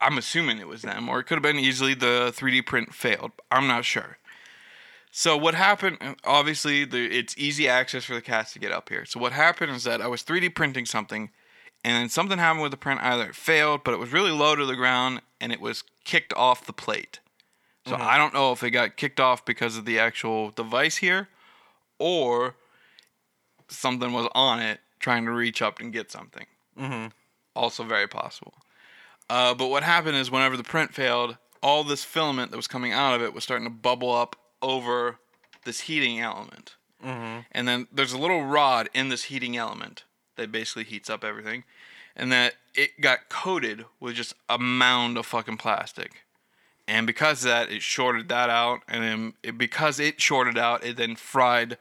I'm 0.00 0.18
assuming 0.18 0.58
it 0.58 0.68
was 0.68 0.82
them, 0.82 1.08
or 1.08 1.20
it 1.20 1.24
could 1.24 1.36
have 1.36 1.42
been 1.42 1.58
easily 1.58 1.94
the 1.94 2.32
3D 2.34 2.66
print 2.66 2.94
failed. 2.94 3.32
I'm 3.50 3.66
not 3.66 3.84
sure. 3.84 4.18
So 5.10 5.36
what 5.36 5.54
happened? 5.54 5.98
Obviously, 6.24 6.84
the, 6.84 7.06
it's 7.06 7.36
easy 7.38 7.68
access 7.68 8.04
for 8.04 8.14
the 8.14 8.20
cats 8.20 8.52
to 8.52 8.58
get 8.58 8.72
up 8.72 8.88
here. 8.88 9.04
So 9.04 9.18
what 9.18 9.32
happened 9.32 9.72
is 9.72 9.84
that 9.84 10.00
I 10.00 10.06
was 10.06 10.22
3D 10.22 10.54
printing 10.54 10.86
something, 10.86 11.30
and 11.82 11.96
then 11.96 12.08
something 12.08 12.38
happened 12.38 12.62
with 12.62 12.70
the 12.70 12.76
print. 12.76 13.00
Either 13.02 13.30
it 13.30 13.34
failed, 13.34 13.82
but 13.84 13.94
it 13.94 13.98
was 13.98 14.12
really 14.12 14.30
low 14.30 14.54
to 14.54 14.66
the 14.66 14.76
ground, 14.76 15.22
and 15.40 15.52
it 15.52 15.60
was 15.60 15.82
kicked 16.04 16.32
off 16.34 16.66
the 16.66 16.72
plate. 16.72 17.20
So 17.86 17.96
I 17.96 18.18
don't 18.18 18.34
know 18.34 18.52
if 18.52 18.62
it 18.62 18.70
got 18.70 18.98
kicked 18.98 19.18
off 19.18 19.46
because 19.46 19.78
of 19.78 19.86
the 19.86 19.98
actual 19.98 20.50
device 20.50 20.98
here, 20.98 21.28
or 21.98 22.54
something 23.68 24.12
was 24.12 24.28
on 24.34 24.60
it 24.60 24.80
trying 25.00 25.24
to 25.24 25.30
reach 25.30 25.62
up 25.62 25.80
and 25.80 25.90
get 25.90 26.10
something. 26.10 26.46
Mm-hmm. 26.78 27.06
Also 27.56 27.84
very 27.84 28.06
possible. 28.06 28.54
Uh, 29.30 29.54
but 29.54 29.68
what 29.68 29.82
happened 29.82 30.16
is 30.16 30.30
whenever 30.30 30.56
the 30.56 30.64
print 30.64 30.94
failed, 30.94 31.36
all 31.62 31.84
this 31.84 32.04
filament 32.04 32.50
that 32.50 32.56
was 32.56 32.66
coming 32.66 32.92
out 32.92 33.14
of 33.14 33.22
it 33.22 33.34
was 33.34 33.44
starting 33.44 33.66
to 33.66 33.72
bubble 33.72 34.12
up 34.12 34.36
over 34.62 35.18
this 35.64 35.80
heating 35.80 36.20
element. 36.20 36.76
Mm-hmm. 37.04 37.40
And 37.52 37.68
then 37.68 37.86
there's 37.92 38.12
a 38.12 38.18
little 38.18 38.44
rod 38.44 38.88
in 38.94 39.08
this 39.08 39.24
heating 39.24 39.56
element 39.56 40.04
that 40.36 40.50
basically 40.50 40.84
heats 40.84 41.10
up 41.10 41.24
everything. 41.24 41.64
And 42.16 42.32
that 42.32 42.54
it 42.74 43.00
got 43.00 43.28
coated 43.28 43.84
with 44.00 44.16
just 44.16 44.34
a 44.48 44.58
mound 44.58 45.16
of 45.16 45.26
fucking 45.26 45.58
plastic. 45.58 46.24
And 46.88 47.06
because 47.06 47.44
of 47.44 47.50
that, 47.50 47.70
it 47.70 47.82
shorted 47.82 48.28
that 48.30 48.50
out. 48.50 48.80
And 48.88 49.04
then 49.04 49.32
it, 49.42 49.58
because 49.58 50.00
it 50.00 50.20
shorted 50.20 50.58
out, 50.58 50.84
it 50.84 50.96
then 50.96 51.16
fried 51.16 51.76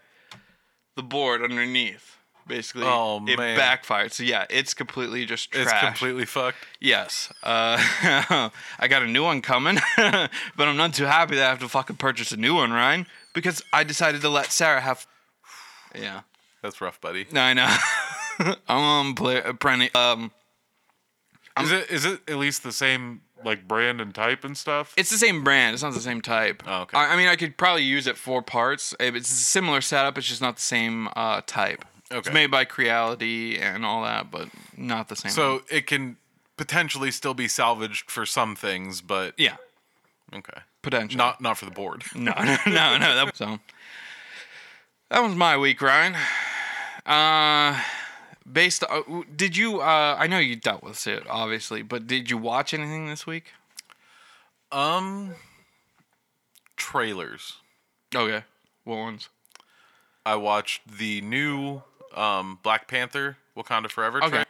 the 0.96 1.04
board 1.04 1.42
underneath. 1.42 2.17
Basically, 2.48 2.84
Oh, 2.86 3.18
it 3.28 3.38
man. 3.38 3.58
backfired. 3.58 4.14
So 4.14 4.24
yeah, 4.24 4.46
it's 4.50 4.74
completely 4.74 5.26
just 5.26 5.52
trash. 5.52 5.66
It's 5.66 5.74
completely 5.86 6.26
fucked. 6.26 6.58
Yes. 6.80 7.32
Uh, 7.44 7.78
I 8.80 8.88
got 8.88 9.04
a 9.04 9.08
new 9.08 9.24
one 9.24 9.42
coming, 9.42 9.78
but 9.98 10.30
I'm 10.68 10.78
not 10.78 10.94
too 10.94 11.06
happy 11.06 11.36
that 11.36 11.46
I 11.46 11.50
have 11.50 11.60
to 11.60 11.68
fucking 11.70 11.98
purchase 11.98 12.32
a 12.32 12.38
new 12.38 12.56
one, 12.56 12.72
Ryan, 12.72 13.06
because 13.34 13.62
I 13.74 13.84
decided 13.84 14.22
to 14.22 14.30
let 14.30 14.52
Sarah 14.52 14.82
have. 14.82 15.06
Yeah. 15.96 16.22
That's 16.62 16.82
rough, 16.82 17.00
buddy. 17.02 17.26
No, 17.32 17.42
I 17.42 17.54
know. 17.54 17.76
I'm 18.68 18.82
on 18.82 19.16
play, 19.16 19.42
uh. 19.42 19.54
Um, 19.96 20.32
Is 21.60 21.72
it 21.72 21.90
is 21.90 22.06
it 22.06 22.20
at 22.30 22.38
least 22.38 22.64
the 22.64 22.72
same 22.72 23.22
like 23.44 23.68
brand 23.68 24.02
and 24.02 24.14
type 24.14 24.44
and 24.44 24.58
stuff? 24.58 24.94
it's 24.98 25.10
the 25.10 25.18
same 25.18 25.44
brand. 25.44 25.74
It's 25.74 25.84
not 25.84 25.94
the 25.94 26.00
same 26.00 26.22
type. 26.22 26.62
Oh, 26.68 26.82
okay. 26.82 26.98
I, 26.98 27.14
I 27.14 27.18
mean, 27.18 27.28
I 27.28 27.36
could 27.36 27.58
probably 27.58 27.84
use 27.84 28.06
it 28.06 28.18
for 28.18 28.42
parts. 28.42 28.94
It's 29.00 29.32
a 29.32 29.34
similar 29.36 29.82
setup. 29.82 30.18
It's 30.18 30.28
just 30.28 30.42
not 30.42 30.56
the 30.58 30.62
same 30.62 31.08
uh, 31.16 31.42
type. 31.48 31.86
It's 32.10 32.32
made 32.32 32.52
by 32.52 32.64
Creality 32.66 33.58
and 33.60 33.86
all 33.86 34.04
that, 34.04 34.32
but 34.32 34.50
not 34.78 35.10
the 35.10 35.16
same. 35.16 35.32
so 35.32 35.62
it 35.70 35.88
can 35.88 36.18
potentially 36.56 37.12
still 37.12 37.34
be 37.34 37.48
salvaged 37.48 38.10
for 38.10 38.26
some 38.26 38.56
things, 38.56 39.02
but 39.02 39.34
yeah, 39.38 39.58
okay, 40.34 40.62
potentially. 40.82 41.18
not 41.18 41.42
not 41.42 41.58
for 41.58 41.66
the 41.66 41.72
board. 41.72 42.04
No, 42.16 42.34
no, 42.38 42.58
no, 42.66 42.98
no. 42.98 43.26
That, 43.26 43.36
so 43.36 43.60
that 45.10 45.22
was 45.22 45.36
my 45.36 45.58
week, 45.58 45.82
Ryan. 45.82 46.16
Uh, 47.06 47.82
based, 48.52 48.84
uh, 48.90 49.02
did 49.36 49.56
you? 49.58 49.82
Uh, 49.82 50.16
I 50.18 50.28
know 50.28 50.40
you 50.40 50.56
dealt 50.56 50.84
with 50.84 51.06
it, 51.08 51.24
obviously, 51.30 51.82
but 51.82 52.08
did 52.08 52.30
you 52.30 52.38
watch 52.38 52.74
anything 52.74 53.08
this 53.08 53.28
week? 53.28 53.52
Um, 54.72 55.36
trailers. 56.76 57.58
Okay, 58.16 58.44
what 58.84 58.96
ones? 58.98 59.30
I 60.26 60.36
watched 60.36 60.98
the 60.98 61.22
new 61.22 61.84
um, 62.18 62.60
Black 62.64 62.88
Panther 62.88 63.38
Wakanda 63.56 63.90
Forever 63.90 64.24
Okay, 64.24 64.44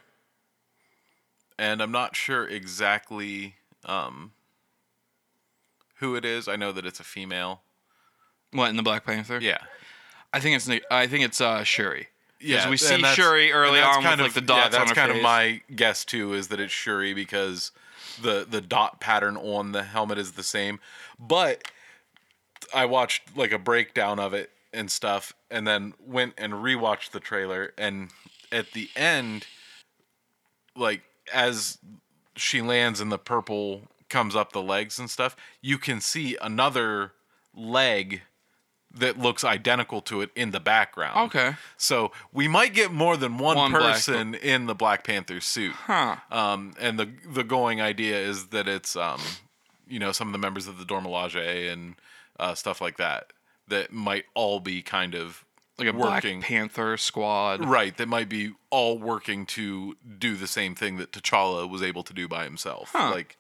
and 1.58 1.82
I'm 1.82 1.92
not 1.92 2.16
sure 2.16 2.48
exactly 2.48 3.56
um, 3.86 4.32
who 5.96 6.16
it 6.16 6.26
is. 6.26 6.48
I 6.48 6.56
know 6.56 6.72
that 6.72 6.86
it's 6.86 7.00
a 7.00 7.04
female. 7.04 7.62
what 8.52 8.70
in 8.70 8.76
the 8.76 8.84
Black 8.84 9.06
Panther? 9.06 9.40
Yeah. 9.42 9.60
I 10.34 10.40
think 10.40 10.56
it's 10.56 10.70
I 10.92 11.08
think 11.08 11.26
it's 11.26 11.42
uh, 11.42 11.64
Shuri. 11.64 12.08
Yeah, 12.40 12.70
we 12.70 12.78
see 12.78 13.02
Shuri 13.02 13.52
early 13.52 13.80
that's 13.80 13.98
on 13.98 14.04
kind 14.04 14.22
with 14.22 14.30
of, 14.30 14.36
like 14.36 14.46
the 14.46 14.48
dots 14.48 14.74
yeah, 14.74 14.80
that's 14.80 14.94
kind 14.94 15.12
face. 15.12 15.20
of 15.20 15.24
my 15.24 15.62
guess 15.76 16.06
too, 16.06 16.34
is 16.34 16.50
that 16.50 16.60
it's 16.60 16.72
Shuri 16.72 17.14
because 17.14 17.72
the 18.22 18.46
the 18.48 18.62
dot 18.62 19.00
pattern 19.00 19.38
on 19.38 19.72
the 19.72 19.84
helmet 19.84 20.18
is 20.18 20.34
the 20.34 20.44
same. 20.44 20.80
But 21.18 21.72
I 22.74 22.86
watched 22.86 23.36
like 23.36 23.52
a 23.52 23.58
breakdown 23.58 24.20
of 24.20 24.34
it 24.34 24.52
and 24.78 24.92
stuff, 24.92 25.34
and 25.50 25.68
then 25.68 25.94
went 26.00 26.36
and 26.38 26.54
rewatched 26.54 27.12
the 27.12 27.20
trailer, 27.20 27.74
and 27.78 28.10
at 28.52 28.72
the 28.72 28.90
end, 28.96 29.46
like 30.76 31.02
as 31.34 31.80
she 32.36 32.62
lands 32.62 33.02
and 33.02 33.12
the 33.12 33.18
purple 33.18 33.82
comes 34.10 34.36
up 34.36 34.54
the 34.54 34.62
legs 34.62 35.00
and 35.00 35.10
stuff, 35.10 35.36
you 35.62 35.78
can 35.78 36.00
see 36.00 36.38
another 36.42 37.14
leg 37.56 38.22
that 38.94 39.18
looks 39.18 39.44
identical 39.44 40.02
to 40.02 40.22
it 40.22 40.30
in 40.36 40.52
the 40.52 40.60
background. 40.60 41.18
Okay. 41.28 41.56
So 41.76 42.12
we 42.32 42.48
might 42.48 42.74
get 42.74 42.92
more 42.92 43.18
than 43.18 43.38
one, 43.38 43.58
One 43.58 43.72
Black- 43.72 43.96
person 43.96 44.36
in 44.36 44.68
the 44.68 44.76
Black 44.76 45.04
Panther 45.04 45.42
suit. 45.42 45.74
Huh. 45.74 46.18
Um, 46.32 46.74
and 46.80 46.98
the 47.00 47.10
the 47.28 47.44
going 47.44 47.82
idea 47.82 48.18
is 48.18 48.48
that 48.48 48.68
it's 48.68 48.96
um, 48.96 49.20
you 49.88 50.00
know, 50.00 50.12
some 50.12 50.28
of 50.28 50.32
the 50.32 50.40
members 50.40 50.68
of 50.68 50.78
the 50.78 50.86
Dora 50.86 51.02
Milaje 51.02 51.72
and 51.72 51.96
uh, 52.40 52.54
stuff 52.54 52.80
like 52.80 52.98
that 52.98 53.34
that 53.68 53.92
might 53.92 54.26
all 54.34 54.60
be 54.60 54.82
kind 54.82 55.14
of 55.16 55.44
Like 55.78 55.90
a 55.90 55.94
working 55.94 56.40
Black 56.40 56.50
Panther 56.50 56.98
squad. 56.98 57.66
right. 57.66 57.96
That 57.98 58.08
might 58.08 58.30
be 58.30 58.54
all 58.70 58.98
working 58.98 59.46
to 59.48 59.96
do 60.18 60.36
the 60.36 60.48
same 60.48 60.74
thing 60.76 60.98
that 60.98 61.12
T'Challa 61.12 61.70
was 61.70 61.82
able 61.84 62.04
to 62.04 62.14
do 62.14 62.28
by 62.28 62.44
himself, 62.46 62.92
Huh. 62.94 63.12
like 63.12 63.38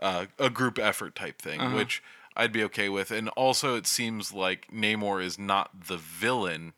uh, 0.00 0.26
a 0.38 0.50
group 0.50 0.78
effort 0.78 1.14
type 1.14 1.40
thing, 1.40 1.72
which 1.74 2.02
I'd 2.36 2.52
be 2.52 2.62
okay 2.64 2.88
with. 2.88 3.10
And 3.10 3.28
also, 3.30 3.76
it 3.76 3.86
seems 3.86 4.32
like 4.32 4.66
Namor 4.72 5.22
is 5.24 5.38
not 5.38 5.86
the 5.86 5.96
villain 5.96 6.74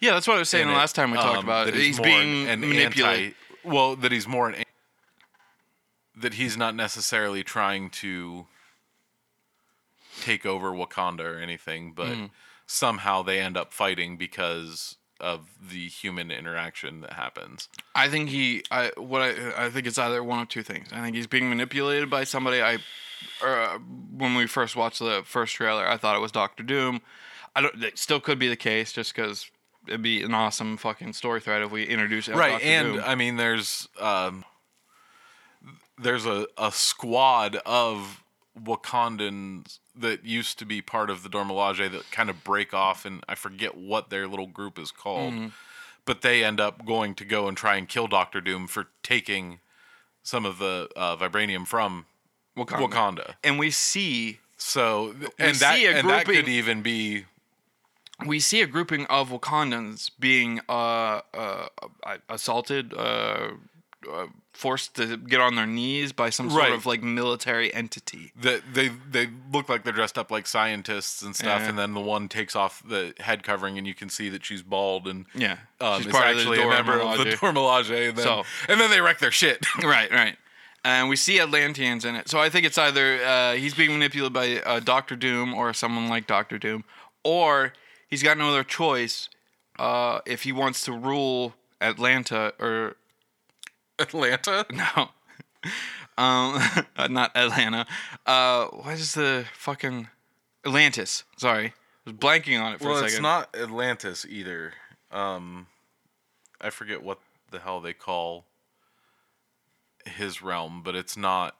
Yeah, 0.00 0.12
that's 0.14 0.26
what 0.26 0.36
I 0.36 0.38
was 0.40 0.48
saying 0.48 0.66
the 0.66 0.72
it, 0.72 0.76
last 0.76 0.94
time 0.94 1.10
we 1.10 1.16
talked 1.18 1.38
um, 1.38 1.44
about 1.44 1.68
it. 1.68 1.74
that 1.74 1.80
He's 1.80 2.00
being 2.00 2.48
an 2.48 2.60
manipulated. 2.60 3.34
Anti, 3.34 3.34
well, 3.64 3.94
that 3.96 4.10
he's 4.10 4.26
more 4.26 4.48
an 4.48 4.54
an- 4.56 4.64
that 6.16 6.34
he's 6.34 6.56
not 6.56 6.74
necessarily 6.74 7.44
trying 7.44 7.90
to 7.90 8.46
take 10.20 10.44
over 10.46 10.70
Wakanda 10.72 11.20
or 11.20 11.38
anything, 11.38 11.92
but 11.92 12.08
Mm. 12.16 12.30
somehow 12.66 13.22
they 13.22 13.40
end 13.40 13.56
up 13.56 13.72
fighting 13.72 14.16
because 14.16 14.96
of 15.20 15.48
the 15.60 15.88
human 15.88 16.30
interaction 16.30 17.00
that 17.00 17.14
happens. 17.14 17.68
I 17.94 18.08
think 18.08 18.28
he. 18.30 18.62
I 18.70 18.92
what 18.96 19.20
I 19.22 19.66
I 19.66 19.70
think 19.70 19.86
it's 19.86 19.98
either 19.98 20.22
one 20.22 20.40
of 20.40 20.48
two 20.48 20.62
things. 20.62 20.88
I 20.92 21.00
think 21.00 21.16
he's 21.16 21.26
being 21.26 21.48
manipulated 21.48 22.08
by 22.08 22.22
somebody. 22.24 22.62
I, 22.62 22.78
uh, 23.44 23.78
when 24.12 24.34
we 24.36 24.46
first 24.46 24.76
watched 24.76 25.00
the 25.00 25.22
first 25.24 25.54
trailer, 25.56 25.88
I 25.88 25.96
thought 25.96 26.14
it 26.14 26.20
was 26.20 26.30
Doctor 26.30 26.62
Doom. 26.62 27.00
I 27.56 27.62
don't. 27.62 27.82
It 27.82 27.98
still 27.98 28.20
could 28.20 28.38
be 28.38 28.46
the 28.48 28.54
case, 28.56 28.92
just 28.92 29.12
because 29.12 29.50
it'd 29.88 30.02
be 30.02 30.22
an 30.22 30.34
awesome 30.34 30.76
fucking 30.76 31.14
story 31.14 31.40
thread 31.40 31.62
if 31.62 31.70
we 31.72 31.82
introduce 31.84 32.28
right 32.28 32.52
Dr. 32.52 32.64
and 32.64 32.92
Doom. 32.94 33.02
i 33.06 33.14
mean 33.14 33.36
there's 33.36 33.88
um 33.98 34.44
there's 35.96 36.26
a, 36.26 36.46
a 36.58 36.70
squad 36.70 37.56
of 37.64 38.22
wakandans 38.60 39.78
that 40.00 40.24
used 40.24 40.58
to 40.58 40.64
be 40.64 40.80
part 40.80 41.10
of 41.10 41.22
the 41.22 41.28
Dora 41.28 41.44
Milaje 41.44 41.90
that 41.90 42.10
kind 42.10 42.30
of 42.30 42.44
break 42.44 42.72
off 42.74 43.04
and 43.04 43.24
i 43.28 43.34
forget 43.34 43.76
what 43.76 44.10
their 44.10 44.26
little 44.26 44.46
group 44.46 44.78
is 44.78 44.90
called 44.90 45.32
Mm-hmm. 45.34 45.48
but 46.04 46.22
they 46.22 46.44
end 46.44 46.60
up 46.60 46.86
going 46.86 47.14
to 47.16 47.24
go 47.24 47.48
and 47.48 47.56
try 47.56 47.76
and 47.76 47.88
kill 47.88 48.06
dr 48.06 48.40
doom 48.40 48.66
for 48.66 48.86
taking 49.02 49.60
some 50.22 50.46
of 50.46 50.58
the 50.58 50.88
uh, 50.96 51.16
vibranium 51.16 51.66
from 51.66 52.06
Wakanda. 52.56 52.88
wakanda 52.88 53.34
and 53.42 53.58
we 53.58 53.70
see 53.70 54.40
so 54.56 55.14
and 55.38 55.56
that 55.56 55.78
a 55.78 55.86
and 55.86 56.08
that 56.08 56.26
could 56.26 56.48
even 56.48 56.82
be 56.82 57.24
we 58.26 58.40
see 58.40 58.60
a 58.60 58.66
grouping 58.66 59.06
of 59.06 59.30
Wakandans 59.30 60.10
being 60.18 60.60
uh, 60.68 61.20
uh, 61.32 61.68
assaulted, 62.28 62.92
uh, 62.94 63.50
uh, 64.12 64.26
forced 64.52 64.94
to 64.96 65.16
get 65.16 65.40
on 65.40 65.54
their 65.56 65.66
knees 65.66 66.12
by 66.12 66.30
some 66.30 66.50
sort 66.50 66.62
Right. 66.64 66.72
of 66.72 66.86
like 66.86 67.02
military 67.02 67.72
entity. 67.74 68.32
they 68.36 68.88
they 69.10 69.28
look 69.52 69.68
like 69.68 69.84
they're 69.84 69.92
dressed 69.92 70.18
up 70.18 70.30
like 70.30 70.46
scientists 70.46 71.22
and 71.22 71.34
stuff, 71.34 71.62
Yeah. 71.62 71.68
and 71.68 71.78
then 71.78 71.94
the 71.94 72.00
one 72.00 72.28
takes 72.28 72.54
off 72.54 72.82
the 72.86 73.14
head 73.20 73.42
covering, 73.42 73.78
and 73.78 73.86
you 73.86 73.94
can 73.94 74.08
see 74.08 74.28
that 74.28 74.44
she's 74.44 74.62
bald 74.62 75.08
and 75.08 75.26
Yeah, 75.34 75.58
um, 75.80 75.98
she's 75.98 76.06
is 76.06 76.12
part 76.12 76.28
of 76.28 76.34
the 76.36 76.40
actually 76.42 76.62
a 76.62 76.68
member 76.68 77.00
of 77.00 77.18
the 77.18 77.24
Dora 77.24 77.52
Milaje. 77.52 77.88
Dormelage, 77.90 78.08
and 78.08 78.16
then 78.18 78.24
So- 78.24 78.44
and 78.68 78.80
then 78.80 78.90
they 78.90 79.00
wreck 79.00 79.18
their 79.18 79.32
shit. 79.32 79.64
right, 79.82 80.10
right. 80.10 80.36
And 80.84 81.08
we 81.08 81.16
see 81.16 81.40
Atlanteans 81.40 82.04
in 82.04 82.14
it. 82.14 82.28
So 82.28 82.38
I 82.38 82.48
think 82.50 82.64
it's 82.64 82.78
either 82.78 83.22
uh, 83.24 83.52
he's 83.54 83.74
being 83.74 83.90
manipulated 83.92 84.32
by 84.32 84.60
uh, 84.60 84.78
Doctor 84.80 85.16
Doom 85.16 85.52
or 85.52 85.74
someone 85.74 86.08
like 86.08 86.26
Doctor 86.26 86.56
Doom, 86.56 86.84
or 87.24 87.72
he's 88.08 88.22
got 88.22 88.38
no 88.38 88.48
other 88.50 88.62
choice 88.64 89.28
uh, 89.78 90.20
if 90.24 90.44
he 90.44 90.52
wants 90.52 90.82
to 90.82 90.92
rule 90.92 91.54
Atlanta 91.80 92.54
or 92.60 92.96
Atlanta. 93.98 94.66
no, 94.72 95.10
um, 96.16 96.60
not 97.10 97.36
Atlanta. 97.36 97.86
Uh, 98.26 98.66
what 98.66 98.94
is 98.94 99.14
the 99.14 99.46
fucking 99.54 100.08
Atlantis? 100.64 101.24
Sorry, 101.36 101.66
I 101.66 102.10
was 102.10 102.14
blanking 102.14 102.60
on 102.60 102.74
it 102.74 102.80
for 102.80 102.88
Well, 102.90 103.02
a 103.02 103.04
it's 103.04 103.20
not 103.20 103.54
Atlantis 103.56 104.26
either. 104.28 104.72
Um, 105.10 105.66
I 106.60 106.70
forget 106.70 107.02
what 107.02 107.20
the 107.50 107.60
hell 107.60 107.80
they 107.80 107.92
call 107.92 108.44
his 110.04 110.42
realm, 110.42 110.82
but 110.82 110.94
it's 110.94 111.16
not. 111.16 111.56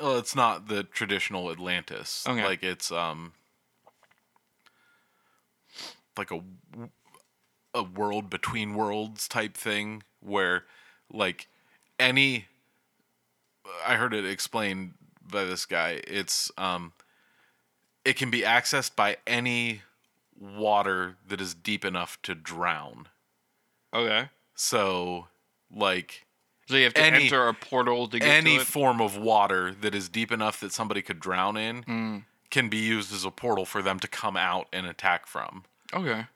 Well, 0.00 0.18
it's 0.18 0.34
not 0.34 0.68
the 0.68 0.82
traditional 0.82 1.50
Atlantis. 1.50 2.24
Okay. 2.28 2.44
Like 2.44 2.62
it's 2.62 2.90
um. 2.90 3.32
Like 6.16 6.30
a 6.30 6.40
a 7.74 7.82
world 7.82 8.30
between 8.30 8.74
worlds 8.74 9.26
type 9.28 9.56
thing 9.56 10.02
where 10.20 10.64
like 11.12 11.48
any 11.98 12.46
I 13.86 13.96
heard 13.96 14.14
it 14.14 14.24
explained 14.24 14.94
by 15.20 15.44
this 15.44 15.66
guy. 15.66 16.00
It's 16.06 16.50
um 16.56 16.92
it 18.04 18.16
can 18.16 18.30
be 18.30 18.42
accessed 18.42 18.94
by 18.94 19.16
any 19.26 19.82
water 20.38 21.16
that 21.26 21.40
is 21.40 21.54
deep 21.54 21.84
enough 21.84 22.20
to 22.22 22.34
drown. 22.34 23.08
Okay. 23.92 24.28
So 24.54 25.28
like 25.74 26.26
So 26.68 26.76
you 26.76 26.84
have 26.84 26.94
to 26.94 27.02
Any- 27.02 27.24
enter 27.24 27.48
a 27.48 27.54
portal 27.54 28.06
to 28.08 28.18
get 28.18 28.28
any 28.28 28.56
to 28.56 28.62
it. 28.62 28.66
form 28.66 29.00
of 29.00 29.16
water 29.16 29.72
that 29.80 29.94
is 29.94 30.08
deep 30.08 30.30
enough 30.30 30.60
that 30.60 30.72
somebody 30.72 31.02
could 31.02 31.18
drown 31.20 31.56
in 31.56 31.82
Mm. 31.84 32.24
can 32.50 32.68
be 32.68 32.78
used 32.78 33.12
as 33.12 33.24
a 33.24 33.30
portal 33.30 33.64
for 33.64 33.82
them 33.82 33.98
to 34.00 34.06
come 34.08 34.36
out 34.36 34.68
and 34.72 34.86
attack 34.86 35.26
from. 35.26 35.64
okay. 35.92 36.26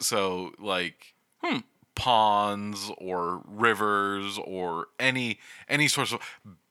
So 0.00 0.52
like 0.58 1.14
Hmm. 1.44 1.58
ponds 1.94 2.90
or 2.98 3.42
rivers 3.46 4.38
or 4.44 4.86
any 4.98 5.38
any 5.68 5.88
sorts 5.88 6.12
of 6.12 6.20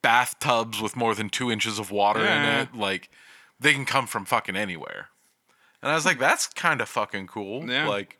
bathtubs 0.02 0.80
with 0.80 0.96
more 0.96 1.14
than 1.14 1.28
two 1.28 1.50
inches 1.50 1.78
of 1.78 1.90
water 1.90 2.22
Yeah. 2.24 2.36
in 2.38 2.60
it, 2.60 2.74
like 2.74 3.10
they 3.58 3.72
can 3.72 3.84
come 3.86 4.06
from 4.06 4.24
fucking 4.24 4.56
anywhere. 4.56 5.08
And 5.82 5.90
I 5.90 5.94
was 5.94 6.04
like, 6.06 6.18
that's 6.18 6.46
kind 6.46 6.80
of 6.80 6.88
fucking 6.88 7.26
cool. 7.26 7.68
Yeah. 7.70 7.86
Like, 7.88 8.18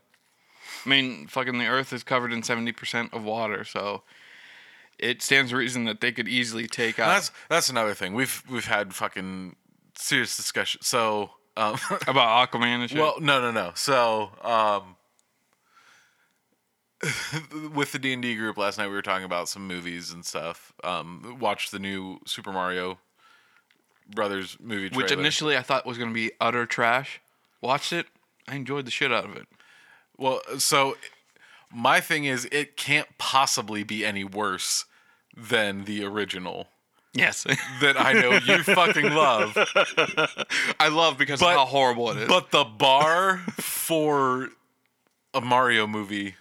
I 0.85 0.89
mean, 0.89 1.27
fucking 1.27 1.59
the 1.59 1.67
Earth 1.67 1.93
is 1.93 2.03
covered 2.03 2.33
in 2.33 2.43
seventy 2.43 2.73
percent 2.73 3.13
of 3.15 3.23
water, 3.25 3.65
so 3.65 4.03
it 4.99 5.21
stands 5.23 5.51
to 5.51 5.57
reason 5.57 5.85
that 5.85 6.01
they 6.01 6.11
could 6.13 6.27
easily 6.29 6.67
take 6.67 6.99
out 6.99 7.09
that's 7.09 7.31
that's 7.49 7.69
another 7.69 7.95
thing. 7.95 8.15
We've 8.15 8.43
we've 8.49 8.67
had 8.67 8.95
fucking 8.95 9.57
serious 9.97 10.37
discussion. 10.37 10.81
So, 10.83 11.31
um, 11.57 11.79
about 12.07 12.51
Aquaman 12.51 12.81
and 12.81 12.91
shit. 12.91 12.99
well, 12.99 13.17
no, 13.21 13.41
no, 13.41 13.51
no. 13.51 13.73
So, 13.75 14.31
um, 14.43 14.96
with 17.75 17.93
the 17.93 17.99
D 17.99 18.13
and 18.13 18.23
D 18.23 18.35
group 18.37 18.57
last 18.57 18.79
night, 18.79 18.89
we 18.89 18.95
were 18.95 19.03
talking 19.03 19.25
about 19.25 19.49
some 19.49 19.67
movies 19.67 20.13
and 20.13 20.25
stuff. 20.25 20.73
Um, 20.83 21.37
watched 21.41 21.71
the 21.73 21.79
new 21.79 22.21
Super 22.27 22.53
Mario 22.53 22.99
Brothers 24.15 24.57
movie, 24.61 24.95
which 24.97 25.13
initially 25.13 25.57
I 25.57 25.63
thought 25.63 25.87
was 25.87 25.99
going 25.99 26.11
to 26.11 26.15
be 26.15 26.33
utter 26.41 26.67
trash. 26.67 27.21
Watched 27.61 27.93
it, 27.93 28.07
I 28.49 28.55
enjoyed 28.55 28.87
the 28.87 28.91
shit 28.91 29.13
out 29.13 29.25
of 29.25 29.37
it. 29.37 29.47
Well, 30.17 30.41
so 30.59 30.97
my 31.73 32.01
thing 32.01 32.25
is, 32.25 32.49
it 32.53 32.77
can't 32.77 33.09
possibly 33.19 33.83
be 33.83 34.05
any 34.05 34.25
worse 34.25 34.85
than 35.37 35.85
the 35.85 36.05
original 36.05 36.69
Yes, 37.17 37.45
that 37.81 37.99
I 37.99 38.13
know 38.13 38.33
you 38.33 38.63
fucking 38.63 39.11
love. 39.11 39.57
I 40.81 40.89
love 40.89 41.17
because 41.19 41.41
But- 41.41 41.53
of 41.53 41.57
how 41.57 41.67
horrible 41.67 42.11
it 42.11 42.19
is. 42.19 42.29
But 42.29 42.51
the 42.51 42.65
bar 42.65 43.39
for 43.59 44.51
a 45.33 45.41
Mario 45.41 45.87
movie 45.87 46.35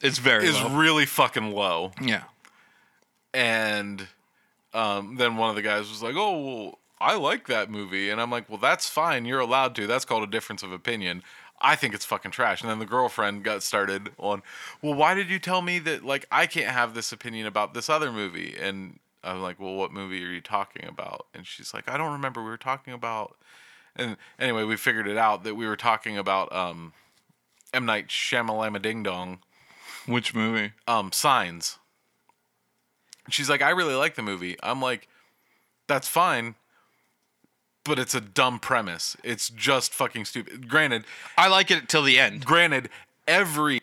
it's 0.00 0.18
very 0.18 0.46
is 0.46 0.60
low. 0.60 0.70
really 0.76 1.06
fucking 1.06 1.52
low. 1.52 1.92
yeah. 2.00 2.24
And 3.32 4.08
um, 4.74 5.16
then 5.16 5.36
one 5.36 5.50
of 5.50 5.56
the 5.56 5.62
guys 5.62 5.88
was 5.88 6.02
like, 6.02 6.14
"Oh, 6.16 6.44
well, 6.44 6.78
I 7.00 7.16
like 7.16 7.46
that 7.46 7.70
movie," 7.70 8.10
and 8.10 8.20
I'm 8.20 8.30
like, 8.30 8.48
"Well, 8.48 8.58
that's 8.58 8.88
fine. 8.88 9.24
You're 9.24 9.40
allowed 9.40 9.74
to. 9.76 9.86
That's 9.86 10.04
called 10.04 10.22
a 10.24 10.26
difference 10.30 10.62
of 10.62 10.72
opinion." 10.72 11.22
I 11.62 11.76
think 11.76 11.92
it's 11.94 12.06
fucking 12.06 12.30
trash. 12.30 12.62
And 12.62 12.70
then 12.70 12.78
the 12.78 12.86
girlfriend 12.86 13.44
got 13.44 13.62
started 13.62 14.10
on, 14.18 14.42
"Well, 14.82 14.94
why 14.94 15.14
did 15.14 15.28
you 15.30 15.38
tell 15.38 15.62
me 15.62 15.78
that 15.80 16.04
like 16.04 16.26
I 16.32 16.46
can't 16.46 16.68
have 16.70 16.94
this 16.94 17.12
opinion 17.12 17.46
about 17.46 17.74
this 17.74 17.88
other 17.88 18.10
movie?" 18.10 18.56
And 18.58 18.98
I'm 19.22 19.42
like, 19.42 19.60
"Well, 19.60 19.74
what 19.74 19.92
movie 19.92 20.24
are 20.24 20.30
you 20.32 20.40
talking 20.40 20.86
about?" 20.88 21.26
And 21.34 21.46
she's 21.46 21.72
like, 21.72 21.88
"I 21.88 21.96
don't 21.96 22.12
remember. 22.12 22.42
We 22.42 22.50
were 22.50 22.56
talking 22.56 22.94
about." 22.94 23.36
And 23.96 24.16
anyway, 24.38 24.64
we 24.64 24.76
figured 24.76 25.06
it 25.08 25.18
out 25.18 25.44
that 25.44 25.54
we 25.56 25.66
were 25.66 25.76
talking 25.76 26.16
about 26.16 26.52
um, 26.54 26.92
M 27.72 27.86
Night 27.86 28.08
Shyamalama 28.08 28.80
Ding 28.82 29.02
Dong 29.02 29.38
Which 30.06 30.34
movie? 30.34 30.72
um, 30.88 31.12
Signs. 31.12 31.78
She's 33.28 33.48
like, 33.48 33.62
I 33.62 33.70
really 33.70 33.94
like 33.94 34.16
the 34.16 34.22
movie. 34.22 34.56
I'm 34.62 34.80
like, 34.82 35.06
that's 35.86 36.08
fine, 36.08 36.56
but 37.84 37.98
it's 37.98 38.14
a 38.14 38.20
dumb 38.20 38.58
premise. 38.58 39.16
It's 39.22 39.48
just 39.50 39.92
fucking 39.94 40.24
stupid. 40.24 40.68
Granted, 40.68 41.04
I 41.38 41.48
like 41.48 41.70
it 41.70 41.88
till 41.88 42.02
the 42.02 42.18
end. 42.18 42.44
granted, 42.44 42.88
every 43.28 43.80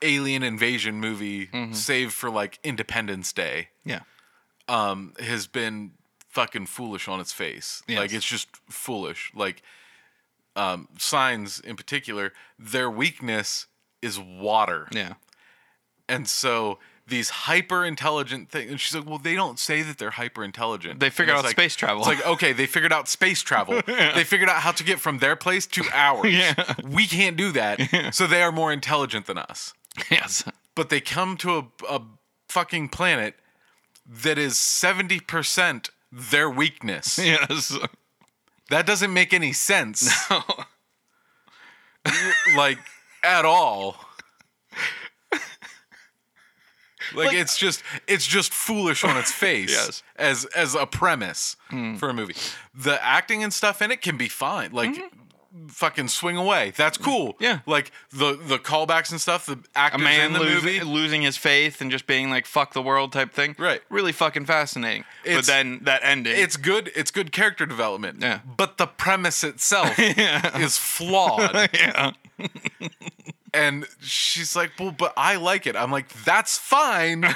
alien 0.00 0.42
invasion 0.42 0.96
movie, 1.00 1.48
save 1.72 2.12
for 2.12 2.30
like 2.30 2.58
Independence 2.64 3.32
Day, 3.32 3.68
Yeah. 3.84 4.00
um, 4.68 5.14
has 5.20 5.46
been 5.46 5.92
fucking 6.28 6.66
foolish 6.66 7.08
on 7.08 7.20
its 7.20 7.32
face. 7.32 7.82
Yes. 7.86 7.98
Like 7.98 8.12
it's 8.12 8.26
just 8.26 8.48
foolish. 8.68 9.30
Like 9.34 9.62
um, 10.56 10.88
Signs 10.98 11.60
in 11.60 11.76
particular, 11.76 12.32
their 12.58 12.90
weakness 12.90 13.66
is 14.00 14.18
water. 14.18 14.88
Yeah. 14.92 15.14
And 16.08 16.28
so 16.28 16.78
these 17.06 17.30
hyper 17.30 17.84
intelligent 17.84 18.50
things, 18.50 18.70
and 18.70 18.80
she's 18.80 18.94
like, 18.94 19.06
"Well, 19.08 19.18
they 19.18 19.34
don't 19.34 19.58
say 19.58 19.82
that 19.82 19.98
they're 19.98 20.10
hyper 20.10 20.44
intelligent. 20.44 21.00
They 21.00 21.10
figured 21.10 21.36
out 21.36 21.44
like, 21.44 21.52
space 21.52 21.74
travel. 21.74 21.98
It's 21.98 22.08
like, 22.08 22.26
okay, 22.26 22.52
they 22.52 22.66
figured 22.66 22.92
out 22.92 23.08
space 23.08 23.42
travel. 23.42 23.80
They 23.86 24.24
figured 24.24 24.48
out 24.48 24.56
how 24.62 24.72
to 24.72 24.84
get 24.84 25.00
from 25.00 25.18
their 25.18 25.36
place 25.36 25.66
to 25.68 25.84
ours. 25.92 26.32
Yeah. 26.32 26.54
We 26.84 27.06
can't 27.06 27.36
do 27.36 27.52
that. 27.52 27.80
So 28.14 28.26
they 28.26 28.42
are 28.42 28.52
more 28.52 28.72
intelligent 28.72 29.26
than 29.26 29.38
us. 29.38 29.72
yes. 30.10 30.44
But 30.74 30.90
they 30.90 31.00
come 31.00 31.36
to 31.38 31.56
a, 31.58 31.64
a 31.88 32.02
fucking 32.48 32.88
planet 32.90 33.34
that 34.06 34.38
is 34.38 34.58
seventy 34.58 35.20
percent 35.20 35.90
their 36.10 36.48
weakness. 36.50 37.18
Yes. 37.18 37.76
That 38.72 38.86
doesn't 38.86 39.12
make 39.12 39.34
any 39.34 39.52
sense. 39.52 40.10
No. 40.30 40.42
like 42.56 42.78
at 43.22 43.44
all. 43.44 43.96
Like, 47.14 47.28
Like- 47.28 47.36
it's 47.36 47.56
just 47.58 47.82
it's 48.08 48.26
just 48.26 48.52
foolish 48.52 49.04
on 49.04 49.16
its 49.16 49.30
face 49.44 49.70
Yes. 49.70 50.02
as 50.16 50.46
as 50.46 50.74
a 50.74 50.86
premise 50.86 51.56
hmm. 51.68 51.96
for 51.96 52.08
a 52.08 52.14
movie. 52.14 52.34
The 52.74 53.00
acting 53.04 53.44
and 53.44 53.52
stuff 53.52 53.82
in 53.82 53.92
it 53.92 54.00
can 54.00 54.16
be 54.16 54.28
fine. 54.28 54.72
Like 54.72 54.90
mm-hmm. 54.94 55.21
Fucking 55.68 56.08
swing 56.08 56.36
away. 56.36 56.72
That's 56.76 56.96
cool. 56.98 57.36
Yeah. 57.38 57.60
Like 57.66 57.92
the 58.10 58.34
the 58.40 58.58
callbacks 58.58 59.10
and 59.10 59.20
stuff, 59.20 59.46
the 59.46 59.58
A 59.76 59.98
man 59.98 60.26
in 60.28 60.32
the 60.32 60.40
losing, 60.40 60.64
movie. 60.64 60.80
losing 60.84 61.22
his 61.22 61.36
faith 61.36 61.80
and 61.80 61.90
just 61.90 62.06
being 62.06 62.30
like 62.30 62.46
"fuck 62.46 62.72
the 62.72 62.82
world" 62.82 63.12
type 63.12 63.32
thing. 63.32 63.54
Right. 63.58 63.82
Really 63.90 64.12
fucking 64.12 64.46
fascinating. 64.46 65.04
but 65.24 65.44
then 65.46 65.80
that 65.82 66.00
ending. 66.02 66.34
It's 66.36 66.56
good. 66.56 66.90
It's 66.96 67.10
good 67.10 67.32
character 67.32 67.66
development. 67.66 68.18
Yeah. 68.20 68.40
But 68.44 68.78
the 68.78 68.86
premise 68.86 69.44
itself 69.44 69.94
is 69.98 70.78
flawed. 70.78 71.54
yeah. 71.74 72.12
And 73.54 73.86
she's 74.00 74.56
like, 74.56 74.72
"Well, 74.78 74.92
but 74.92 75.12
I 75.14 75.36
like 75.36 75.66
it." 75.66 75.76
I'm 75.76 75.90
like, 75.90 76.08
"That's 76.24 76.56
fine." 76.56 77.26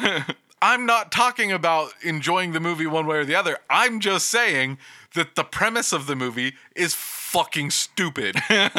I'm 0.62 0.86
not 0.86 1.12
talking 1.12 1.52
about 1.52 1.90
enjoying 2.02 2.52
the 2.52 2.60
movie 2.60 2.86
one 2.86 3.06
way 3.06 3.18
or 3.18 3.24
the 3.26 3.34
other. 3.34 3.58
I'm 3.68 4.00
just 4.00 4.28
saying 4.28 4.78
that 5.16 5.34
the 5.34 5.44
premise 5.44 5.92
of 5.92 6.06
the 6.06 6.14
movie 6.14 6.54
is 6.74 6.94
fucking 6.94 7.70
stupid. 7.70 8.36
and 8.48 8.70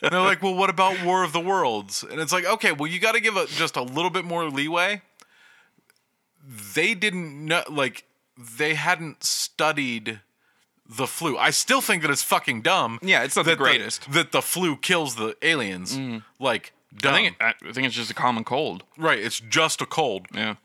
they're 0.00 0.20
like, 0.20 0.42
"Well, 0.42 0.54
what 0.54 0.70
about 0.70 1.04
War 1.04 1.22
of 1.22 1.32
the 1.32 1.40
Worlds?" 1.40 2.02
And 2.02 2.18
it's 2.20 2.32
like, 2.32 2.44
"Okay, 2.46 2.72
well, 2.72 2.90
you 2.90 2.98
got 2.98 3.12
to 3.12 3.20
give 3.20 3.36
it 3.36 3.48
just 3.50 3.76
a 3.76 3.82
little 3.82 4.10
bit 4.10 4.24
more 4.24 4.48
leeway." 4.48 5.02
They 6.74 6.94
didn't 6.94 7.44
know, 7.44 7.62
like, 7.68 8.04
they 8.36 8.74
hadn't 8.74 9.22
studied 9.22 10.20
the 10.88 11.06
flu. 11.06 11.36
I 11.36 11.50
still 11.50 11.80
think 11.80 12.02
that 12.02 12.10
it's 12.10 12.22
fucking 12.22 12.62
dumb. 12.62 12.98
Yeah, 13.02 13.22
it's 13.22 13.36
not 13.36 13.44
the 13.44 13.56
greatest. 13.56 14.10
that 14.10 14.32
the 14.32 14.42
flu 14.42 14.76
kills 14.76 15.14
the 15.16 15.36
aliens. 15.42 15.96
Mm. 15.96 16.24
Like, 16.38 16.72
dumb. 16.96 17.14
I 17.14 17.16
think 17.16 17.36
it, 17.38 17.54
I 17.68 17.72
think 17.72 17.86
it's 17.86 17.94
just 17.94 18.10
a 18.10 18.14
common 18.14 18.42
cold. 18.44 18.82
right, 18.96 19.18
it's 19.18 19.38
just 19.38 19.80
a 19.80 19.86
cold. 19.86 20.26
Yeah. 20.34 20.56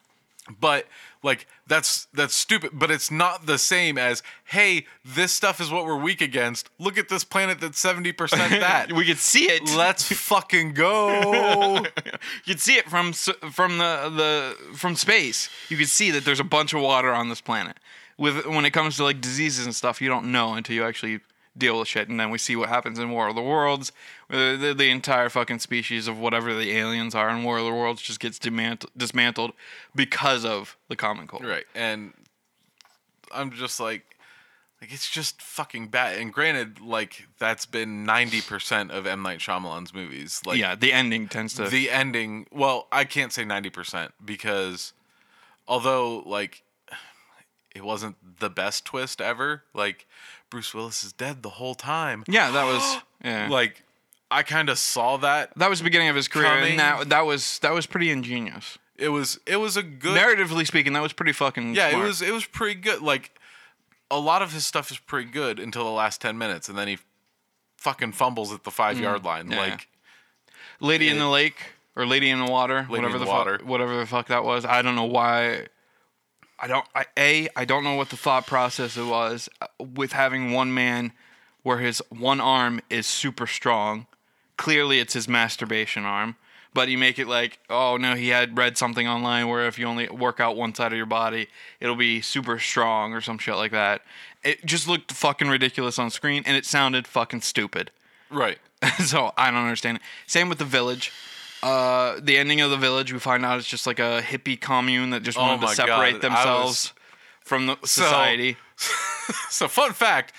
But 0.59 0.85
like 1.23 1.47
that's 1.65 2.05
that's 2.13 2.35
stupid, 2.35 2.71
but 2.73 2.91
it's 2.91 3.09
not 3.09 3.47
the 3.47 3.57
same 3.57 3.97
as, 3.97 4.21
hey, 4.45 4.85
this 5.03 5.31
stuff 5.31 5.59
is 5.59 5.71
what 5.71 5.85
we're 5.85 5.99
weak 5.99 6.21
against. 6.21 6.69
Look 6.77 6.97
at 6.99 7.09
this 7.09 7.23
planet 7.23 7.59
that's 7.59 7.83
70% 7.83 8.15
that. 8.59 8.91
we 8.93 9.05
could 9.05 9.17
see 9.17 9.45
it. 9.45 9.75
Let's 9.75 10.11
fucking 10.11 10.73
go. 10.73 11.77
you 12.05 12.53
could 12.53 12.59
see 12.59 12.75
it 12.75 12.89
from 12.89 13.13
from 13.13 13.79
the 13.79 14.11
the 14.15 14.75
from 14.77 14.95
space. 14.95 15.49
You 15.69 15.77
could 15.77 15.89
see 15.89 16.11
that 16.11 16.25
there's 16.25 16.39
a 16.39 16.45
bunch 16.45 16.73
of 16.73 16.81
water 16.81 17.11
on 17.11 17.29
this 17.29 17.41
planet. 17.41 17.77
With 18.17 18.45
when 18.45 18.63
it 18.63 18.71
comes 18.71 18.97
to 18.97 19.03
like 19.03 19.19
diseases 19.19 19.65
and 19.65 19.75
stuff, 19.75 20.01
you 20.01 20.09
don't 20.09 20.31
know 20.31 20.53
until 20.53 20.75
you 20.75 20.85
actually 20.85 21.21
deal 21.57 21.79
with 21.79 21.87
shit. 21.87 22.09
And 22.09 22.19
then 22.19 22.29
we 22.29 22.37
see 22.37 22.55
what 22.55 22.69
happens 22.69 22.99
in 22.99 23.11
War 23.11 23.27
of 23.29 23.35
the 23.35 23.41
Worlds. 23.41 23.91
where 24.27 24.57
The, 24.57 24.73
the 24.73 24.89
entire 24.89 25.29
fucking 25.29 25.59
species 25.59 26.07
of 26.07 26.17
whatever 26.19 26.53
the 26.53 26.71
aliens 26.71 27.15
are 27.15 27.29
in 27.29 27.43
War 27.43 27.57
of 27.59 27.65
the 27.65 27.73
Worlds 27.73 28.01
just 28.01 28.19
gets 28.19 28.37
demant- 28.39 28.85
dismantled 28.97 29.53
because 29.95 30.43
of 30.45 30.77
the 30.89 30.95
common 30.95 31.27
cold. 31.27 31.45
right. 31.45 31.65
And 31.73 32.13
I'm 33.33 33.51
just 33.51 33.79
like 33.79 34.03
Like 34.81 34.93
it's 34.93 35.09
just 35.09 35.41
fucking 35.41 35.87
bad. 35.87 36.19
And 36.19 36.31
granted, 36.33 36.79
like 36.81 37.27
that's 37.39 37.65
been 37.65 38.03
ninety 38.05 38.41
percent 38.41 38.91
of 38.91 39.07
M 39.07 39.21
Night 39.23 39.39
Shyamalan's 39.39 39.93
movies. 39.93 40.41
Like 40.45 40.57
yeah, 40.59 40.75
the 40.75 40.93
ending 40.93 41.27
tends 41.27 41.53
to. 41.55 41.67
the 41.69 41.89
ending. 41.89 42.47
Well, 42.51 42.87
I 42.91 43.03
can't 43.05 43.31
say 43.33 43.45
ninety 43.45 43.69
percent 43.69 44.13
because 44.23 44.93
although 45.67 46.19
like 46.25 46.63
it 47.73 47.83
wasn't 47.83 48.15
the 48.39 48.49
best 48.49 48.85
twist 48.85 49.19
ever. 49.19 49.63
Like 49.73 50.05
Bruce 50.49 50.73
Willis 50.73 51.03
is 51.03 51.11
dead 51.13 51.43
the 51.43 51.49
whole 51.49 51.75
time. 51.75 52.23
yeah, 52.27 52.51
that 52.51 52.65
was. 52.65 52.97
Yeah. 53.23 53.47
Like 53.49 53.81
I 54.29 54.43
kind 54.43 54.69
of 54.69 54.77
saw 54.77 55.17
that. 55.17 55.51
that 55.57 55.67
was 55.69 55.79
the 55.79 55.83
beginning 55.83 56.09
of 56.09 56.15
his 56.15 56.27
career, 56.27 56.45
Coming- 56.47 56.71
and 56.71 56.79
that 56.79 57.09
that 57.09 57.25
was 57.25 57.57
that 57.59 57.73
was 57.73 57.87
pretty 57.87 58.11
ingenious. 58.11 58.77
It 58.97 59.09
was 59.09 59.39
it 59.47 59.55
was 59.57 59.77
a 59.77 59.81
good 59.83 60.15
Narratively 60.19 60.67
speaking, 60.67 60.93
that 60.93 61.01
was 61.01 61.11
pretty 61.13 61.31
fucking. 61.31 61.73
Yeah, 61.73 61.89
smart. 61.89 62.03
it 62.03 62.07
was 62.07 62.21
it 62.21 62.31
was 62.31 62.45
pretty 62.45 62.79
good. 62.79 63.01
Like 63.01 63.31
a 64.11 64.19
lot 64.19 64.43
of 64.43 64.53
his 64.53 64.63
stuff 64.65 64.91
is 64.91 64.99
pretty 64.99 65.31
good 65.31 65.59
until 65.59 65.85
the 65.85 65.89
last 65.89 66.21
ten 66.21 66.37
minutes, 66.37 66.69
and 66.69 66.77
then 66.77 66.87
he 66.87 66.99
fucking 67.77 68.11
fumbles 68.11 68.53
at 68.53 68.63
the 68.63 68.69
five 68.71 68.99
yard 68.99 69.23
line. 69.25 69.47
Mm, 69.47 69.51
yeah. 69.53 69.59
Like 69.59 69.87
Lady 70.79 71.07
in 71.09 71.17
the 71.17 71.27
Lake 71.29 71.73
or 71.95 72.05
Lady 72.05 72.29
in 72.29 72.37
the 72.45 72.51
Water, 72.51 72.81
Lady 72.81 72.89
whatever 72.91 73.17
the, 73.17 73.25
the 73.25 73.31
Water. 73.31 73.57
fuck, 73.59 73.67
whatever 73.67 73.97
the 73.97 74.05
fuck 74.05 74.27
that 74.27 74.43
was. 74.43 74.65
I 74.65 74.81
don't 74.83 74.95
know 74.95 75.05
why. 75.05 75.67
I 76.59 76.67
don't. 76.67 76.85
I 76.95 77.05
a. 77.17 77.49
I 77.55 77.65
don't 77.65 77.83
know 77.83 77.95
what 77.95 78.09
the 78.09 78.17
thought 78.17 78.47
process 78.47 78.97
it 78.97 79.05
was 79.05 79.49
uh, 79.61 79.67
with 79.79 80.13
having 80.13 80.51
one 80.51 80.73
man, 80.73 81.11
where 81.63 81.79
his 81.79 82.01
one 82.09 82.39
arm 82.39 82.81
is 82.89 83.05
super 83.05 83.47
strong. 83.47 84.07
Clearly, 84.57 84.99
it's 84.99 85.13
his 85.13 85.27
masturbation 85.27 86.05
arm. 86.05 86.35
But 86.73 86.89
you 86.89 86.97
make 86.97 87.19
it 87.19 87.27
like, 87.27 87.59
oh 87.69 87.95
no, 87.95 88.15
he 88.15 88.29
had 88.29 88.57
read 88.57 88.77
something 88.77 89.07
online 89.07 89.47
where 89.47 89.65
if 89.65 89.79
you 89.79 89.85
only 89.85 90.09
work 90.09 90.41
out 90.41 90.57
one 90.57 90.75
side 90.75 90.91
of 90.91 90.97
your 90.97 91.05
body, 91.05 91.47
it'll 91.79 91.95
be 91.95 92.19
super 92.19 92.59
strong 92.59 93.13
or 93.13 93.21
some 93.21 93.37
shit 93.37 93.55
like 93.55 93.71
that. 93.71 94.01
It 94.43 94.65
just 94.65 94.85
looked 94.85 95.13
fucking 95.13 95.47
ridiculous 95.47 95.97
on 95.97 96.09
screen, 96.09 96.43
and 96.45 96.57
it 96.57 96.65
sounded 96.65 97.07
fucking 97.07 97.41
stupid. 97.41 97.91
right. 98.29 98.57
so 99.05 99.31
I 99.37 99.51
don't 99.51 99.61
understand 99.61 99.97
it. 99.97 100.03
Same 100.27 100.49
with 100.49 100.57
the 100.57 100.65
village. 100.65 101.13
Uh, 101.63 102.19
the 102.21 102.37
ending 102.37 102.61
of 102.61 102.69
the 102.69 102.77
village, 102.77 103.11
we 103.11 103.19
find 103.19 103.45
out 103.45 103.57
it's 103.57 103.67
just 103.67 103.87
like 103.87 103.99
a 103.99 104.21
hippie 104.21 104.59
commune 104.59 105.09
that 105.11 105.23
just 105.23 105.37
Oh 105.37 105.41
wanted 105.41 105.61
to 105.61 105.67
separate 105.75 106.13
God, 106.13 106.21
themselves 106.21 106.93
from 107.41 107.67
the 107.67 107.77
society. 107.83 108.57
So 109.49 109.67
fun 109.67 109.93
fact. 109.93 110.33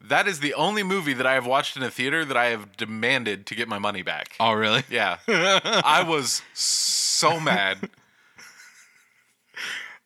That 0.00 0.26
is 0.26 0.40
the 0.40 0.52
only 0.54 0.82
movie 0.82 1.12
that 1.12 1.26
I 1.26 1.34
have 1.34 1.46
watched 1.46 1.76
in 1.76 1.84
a 1.84 1.90
theater 1.90 2.24
that 2.24 2.36
I 2.36 2.46
have 2.46 2.76
demanded 2.76 3.46
to 3.46 3.54
get 3.54 3.68
my 3.68 3.78
money 3.78 4.02
back. 4.02 4.34
oh, 4.40 4.54
really? 4.54 4.82
Yeah. 4.90 5.18
I 5.28 6.02
was 6.04 6.42
so 6.52 7.38
mad 7.38 7.88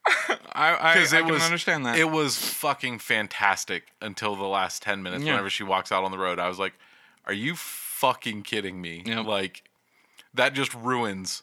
I, 0.06 0.34
I, 0.54 0.90
I 1.02 1.04
can 1.04 1.28
was 1.28 1.42
understand 1.42 1.86
that. 1.86 1.96
It 1.98 2.10
was 2.10 2.36
fucking 2.36 2.98
fantastic 2.98 3.84
until 4.00 4.34
the 4.36 4.44
last 4.46 4.82
10 4.82 5.02
minutes 5.02 5.24
Yeah. 5.24 5.32
whenever 5.32 5.50
she 5.50 5.62
walks 5.62 5.92
out 5.92 6.04
on 6.04 6.10
the 6.10 6.18
road. 6.18 6.38
I 6.38 6.48
was 6.48 6.58
like, 6.58 6.72
"Are 7.26 7.32
you 7.32 7.54
fucking 7.54 8.42
kidding 8.42 8.80
me?" 8.80 9.02
Yep. 9.06 9.26
Like 9.26 9.62
that 10.34 10.54
just 10.54 10.72
ruins 10.74 11.42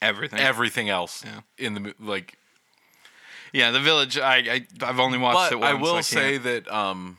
Everything. 0.00 0.38
everything 0.38 0.88
else 0.88 1.24
Yeah. 1.24 1.40
in 1.58 1.74
the 1.74 1.80
mo- 1.80 1.92
like 2.00 2.34
yeah, 3.52 3.70
the 3.70 3.80
village. 3.80 4.18
I, 4.18 4.36
I 4.36 4.66
I've 4.82 5.00
only 5.00 5.18
watched 5.18 5.50
but 5.50 5.52
it 5.52 5.60
once. 5.60 5.70
I 5.70 5.74
will 5.80 5.92
can't- 5.94 6.04
say 6.06 6.38
that 6.38 6.70
um 6.72 7.18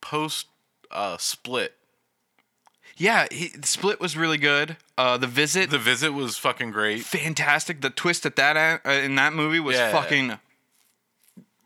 post 0.00 0.46
uh 0.90 1.16
split 1.18 1.74
yeah, 3.00 3.28
he, 3.30 3.50
Split 3.62 4.00
was 4.00 4.16
really 4.16 4.38
good. 4.38 4.76
Uh, 4.96 5.16
the 5.18 5.28
visit, 5.28 5.70
the 5.70 5.78
visit 5.78 6.10
was 6.12 6.36
fucking 6.36 6.72
great. 6.72 7.04
fantastic. 7.04 7.80
The 7.80 7.90
twist 7.90 8.26
at 8.26 8.34
that 8.34 8.80
uh, 8.84 8.90
in 8.90 9.14
that 9.14 9.32
movie 9.32 9.60
was 9.60 9.76
Yeah. 9.76 9.92
fucking. 9.92 10.40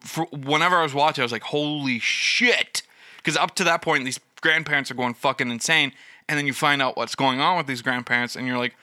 For, 0.01 0.27
whenever 0.27 0.77
I 0.77 0.83
was 0.83 0.93
watching, 0.93 1.23
I 1.23 1.25
was 1.25 1.33
like, 1.33 1.45
"Holy 1.45 1.99
shit!" 2.01 2.83
Because 3.17 3.39
up 3.39 3.55
to 3.55 3.65
that 3.65 3.81
point, 3.81 4.05
these 4.05 4.21
grandparents 4.43 4.91
are 4.91 4.95
going 4.95 5.15
fucking 5.15 5.51
insane, 5.51 5.93
and 6.29 6.39
then 6.39 6.47
you 6.47 6.53
find 6.53 6.81
out 6.83 6.97
what's 6.97 7.15
going 7.15 7.41
on 7.41 7.57
with 7.57 7.67
these 7.67 7.83
grandparents, 7.83 8.37
and 8.37 8.47
you're 8.47 8.59
like, 8.59 8.77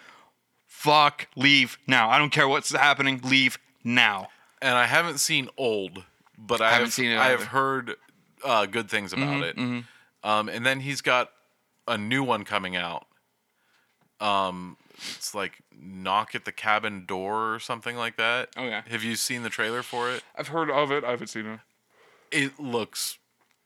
"Fuck, 0.68 1.28
leave 1.36 1.78
now! 1.88 2.10
I 2.10 2.18
don't 2.18 2.32
care 2.32 2.48
what's 2.48 2.72
happening. 2.72 3.22
Leave 3.24 3.58
now." 3.84 4.28
And 4.62 4.78
I 4.78 4.86
haven't 4.86 5.20
seen 5.20 5.50
old, 5.58 6.04
but 6.38 6.62
I 6.62 6.72
Haven't 6.72 6.86
have 6.88 6.94
seen 6.94 7.12
it 7.12 7.18
I 7.18 7.30
have. 7.30 7.40
Mm-hmm, 7.40 7.50
heard 7.50 7.96
uh, 8.44 8.66
good 8.66 8.90
things 8.90 9.14
about 9.14 9.44
it. 9.44 9.58
Um, 9.58 10.50
and 10.50 10.66
then 10.66 10.82
he's 10.82 11.02
got 11.02 11.32
a 11.88 11.98
new 11.98 12.24
one 12.24 12.44
coming 12.44 12.76
out. 12.76 13.06
Um, 14.20 14.76
it's 14.96 15.34
like 15.34 15.62
knock 15.82 16.36
at 16.36 16.44
the 16.44 16.52
cabin 16.52 17.06
door 17.06 17.54
or 17.56 17.60
something 17.60 17.96
like 17.96 18.18
that. 18.18 18.50
Oh, 18.58 18.66
yeah. 18.66 18.82
Have 18.90 19.02
you 19.04 19.16
seen 19.16 19.44
the 19.44 19.50
trailer 19.50 19.82
for 19.82 20.12
it? 20.12 20.24
I've 20.38 20.50
heard 20.50 20.70
of 20.70 20.92
it. 20.92 21.06
I 21.06 21.12
haven't 21.12 21.28
seen 21.28 21.46
it. 21.46 21.60
It 22.32 22.60
looks 22.60 23.18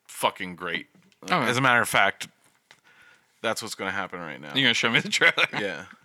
fucking 0.08 0.56
great. 0.56 0.88
Oh, 1.24 1.40
yeah. 1.40 1.48
As 1.48 1.58
a 1.58 1.62
matter 1.62 1.82
of 1.82 1.90
fact, 1.90 2.28
that's 3.43 3.62
what's 3.62 3.75
going 3.75 3.89
to 3.91 3.95
happen 3.95 4.19
right 4.19 4.41
now. 4.41 4.53
You're 4.56 4.63
gonna 4.63 4.73
show 4.73 4.89
me 4.89 4.99
the 5.01 5.10
trailer? 5.10 5.47
Yeah. 5.53 5.86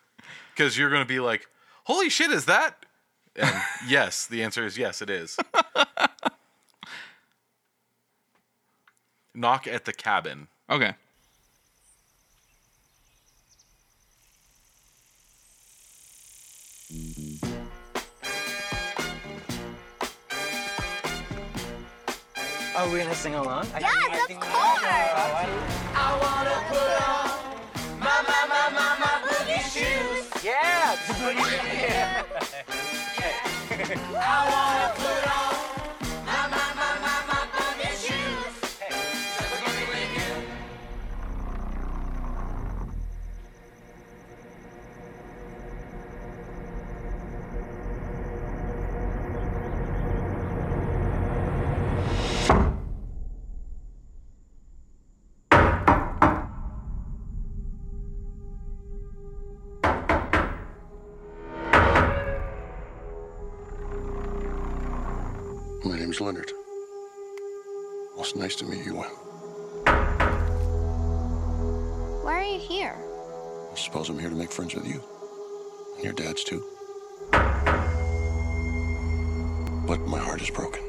Because 0.54 0.76
you're 0.76 0.90
going 0.90 1.02
to 1.02 1.08
be 1.08 1.20
like, 1.20 1.46
holy 1.84 2.10
shit, 2.10 2.32
is 2.32 2.46
that? 2.46 2.84
And 3.36 3.54
yes, 3.88 4.26
the 4.26 4.42
answer 4.42 4.66
is 4.66 4.76
yes, 4.76 5.00
it 5.00 5.08
is. 5.08 5.36
Knock 9.36 9.68
at 9.68 9.84
the 9.84 9.92
cabin. 9.92 10.48
Okay. 10.68 10.94
Are 22.76 22.88
we 22.90 22.98
gonna 22.98 23.14
sing 23.14 23.34
along? 23.34 23.66
I 23.74 23.80
Yes, 23.80 24.26
think- 24.28 24.44
I 24.44 24.44
of 24.44 25.48
course. 25.50 25.68
I 25.96 26.08
wanna 26.22 26.56
put 26.70 27.08
on 27.08 27.27
boogie 28.26 29.62
shoes. 29.72 30.44
Yeah, 30.44 30.96
boogie 31.18 31.38
yeah. 31.88 32.24
I 34.20 34.44
wanna 34.50 34.88
put 34.96 35.22
on 35.36 35.47
My 65.84 65.96
name's 65.98 66.20
Leonard. 66.20 66.52
Well, 68.14 68.20
it's 68.24 68.34
nice 68.34 68.56
to 68.56 68.64
meet 68.64 68.84
you, 68.84 68.96
Wen. 68.96 69.08
Why 72.24 72.32
are 72.34 72.42
you 72.44 72.58
here? 72.58 72.96
I 73.72 73.76
suppose 73.76 74.08
I'm 74.08 74.18
here 74.18 74.30
to 74.30 74.34
make 74.34 74.50
friends 74.50 74.74
with 74.74 74.86
you. 74.86 75.00
And 75.96 76.04
your 76.04 76.12
dad's 76.12 76.42
too. 76.44 76.64
But 79.86 80.00
my 80.06 80.18
heart 80.18 80.42
is 80.42 80.50
broken 80.50 80.82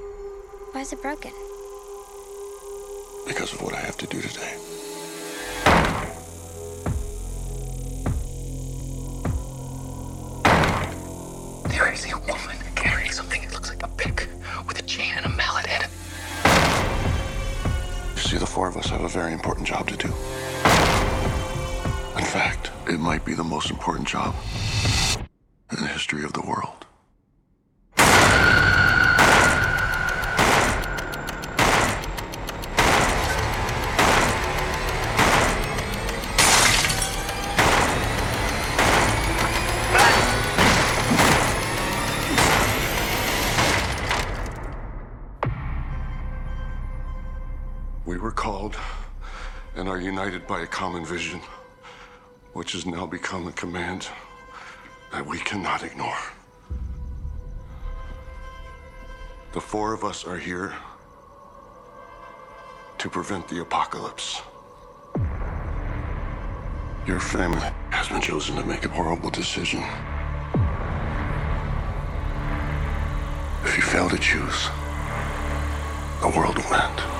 Why 0.73 0.81
is 0.81 0.91
it 0.91 1.01
broken? 1.01 1.31
because 3.27 3.53
of 3.53 3.61
what 3.61 3.73
I 3.75 3.79
have 3.79 3.95
to 3.97 4.07
do 4.07 4.19
today. 4.21 4.57
A 19.09 19.11
very 19.11 19.33
important 19.33 19.65
job 19.65 19.87
to 19.87 19.97
do. 19.97 20.07
In 22.17 22.25
fact, 22.25 22.69
it 22.87 22.99
might 22.99 23.25
be 23.25 23.33
the 23.33 23.43
most 23.43 23.71
important 23.71 24.07
job 24.07 24.35
by 50.49 50.61
a 50.61 50.67
common 50.67 51.05
vision, 51.05 51.39
which 52.53 52.71
has 52.71 52.83
now 52.87 53.05
become 53.05 53.47
a 53.47 53.51
command 53.51 54.07
that 55.11 55.23
we 55.23 55.37
cannot 55.37 55.83
ignore. 55.83 56.17
The 59.51 59.61
four 59.61 59.93
of 59.93 60.03
us 60.03 60.25
are 60.25 60.39
here 60.39 60.73
to 62.97 63.09
prevent 63.11 63.47
the 63.47 63.61
apocalypse. 63.61 64.41
Your 67.05 67.19
family 67.19 67.69
has 67.91 68.07
been 68.07 68.19
chosen 68.19 68.55
to 68.55 68.65
make 68.65 68.85
a 68.85 68.89
horrible 68.89 69.29
decision. 69.29 69.83
If 73.63 73.77
you 73.77 73.83
fail 73.83 74.09
to 74.09 74.17
choose, 74.17 74.67
the 76.21 76.33
world 76.35 76.57
will 76.57 76.73
end. 76.73 77.18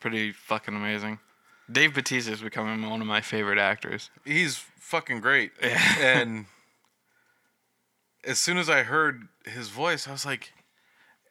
Pretty 0.00 0.32
fucking 0.32 0.74
amazing. 0.74 1.18
Dave 1.70 1.94
Bautista 1.94 2.32
is 2.32 2.40
becoming 2.40 2.88
one 2.88 3.00
of 3.00 3.06
my 3.06 3.20
favorite 3.20 3.58
actors. 3.58 4.10
He's 4.24 4.56
fucking 4.78 5.20
great. 5.20 5.52
and 6.00 6.46
as 8.24 8.38
soon 8.38 8.58
as 8.58 8.68
I 8.68 8.82
heard 8.82 9.28
his 9.44 9.68
voice, 9.68 10.08
I 10.08 10.12
was 10.12 10.26
like, 10.26 10.52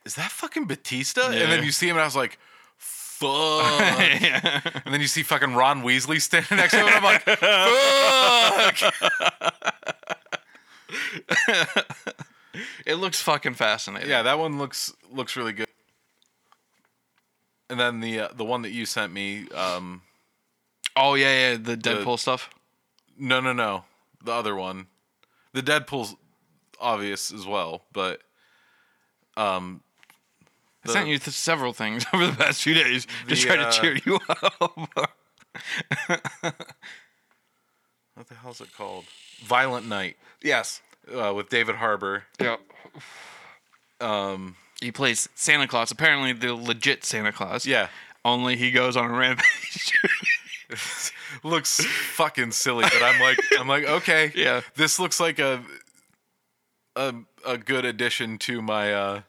is 0.06 0.16
that 0.16 0.32
fucking 0.32 0.66
Batista? 0.66 1.30
And 1.30 1.52
then 1.52 1.64
you 1.64 1.72
see 1.72 1.88
him 1.90 1.98
and 1.98 2.02
I 2.02 2.06
was 2.06 2.16
like, 2.16 2.40
fuck. 2.78 3.30
And 3.30 4.94
then 4.94 5.02
you 5.02 5.08
see 5.08 5.24
fucking 5.24 5.54
Ron 5.54 5.84
Weasley 5.84 6.22
standing 6.22 6.58
next 6.58 6.72
to 6.72 6.80
him. 6.80 6.88
And 6.88 6.96
I'm 6.96 7.04
like, 7.04 7.24
fuck. 8.80 8.94
It 12.86 12.96
looks 12.96 13.22
fucking 13.22 13.54
fascinating. 13.54 14.10
Yeah, 14.10 14.24
that 14.24 14.40
one 14.40 14.58
looks 14.58 14.92
looks 15.12 15.36
really 15.36 15.54
good. 15.54 15.68
And 17.70 17.80
then 17.80 18.00
the 18.00 18.20
uh, 18.22 18.28
the 18.34 18.46
one 18.46 18.64
that 18.64 18.72
you 18.72 18.86
sent 18.86 19.14
me, 19.14 19.48
um, 19.50 20.02
Oh 20.96 21.14
yeah, 21.14 21.52
yeah, 21.52 21.58
the 21.58 21.78
Deadpool 21.78 22.18
stuff. 22.20 22.50
no, 23.18 23.40
no, 23.40 23.54
no, 23.54 23.86
the 24.24 24.32
other 24.32 24.56
one, 24.56 24.88
the 25.54 25.62
Deadpool's 25.62 26.16
obvious 26.80 27.32
as 27.32 27.46
well, 27.46 27.84
but 27.94 28.22
um, 29.38 29.82
I 30.86 30.92
sent 30.92 31.08
you 31.10 31.20
th- 31.20 31.36
several 31.36 31.74
things 31.74 32.06
over 32.14 32.28
the 32.28 32.34
past 32.36 32.62
few 32.64 32.74
days 32.74 33.06
to 33.06 33.12
The, 33.28 33.36
try 33.36 33.58
uh, 33.58 33.70
to 33.72 33.80
cheer 33.82 33.98
you 34.06 34.20
up. 34.30 34.70
what 38.16 38.28
the 38.28 38.36
hell's 38.36 38.62
it 38.62 38.74
called? 38.76 39.06
Violent 39.44 39.88
Night 39.88 40.18
yes. 40.42 40.82
uh, 41.14 41.34
with 41.34 41.50
David 41.50 41.76
Harbour. 41.76 42.24
Yep. 42.40 42.60
Um, 44.02 44.56
He 44.82 44.92
plays 44.92 45.28
Santa 45.36 45.68
Claus. 45.68 45.92
Apparently, 45.92 46.32
the 46.34 46.54
legit 46.56 47.04
Santa 47.04 47.32
Claus. 47.32 47.66
yeah, 47.66 47.90
Only 48.24 48.56
he 48.56 48.72
goes 48.72 48.96
on 48.96 49.12
a 49.12 49.14
rampage. 49.14 49.94
looks 51.44 51.84
fucking 51.84 52.52
silly, 52.52 52.84
but 52.84 53.02
I'm 53.04 53.20
like, 53.20 53.40
I'm 53.60 53.68
like, 53.68 53.84
okay, 53.86 54.32
Yeah. 54.36 54.62
this 54.76 55.00
looks 55.00 55.20
like 55.20 55.40
a 55.40 55.64
a 56.96 57.14
a 57.46 57.58
good 57.58 57.86
addition 57.86 58.38
to 58.40 58.62
my 58.62 58.94
uh 58.94 59.22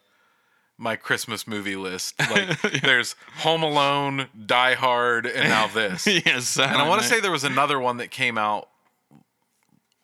my 0.78 0.96
Christmas 0.96 1.46
movie 1.46 1.76
list. 1.76 2.14
Like, 2.30 2.80
there's 2.82 3.14
Home 3.38 3.62
Alone, 3.62 4.28
Die 4.46 4.74
Hard, 4.74 5.26
and 5.26 5.48
now 5.48 5.66
this. 5.66 6.06
yes. 6.26 6.58
And 6.58 6.70
I 6.76 6.88
want 6.88 7.02
to 7.02 7.08
say 7.08 7.20
there 7.20 7.30
was 7.30 7.44
another 7.44 7.78
one 7.78 7.98
that 7.98 8.10
came 8.10 8.38
out 8.38 8.68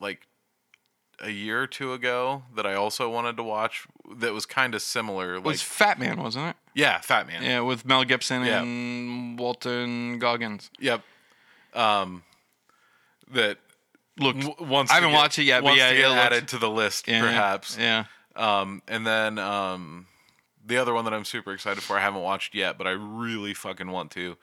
like 0.01 0.20
a 1.20 1.30
year 1.30 1.62
or 1.62 1.66
two 1.66 1.92
ago 1.92 2.42
that 2.54 2.66
I 2.66 2.74
also 2.74 3.08
wanted 3.08 3.36
to 3.38 3.42
watch 3.42 3.86
that 4.18 4.32
was 4.34 4.44
kind 4.46 4.74
of 4.74 4.82
similar. 4.82 5.34
it 5.36 5.42
was 5.42 5.62
Fat 5.62 5.98
Man, 5.98 6.20
wasn't 6.22 6.48
it? 6.48 6.56
yeah, 6.74 7.00
Fat 7.00 7.26
Man. 7.26 7.42
Yeah, 7.42 7.60
with 7.60 7.84
Mel 7.86 8.04
Gibson 8.04 8.44
Yeah. 8.44 8.60
and 8.62 9.38
Walton 9.38 10.18
Goggins. 10.18 10.70
Yep. 10.78 11.02
Um, 11.74 12.22
that 13.32 13.58
Look, 14.18 14.38
w- 14.38 14.54
once 14.70 14.90
I 14.90 14.94
haven't 14.94 15.12
watched 15.12 15.38
it 15.38 15.44
yet, 15.44 15.62
but 15.62 15.76
yeah, 15.76 15.90
it 15.90 15.96
get 15.98 16.10
added 16.12 16.48
to 16.48 16.58
the 16.58 16.70
list, 16.70 17.06
yeah, 17.08 17.20
perhaps. 17.20 17.76
Yeah. 17.78 18.04
Um, 18.34 18.82
and 18.88 19.06
then 19.06 19.38
um, 19.38 20.06
the 20.64 20.76
other 20.78 20.94
one 20.94 21.04
that 21.04 21.12
I'm 21.14 21.24
super 21.24 21.52
excited 21.52 21.82
for, 21.82 21.98
I 21.98 22.00
haven't 22.00 22.22
watched 22.22 22.54
yet, 22.54 22.78
but 22.78 22.86
I 22.86 22.90
really 22.90 23.52
fucking 23.54 23.90
want 23.90 24.10
to, 24.12 24.36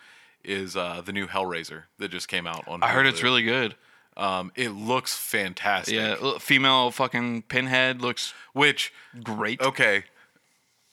is 0.43 0.75
uh, 0.75 1.01
the 1.03 1.11
new 1.13 1.25
Hellraiser 1.27 1.83
that 1.97 2.09
just 2.11 2.27
came 2.27 2.45
out 2.45 2.67
on. 2.67 2.83
I 2.83 2.89
heard 2.89 3.07
it's 3.07 3.23
really 3.23 3.43
good. 3.43 3.75
Um, 4.15 4.51
it 4.55 4.69
looks 4.69 5.15
fantastic. 5.17 5.95
Yeah, 5.95 6.37
female 6.39 6.91
fucking 6.91 7.43
pinhead 7.43 8.01
looks 8.01 8.33
Which 8.53 8.93
great. 9.23 9.59
okay, 9.61 10.03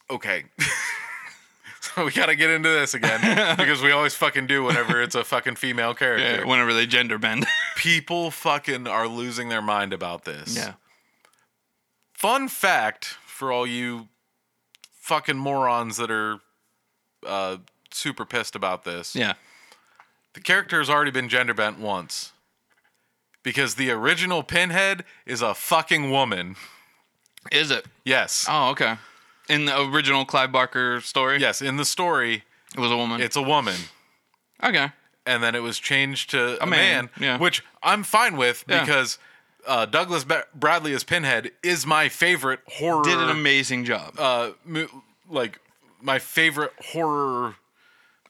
okay. 0.08 0.44
so 1.80 2.04
we 2.04 2.12
gotta 2.12 2.34
get 2.34 2.50
into 2.50 2.68
this 2.68 2.94
again 2.94 3.56
because 3.56 3.82
we 3.82 3.90
always 3.90 4.14
fucking 4.14 4.46
do 4.46 4.64
whenever 4.64 5.02
it's 5.02 5.14
a 5.14 5.24
fucking 5.24 5.56
female 5.56 5.94
character. 5.94 6.42
Yeah, 6.42 6.44
whenever 6.44 6.72
they 6.72 6.86
gender 6.86 7.18
bend. 7.18 7.46
People 7.76 8.30
fucking 8.30 8.86
are 8.86 9.08
losing 9.08 9.48
their 9.48 9.62
mind 9.62 9.92
about 9.92 10.24
this. 10.24 10.56
yeah. 10.56 10.74
Fun 12.14 12.48
fact 12.48 13.16
for 13.26 13.50
all 13.50 13.66
you 13.66 14.08
fucking 14.92 15.38
morons 15.38 15.96
that 15.96 16.10
are 16.10 16.40
uh, 17.26 17.56
super 17.90 18.24
pissed 18.24 18.54
about 18.54 18.84
this. 18.84 19.16
Yeah. 19.16 19.34
The 20.34 20.40
character 20.40 20.78
has 20.78 20.88
already 20.88 21.10
been 21.10 21.28
gender 21.28 21.54
bent 21.54 21.78
once. 21.78 22.32
Because 23.43 23.76
the 23.76 23.91
original 23.91 24.43
Pinhead 24.43 25.05
is 25.26 25.41
a 25.43 25.55
fucking 25.55 26.11
woman. 26.11 26.57
Is 27.51 27.70
it? 27.70 27.86
Yes. 28.05 28.47
Oh, 28.49 28.70
okay. 28.70 28.97
In 29.49 29.64
the 29.64 29.80
original 29.80 30.24
Clive 30.24 30.53
Barker 30.53 31.01
story? 31.01 31.41
Yes, 31.41 31.62
in 31.62 31.76
the 31.76 31.84
story, 31.84 32.45
It 32.76 32.80
was 32.80 32.93
a 32.93 32.97
woman. 32.97 33.20
it's 33.20 33.36
a 33.36 33.43
woman. 33.43 33.76
okay. 34.62 34.93
And 35.26 35.43
then 35.43 35.55
it 35.55 35.62
was 35.62 35.78
changed 35.78 36.30
to 36.30 36.62
a, 36.62 36.66
man, 36.66 37.05
man, 37.07 37.11
yeah. 37.20 37.38
which 37.38 37.62
I'm 37.82 38.03
fine 38.03 38.36
with 38.36 38.64
Yeah. 38.68 38.80
because 38.80 39.18
uh, 39.66 39.84
Douglas 39.86 40.24
Ba- 40.24 40.47
Bradley 40.55 40.93
as 40.95 41.05
Pinhead 41.05 41.51
is 41.62 41.86
my 41.86 42.09
favorite 42.09 42.61
horror. 42.66 43.05
Did 43.05 43.18
an 43.18 43.28
amazing 43.30 43.84
job. 43.84 44.14
uh, 44.18 44.53
mo- 44.64 45.03
like 45.28 45.61
my 46.01 46.18
favorite 46.18 46.72
horror 46.93 47.57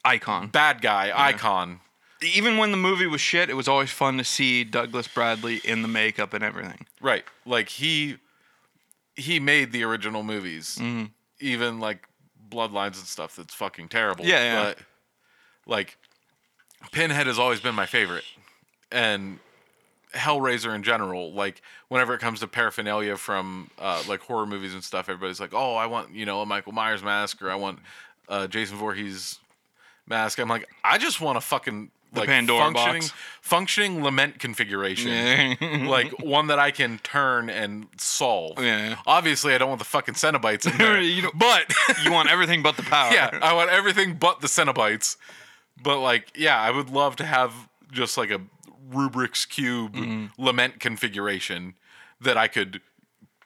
Icon. 0.04 0.48
bad 0.48 0.80
guy 0.82 1.12
icon. 1.14 1.80
Even 2.22 2.58
when 2.58 2.70
the 2.70 2.76
movie 2.76 3.06
was 3.06 3.20
shit, 3.20 3.48
it 3.48 3.54
was 3.54 3.68
always 3.68 3.90
fun 3.90 4.18
to 4.18 4.24
see 4.24 4.64
Douglas 4.64 5.08
Bradley 5.08 5.60
in 5.64 5.82
the 5.82 5.88
makeup 5.88 6.34
and 6.34 6.44
everything. 6.44 6.86
Right. 7.00 7.24
Like 7.46 7.68
he 7.68 8.18
he 9.16 9.40
made 9.40 9.72
the 9.72 9.84
original 9.84 10.22
movies. 10.22 10.76
Mm-hmm. 10.80 11.06
Even 11.40 11.80
like 11.80 12.06
Bloodlines 12.48 12.98
and 12.98 13.06
stuff 13.06 13.36
that's 13.36 13.54
fucking 13.54 13.88
terrible. 13.88 14.24
Yeah, 14.24 14.42
yeah. 14.42 14.64
But 14.64 14.78
like 15.66 15.96
Pinhead 16.92 17.26
has 17.26 17.38
always 17.38 17.60
been 17.60 17.74
my 17.74 17.86
favorite. 17.86 18.24
And 18.92 19.38
Hellraiser 20.14 20.74
in 20.74 20.82
general, 20.82 21.32
like 21.32 21.62
whenever 21.88 22.14
it 22.14 22.18
comes 22.18 22.40
to 22.40 22.48
paraphernalia 22.48 23.16
from 23.16 23.70
uh, 23.78 24.02
like 24.08 24.20
horror 24.20 24.46
movies 24.46 24.74
and 24.74 24.82
stuff, 24.82 25.08
everybody's 25.08 25.38
like, 25.38 25.54
"Oh, 25.54 25.76
I 25.76 25.86
want 25.86 26.12
you 26.12 26.26
know 26.26 26.40
a 26.40 26.46
Michael 26.46 26.72
Myers 26.72 27.02
mask 27.02 27.40
or 27.42 27.50
I 27.50 27.54
want 27.54 27.78
uh, 28.28 28.48
Jason 28.48 28.76
Voorhees 28.76 29.38
mask." 30.08 30.40
I'm 30.40 30.48
like, 30.48 30.68
I 30.82 30.98
just 30.98 31.20
want 31.20 31.38
a 31.38 31.40
fucking 31.40 31.92
like 32.14 32.26
Pandora 32.28 32.64
functioning 32.72 33.00
box. 33.02 33.12
functioning 33.40 34.02
lament 34.02 34.38
configuration 34.38 35.08
Yeah. 35.12 35.86
like 35.88 36.20
one 36.22 36.48
that 36.48 36.58
I 36.58 36.70
can 36.70 36.98
turn 36.98 37.48
and 37.50 37.86
solve. 37.98 38.58
Yeah. 38.62 38.96
Obviously, 39.06 39.54
I 39.54 39.58
don't 39.58 39.68
want 39.68 39.78
the 39.78 39.84
fucking 39.84 40.14
Cenobites 40.14 40.70
in 40.70 40.76
there, 40.78 41.00
You 41.00 41.30
but 41.34 41.72
you 42.04 42.12
want 42.12 42.28
everything 42.30 42.62
but 42.62 42.76
the 42.76 42.82
power. 42.82 43.12
yeah, 43.12 43.38
I 43.42 43.52
want 43.54 43.70
everything 43.70 44.14
but 44.14 44.40
the 44.40 44.48
Cenobites. 44.48 45.16
But 45.82 46.00
like, 46.00 46.32
yeah, 46.36 46.60
I 46.60 46.70
would 46.70 46.90
love 46.90 47.16
to 47.16 47.24
have 47.24 47.52
just 47.92 48.18
like 48.18 48.30
a 48.30 48.40
Rubik's 48.92 49.46
cube 49.46 49.94
Mm-hmm. 49.94 50.42
lament 50.42 50.80
configuration 50.80 51.74
that 52.20 52.36
I 52.36 52.48
could 52.48 52.80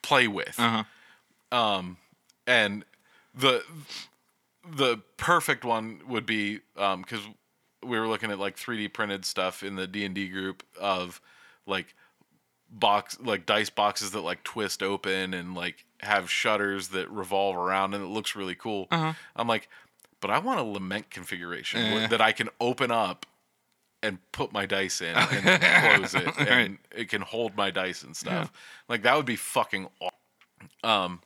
play 0.02 0.26
with. 0.26 0.58
Uh-huh. 0.58 0.84
Um, 1.56 1.98
and 2.46 2.84
the 3.34 3.62
the 4.68 4.98
perfect 5.18 5.64
one 5.64 6.00
would 6.08 6.24
be 6.24 6.60
because 6.74 7.20
we 7.86 7.98
were 7.98 8.08
looking 8.08 8.30
at 8.30 8.38
like 8.38 8.56
3D 8.56 8.92
printed 8.92 9.24
stuff 9.24 9.62
in 9.62 9.76
the 9.76 9.86
D 9.86 10.04
and 10.04 10.14
D 10.14 10.28
group 10.28 10.62
of 10.80 11.20
like 11.66 11.94
box 12.70 13.16
like 13.20 13.46
dice 13.46 13.70
boxes 13.70 14.10
that 14.12 14.22
like 14.22 14.42
twist 14.42 14.82
open 14.82 15.32
and 15.34 15.54
like 15.54 15.84
have 16.00 16.28
shutters 16.30 16.88
that 16.88 17.08
revolve 17.10 17.56
around 17.56 17.94
and 17.94 18.02
it 18.04 18.08
looks 18.08 18.34
really 18.34 18.54
cool. 18.54 18.88
I'm 18.90 19.46
like, 19.48 19.68
but 20.20 20.30
I 20.30 20.38
want 20.38 20.60
a 20.60 20.64
lament 20.64 21.10
configuration 21.10 21.92
where- 21.92 22.08
that 22.08 22.20
I 22.20 22.32
can 22.32 22.48
open 22.60 22.90
up 22.90 23.26
and 24.02 24.18
put 24.32 24.52
my 24.52 24.66
dice 24.66 25.00
in 25.00 25.14
and 25.16 25.98
close 26.00 26.14
it 26.14 26.26
and 26.38 26.48
Right. 26.48 26.78
it 26.94 27.08
can 27.08 27.22
hold 27.22 27.56
my 27.56 27.70
dice 27.70 28.02
and 28.02 28.14
stuff. 28.16 28.52
Like 28.88 29.02
that 29.02 29.16
would 29.16 29.24
be 29.26 29.36
fucking 29.36 29.88
aw- 30.00 30.10
um 30.88 31.20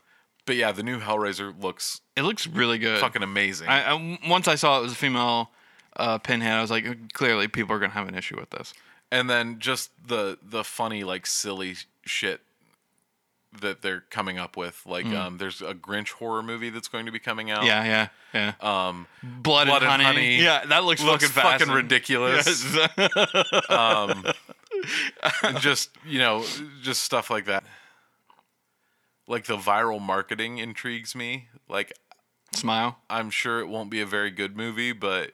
but 0.46 0.56
yeah, 0.56 0.72
the 0.72 0.82
new 0.82 0.98
Hellraiser 1.00 1.60
looks 1.62 2.00
It 2.16 2.22
looks 2.22 2.46
really 2.46 2.78
good. 2.78 3.00
fucking 3.00 3.22
amazing. 3.22 3.68
I, 3.68 3.92
I, 3.92 4.18
once 4.28 4.48
I 4.48 4.54
saw 4.54 4.78
it 4.78 4.82
was 4.82 4.92
a 4.92 4.96
female 4.96 5.50
uh, 5.96 6.18
pinhead, 6.18 6.52
I 6.52 6.60
was 6.60 6.70
like, 6.70 7.12
clearly 7.12 7.48
people 7.48 7.74
are 7.74 7.78
gonna 7.78 7.92
have 7.92 8.08
an 8.08 8.14
issue 8.14 8.38
with 8.38 8.50
this. 8.50 8.74
and 9.10 9.28
then 9.28 9.58
just 9.58 9.90
the 10.06 10.38
the 10.42 10.62
funny 10.64 11.04
like 11.04 11.26
silly 11.26 11.74
shit 12.04 12.40
that 13.62 13.80
they're 13.80 14.02
coming 14.10 14.38
up 14.38 14.58
with. 14.58 14.82
Like, 14.84 15.06
um, 15.06 15.38
there's 15.38 15.62
a 15.62 15.72
Grinch 15.72 16.10
horror 16.10 16.42
movie 16.42 16.68
that's 16.68 16.86
going 16.86 17.06
to 17.06 17.12
be 17.12 17.18
coming 17.18 17.50
out. 17.50 17.62
Mm. 17.62 17.66
Yeah, 17.66 18.08
yeah, 18.34 18.52
yeah. 18.60 18.88
Um, 18.88 19.06
Blood, 19.22 19.68
Blood 19.68 19.82
and, 19.82 19.90
and 19.90 20.02
honey. 20.02 20.36
Honey 20.36 20.42
Yeah, 20.42 20.66
that 20.66 20.84
looks, 20.84 21.02
looks 21.02 21.26
fucking 21.30 21.66
fucking 21.66 21.74
ridiculous. 21.74 22.46
Yes. 22.98 23.70
um, 23.70 24.26
just 25.60 25.90
you 26.06 26.18
know, 26.18 26.44
just 26.82 27.02
stuff 27.02 27.30
like 27.30 27.46
that. 27.46 27.64
Like 29.26 29.46
the 29.46 29.56
viral 29.56 30.00
marketing 30.00 30.58
intrigues 30.58 31.14
me. 31.14 31.48
Like, 31.68 31.94
Smile. 32.54 32.98
I'm 33.10 33.30
sure 33.30 33.60
it 33.60 33.68
won't 33.68 33.90
be 33.90 34.00
a 34.00 34.06
very 34.06 34.30
good 34.30 34.56
movie, 34.56 34.92
but 34.92 35.32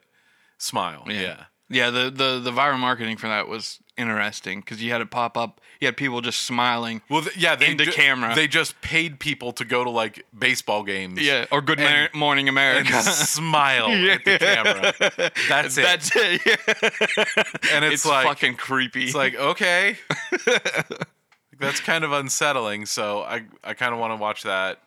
smile. 0.65 1.05
Yeah. 1.09 1.45
Yeah, 1.71 1.89
the, 1.91 2.11
the, 2.11 2.39
the 2.41 2.51
viral 2.53 2.79
marketing 2.79 3.17
for 3.17 3.27
that 3.27 3.49
was 3.49 3.79
interesting 3.97 4.61
because 4.61 4.83
you 4.83 4.93
had 4.93 5.01
it 5.01 5.11
pop 5.11 5.37
up. 5.37 5.62
You 5.81 5.87
had 5.89 5.97
people 5.97 6.21
just 6.21 6.43
smiling. 6.43 7.01
Well, 7.09 7.23
th- 7.23 7.37
yeah, 7.39 7.57
they 7.57 7.71
Into 7.71 7.87
ju- 7.87 7.93
camera. 7.93 8.35
They 8.35 8.47
just 8.47 8.79
paid 8.83 9.19
people 9.19 9.51
to 9.55 9.65
go 9.65 9.83
to 9.83 9.89
like 9.91 10.27
baseball 10.39 10.83
games. 10.83 11.21
Yeah, 11.23 11.47
or 11.51 11.62
Good 11.62 11.81
And- 11.81 12.11
Mar- 12.12 12.21
Morning 12.21 12.49
And 12.49 12.55
America. 12.57 13.01
smile 13.03 13.87
at 13.89 14.25
the 14.27 14.39
camera. 14.39 15.31
That's 15.49 15.79
it. 15.79 15.83
That's 15.83 16.11
it. 16.15 16.43
Yeah. 16.47 17.45
and 17.73 17.85
it's, 17.85 17.95
It's, 17.95 18.07
like 18.07 18.27
fucking 18.27 18.57
creepy. 18.57 19.05
it's 19.05 19.15
like 19.15 19.35
okay. 19.35 19.97
That's 21.59 21.81
kind 21.81 22.05
of 22.05 22.12
unsettling. 22.12 22.87
So 22.87 23.23
I 23.23 23.45
I 23.62 23.75
kind 23.75 23.95
of 23.95 24.01
want 24.01 24.12
to 24.12 24.17
watch 24.17 24.43
that. 24.43 24.81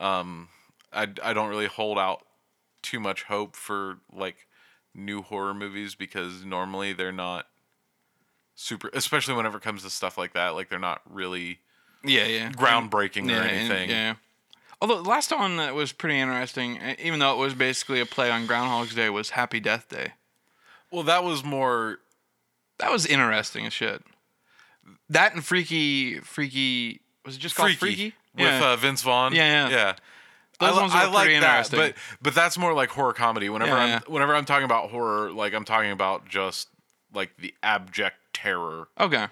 Um, 0.00 0.48
I 0.92 1.06
I 1.22 1.32
don't 1.32 1.48
really 1.48 1.66
hold 1.66 1.98
out 1.98 2.24
too 2.82 2.98
much 2.98 3.22
hope 3.24 3.54
for 3.56 3.98
like 4.12 4.36
new 4.94 5.22
horror 5.22 5.54
movies 5.54 5.94
because 5.94 6.44
normally 6.44 6.92
they're 6.92 7.12
not 7.12 7.46
super, 8.54 8.90
especially 8.92 9.34
whenever 9.34 9.58
it 9.58 9.62
comes 9.62 9.82
to 9.82 9.90
stuff 9.90 10.18
like 10.18 10.34
that. 10.34 10.50
Like 10.50 10.68
they're 10.68 10.78
not 10.78 11.00
really 11.08 11.58
yeah, 12.04 12.26
yeah. 12.26 12.50
groundbreaking 12.50 13.28
yeah, 13.28 13.38
or 13.38 13.42
and- 13.42 13.50
anything. 13.50 13.90
yeah. 13.90 14.14
Although 14.80 15.00
the 15.00 15.08
last 15.08 15.30
one 15.30 15.58
that 15.58 15.76
was 15.76 15.92
pretty 15.92 16.18
interesting, 16.18 16.76
even 16.98 17.20
though 17.20 17.34
it 17.34 17.38
was 17.38 17.54
basically 17.54 18.00
a 18.00 18.06
play 18.06 18.32
on 18.32 18.46
Groundhog's 18.46 18.96
Day, 18.96 19.08
was 19.10 19.30
Happy 19.30 19.60
Death 19.60 19.88
Day. 19.88 20.14
Well, 20.90 21.04
that 21.04 21.22
was 21.22 21.44
more 21.44 21.98
That 22.78 22.90
was 22.90 23.06
interesting 23.06 23.64
as 23.64 23.72
shit. 23.72 24.02
That 25.08 25.34
and 25.34 25.44
Freaky, 25.44 26.18
Freaky 26.18 27.00
was 27.24 27.36
it 27.36 27.38
just 27.38 27.54
called 27.54 27.70
freaky, 27.76 27.94
Freaky? 27.94 28.14
with 28.34 28.46
yeah. 28.46 28.72
uh, 28.72 28.76
Vince 28.76 29.02
Vaughn. 29.02 29.32
Yeah, 29.34 29.68
yeah. 29.68 29.70
yeah. 29.70 29.94
Those 30.60 30.76
I, 30.76 30.80
ones 30.80 30.92
I 30.94 31.06
like 31.06 31.28
that, 31.28 31.34
interesting. 31.34 31.78
but 31.78 31.94
but 32.20 32.34
that's 32.34 32.56
more 32.58 32.72
like 32.72 32.90
horror 32.90 33.12
comedy. 33.12 33.48
Whenever 33.48 33.72
Yeah, 33.72 33.78
I'm 33.78 33.88
yeah. 33.88 34.00
whenever 34.06 34.34
I'm 34.34 34.44
talking 34.44 34.64
about 34.64 34.90
horror, 34.90 35.32
like 35.32 35.54
I'm 35.54 35.64
talking 35.64 35.90
about 35.90 36.28
just 36.28 36.68
like 37.12 37.36
the 37.38 37.54
abject 37.62 38.16
terror 38.32 38.88
okay. 38.98 39.26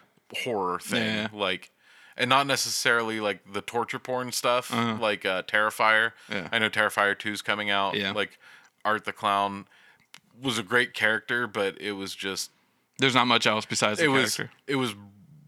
horror 0.44 0.78
thing, 0.80 1.02
Yeah, 1.02 1.28
yeah. 1.32 1.38
like, 1.38 1.70
and 2.16 2.28
not 2.28 2.46
necessarily 2.46 3.20
like 3.20 3.52
the 3.52 3.60
torture 3.62 3.98
porn 3.98 4.32
stuff, 4.32 4.70
like 4.72 5.24
uh, 5.24 5.42
Terrifier. 5.42 6.08
Uh-huh. 6.08 6.34
Yeah. 6.34 6.48
I 6.52 6.58
know 6.58 6.68
Terrifier 6.68 7.18
2 7.18 7.32
is 7.32 7.42
coming 7.42 7.70
out. 7.70 7.94
Yeah. 7.96 8.12
like 8.12 8.38
Art 8.84 9.04
the 9.04 9.12
Clown 9.12 9.66
was 10.42 10.58
a 10.58 10.62
great 10.62 10.94
character, 10.94 11.46
but 11.46 11.80
it 11.80 11.92
was 11.92 12.14
just 12.14 12.50
There's 12.98 13.14
not 13.14 13.26
much 13.26 13.46
else 13.46 13.64
besides 13.66 13.98
the 13.98 14.06
it 14.06 14.08
was 14.08 14.36
character. 14.36 14.54
it 14.66 14.76
was 14.76 14.94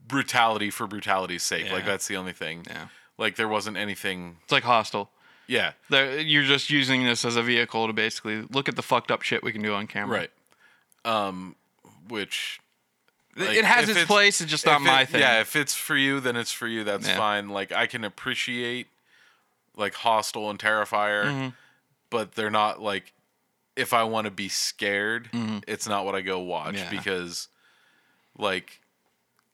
brutality 0.06 0.70
for 0.70 0.86
brutality's 0.86 1.42
sake. 1.42 1.70
Like 1.72 1.84
that's 1.86 2.06
the 2.08 2.16
only 2.16 2.32
thing. 2.32 2.64
Yeah. 2.68 2.88
Like 3.18 3.36
there 3.36 3.48
wasn't 3.48 3.76
anything. 3.76 4.36
It's 4.44 4.52
like 4.52 4.64
Hostel. 4.64 5.10
Yeah. 5.46 5.72
You're 5.90 6.44
just 6.44 6.70
using 6.70 7.04
this 7.04 7.24
as 7.24 7.36
a 7.36 7.42
vehicle 7.42 7.86
to 7.86 7.92
basically 7.92 8.42
look 8.50 8.68
at 8.68 8.76
the 8.76 8.82
fucked 8.82 9.10
up 9.10 9.22
shit 9.22 9.42
we 9.42 9.52
can 9.52 9.62
do 9.62 9.74
on 9.74 9.86
camera. 9.86 10.18
Right. 10.20 10.30
Um, 11.04 11.56
which 12.08 12.60
like, 13.36 13.56
it 13.56 13.64
has 13.64 13.82
its 13.84 13.90
it's- 13.92 14.06
place. 14.06 14.40
It's 14.40 14.50
just 14.50 14.66
not 14.66 14.76
if 14.80 14.86
my 14.86 15.04
thing. 15.04 15.20
Yeah, 15.20 15.40
if 15.40 15.56
it's 15.56 15.74
for 15.74 15.96
you, 15.96 16.20
then 16.20 16.36
it's 16.36 16.52
for 16.52 16.66
you. 16.66 16.84
That's 16.84 17.08
Yeah. 17.08 17.16
fine. 17.16 17.48
Like 17.48 17.72
I 17.72 17.86
can 17.86 18.04
appreciate 18.04 18.86
like 19.76 19.94
Hostel 19.94 20.48
and 20.50 20.58
Terrifier, 20.58 21.24
Mm-hmm. 21.24 21.48
but 22.10 22.32
they're 22.34 22.50
not 22.50 22.80
like 22.80 23.12
if 23.74 23.92
I 23.94 24.04
want 24.04 24.26
to 24.26 24.30
be 24.30 24.48
scared, 24.50 25.30
it's 25.66 25.88
not 25.88 26.04
what 26.04 26.14
I 26.14 26.20
go 26.20 26.38
watch 26.40 26.74
Mm-hmm. 26.76 26.84
Yeah. 26.94 27.00
because 27.00 27.48
like 28.38 28.80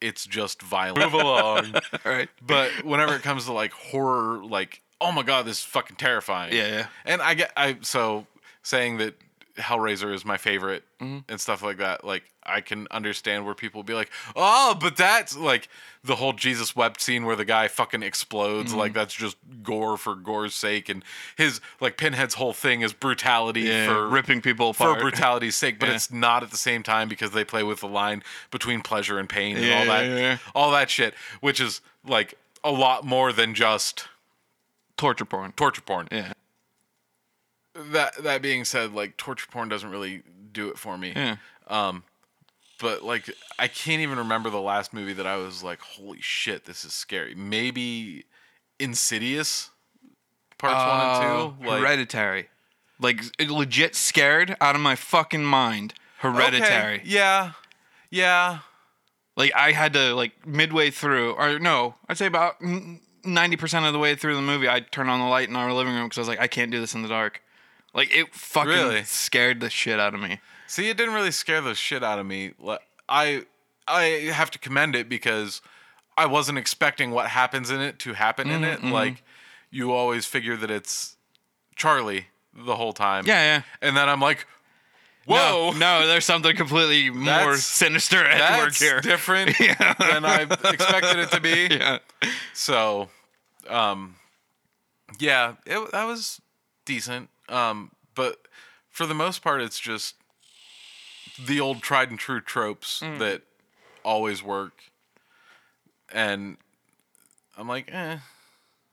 it's 0.00 0.26
just 0.26 0.60
violent. 0.74 1.12
Move 1.12 1.14
along. 1.22 1.74
All 2.04 2.12
right. 2.12 2.28
But 2.44 2.84
whenever 2.84 3.14
it 3.16 3.22
comes 3.22 3.46
to 3.46 3.52
like 3.52 3.72
horror, 3.72 4.44
like 4.44 4.82
oh 5.00 5.12
my 5.12 5.22
god, 5.22 5.46
this 5.46 5.58
is 5.58 5.64
fucking 5.64 5.96
terrifying. 5.96 6.52
Yeah, 6.52 6.66
yeah. 6.68 6.86
And 7.04 7.22
I 7.22 7.34
get 7.34 7.52
I 7.56 7.78
so 7.82 8.26
saying 8.62 8.98
that 8.98 9.14
Hellraiser 9.56 10.12
is 10.14 10.24
my 10.24 10.36
favorite 10.36 10.84
Mm-hmm. 11.00 11.18
and 11.30 11.40
stuff 11.40 11.62
like 11.62 11.76
that. 11.76 12.02
Like 12.02 12.24
I 12.42 12.60
can 12.60 12.88
understand 12.90 13.44
where 13.46 13.54
people 13.54 13.84
be 13.84 13.94
like, 13.94 14.10
oh, 14.34 14.76
but 14.80 14.96
that's 14.96 15.36
like 15.36 15.68
the 16.02 16.16
whole 16.16 16.32
Jesus 16.32 16.74
wept 16.74 17.00
scene 17.00 17.24
where 17.24 17.36
the 17.36 17.44
guy 17.44 17.68
fucking 17.68 18.02
explodes. 18.02 18.70
Mm-hmm. 18.70 18.78
Like 18.80 18.94
that's 18.94 19.14
just 19.14 19.36
gore 19.62 19.96
for 19.96 20.16
gore's 20.16 20.56
sake, 20.56 20.88
and 20.88 21.04
his 21.36 21.60
like 21.80 21.96
Pinhead's 21.96 22.34
whole 22.34 22.52
thing 22.52 22.80
is 22.80 22.92
brutality 22.92 23.60
Yeah, 23.60 23.86
for 23.86 24.08
ripping 24.08 24.40
people 24.40 24.72
for 24.72 24.96
brutality's 24.98 25.54
sake, 25.54 25.78
but 25.78 25.88
Yeah. 25.88 25.94
it's 25.94 26.10
not 26.10 26.42
at 26.42 26.50
the 26.50 26.56
same 26.56 26.82
time 26.82 27.08
because 27.08 27.30
they 27.30 27.44
play 27.44 27.62
with 27.62 27.78
the 27.78 27.88
line 27.88 28.24
between 28.50 28.80
pleasure 28.80 29.20
and 29.20 29.28
pain 29.28 29.56
and 29.56 29.64
Yeah, 29.64 29.78
all 29.78 29.84
that, 29.86 30.40
all 30.56 30.70
that 30.72 30.90
shit, 30.90 31.14
which 31.40 31.60
is 31.60 31.80
like 32.04 32.34
a 32.64 32.72
lot 32.72 33.04
more 33.04 33.32
than 33.32 33.54
just 33.54 34.08
Torture 34.98 35.24
porn. 35.24 35.52
torture 35.52 35.80
porn. 35.80 36.08
Yeah. 36.12 36.32
That 37.74 38.22
that 38.22 38.42
being 38.42 38.64
said, 38.64 38.92
like 38.92 39.16
torture 39.16 39.46
porn 39.50 39.68
doesn't 39.68 39.90
really 39.90 40.22
do 40.52 40.68
it 40.68 40.78
for 40.78 40.98
me. 40.98 41.12
Yeah. 41.14 41.36
Um, 41.68 42.02
but 42.80 43.02
like, 43.02 43.30
I 43.58 43.68
can't 43.68 44.02
even 44.02 44.18
remember 44.18 44.50
the 44.50 44.60
last 44.60 44.92
movie 44.92 45.12
that 45.14 45.26
I 45.26 45.36
was 45.36 45.62
like, 45.62 45.80
"Holy 45.80 46.20
shit, 46.20 46.64
this 46.64 46.84
is 46.84 46.92
scary." 46.92 47.34
Maybe 47.34 48.24
Insidious 48.80 49.70
parts 50.58 50.74
one 50.74 51.00
and 51.00 51.22
two. 51.22 51.28
Oh, 51.28 51.54
like, 51.70 51.80
Hereditary. 51.80 52.48
Like 53.00 53.20
legit 53.40 53.94
scared 53.94 54.56
out 54.60 54.74
of 54.74 54.80
my 54.80 54.96
fucking 54.96 55.44
mind. 55.44 55.94
Hereditary. 56.18 56.96
Okay, 56.96 57.02
Yeah, 57.04 57.52
yeah. 58.10 58.58
Like 59.36 59.52
I 59.54 59.70
had 59.70 59.92
to 59.92 60.14
like 60.14 60.46
midway 60.46 60.90
through, 60.90 61.34
or 61.34 61.60
no, 61.60 61.94
I'd 62.08 62.18
say 62.18 62.26
about 62.26 62.60
mm, 62.60 62.98
ninety 63.24 63.56
percent 63.56 63.84
of 63.86 63.92
the 63.92 63.98
way 63.98 64.14
through 64.14 64.34
the 64.36 64.42
movie, 64.42 64.68
I'd 64.68 64.90
turn 64.92 65.08
on 65.08 65.18
the 65.20 65.26
light 65.26 65.48
in 65.48 65.56
our 65.56 65.72
living 65.72 65.94
room 65.94 66.04
because 66.04 66.18
I 66.18 66.20
was 66.22 66.28
like, 66.28 66.40
I 66.40 66.46
can't 66.46 66.70
do 66.70 66.80
this 66.80 66.94
in 66.94 67.02
the 67.02 67.08
dark. 67.08 67.42
Like 67.94 68.14
it 68.14 68.34
fucking 68.34 68.68
Really? 68.70 69.04
scared 69.04 69.60
the 69.60 69.70
shit 69.70 69.98
out 69.98 70.14
of 70.14 70.20
me. 70.20 70.40
See, 70.66 70.88
it 70.90 70.96
didn't 70.96 71.14
really 71.14 71.30
scare 71.30 71.60
the 71.60 71.74
shit 71.74 72.04
out 72.04 72.18
of 72.18 72.26
me. 72.26 72.52
I 73.08 73.44
I 73.86 74.02
have 74.32 74.50
to 74.52 74.58
commend 74.58 74.94
it 74.94 75.08
because 75.08 75.62
I 76.16 76.26
wasn't 76.26 76.58
expecting 76.58 77.10
what 77.10 77.28
happens 77.28 77.70
in 77.70 77.80
it 77.80 77.98
to 78.00 78.12
happen 78.14 78.50
in 78.50 78.62
Mm-hmm, 78.62 78.88
it. 78.88 78.92
Like, 78.92 79.22
you 79.70 79.92
always 79.92 80.26
figure 80.26 80.56
that 80.56 80.70
it's 80.70 81.16
Charlie 81.76 82.26
the 82.52 82.76
whole 82.76 82.92
time. 82.92 83.24
Yeah, 83.26 83.56
yeah. 83.56 83.62
And 83.80 83.96
then 83.96 84.08
I'm 84.08 84.20
like, 84.20 84.46
whoa. 85.28 85.70
No, 85.72 85.78
no, 86.00 86.06
there's 86.06 86.24
something 86.24 86.56
completely 86.56 87.10
more 87.10 87.24
That's- 87.24 87.64
sinister 87.64 88.24
at 88.24 88.58
work 88.58 88.68
That's 88.68 88.80
here. 88.80 89.00
different 89.00 89.56
than 89.58 90.24
I 90.24 90.42
expected 90.42 91.18
it 91.18 91.30
to 91.32 91.40
be. 91.40 91.68
yeah. 91.76 91.98
So, 92.54 93.08
um, 93.68 94.16
yeah, 95.18 95.54
it, 95.66 95.92
that 95.92 96.04
was 96.04 96.40
decent. 96.84 97.28
Um, 97.48 97.92
but 98.14 98.36
for 98.90 99.06
the 99.06 99.14
most 99.14 99.42
part, 99.42 99.60
it's 99.60 99.78
just 99.78 100.14
the 101.38 101.60
old 101.60 101.82
tried 101.82 102.10
and 102.10 102.18
true 102.18 102.40
tropes 102.40 103.00
Mm. 103.00 103.18
that 103.20 103.42
always 104.04 104.42
work. 104.42 104.72
And 106.12 106.56
I'm 107.56 107.68
like, 107.68 107.90
eh. 107.92 108.18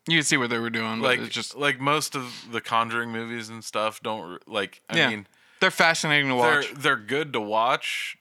You 0.07 0.17
can 0.17 0.23
see 0.23 0.37
what 0.37 0.51
they 0.51 0.59
were 0.59 0.69
doing, 0.69 0.99
Like, 0.99 1.19
it's 1.19 1.33
just 1.33 1.55
like 1.55 1.79
most 1.79 2.15
of 2.15 2.45
the 2.51 2.61
Conjuring 2.61 3.09
movies 3.11 3.49
and 3.49 3.63
stuff 3.63 4.01
don't 4.03 4.47
like. 4.47 4.81
I 4.87 4.97
yeah. 4.97 5.09
mean, 5.09 5.27
they're 5.59 5.71
fascinating 5.71 6.29
to 6.29 6.35
they're 6.35 6.59
watch. 6.61 6.73
they're 6.75 6.95
good 6.95 7.33
to 7.33 7.41
watch, 7.41 8.17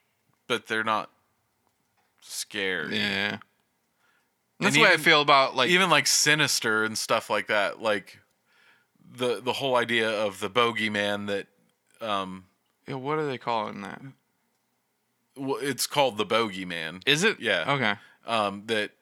but 0.46 0.66
they're 0.66 0.84
not 0.84 1.10
scary. 2.20 2.96
yeah. 2.98 3.38
That's 4.60 4.76
the 4.76 4.82
way 4.82 4.92
I 4.92 4.96
feel 4.96 5.20
about 5.20 5.56
like 5.56 5.68
even 5.70 5.90
like 5.90 6.06
sinister 6.06 6.84
and 6.84 6.96
stuff 6.96 7.28
like 7.28 7.48
that 7.48 7.82
like 7.82 8.18
the 9.16 9.40
the 9.42 9.52
whole 9.52 9.76
idea 9.76 10.08
of 10.08 10.40
the 10.40 10.48
bogeyman 10.48 11.26
that 11.26 11.46
um 12.00 12.46
Yeah, 12.88 12.94
what 12.94 13.18
are 13.18 13.26
they 13.26 13.36
calling 13.36 13.82
that? 13.82 14.00
Well, 15.36 15.58
it's 15.60 15.86
called 15.86 16.16
the 16.16 16.24
bogeyman 16.24 17.02
Is 17.06 17.24
it? 17.24 17.40
Yeah. 17.40 17.64
Okay. 17.72 17.94
um 18.26 18.62
that 18.66 18.92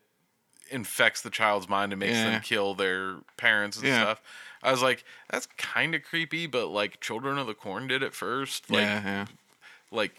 infects 0.71 1.21
the 1.21 1.31
child's 1.31 1.69
mind 1.69 1.93
and 1.93 2.01
makes 2.01 2.17
Yeah. 2.17 2.31
them 2.31 2.41
kill 2.41 2.75
their 2.75 3.19
parents 3.37 3.77
and 3.77 3.87
Yeah. 3.87 4.01
stuff 4.01 4.23
i 4.63 4.71
was 4.71 4.83
like 4.83 5.05
that's 5.31 5.47
kind 5.59 5.95
of 5.95 6.03
creepy 6.03 6.47
but 6.47 6.69
like 6.69 7.01
children 7.01 7.39
of 7.39 7.47
the 7.47 7.55
corn 7.55 7.87
did 7.87 8.03
it 8.03 8.15
first 8.15 8.71
like 8.71 8.81
yeah, 8.83 9.03
yeah. 9.05 9.27
like 9.91 10.13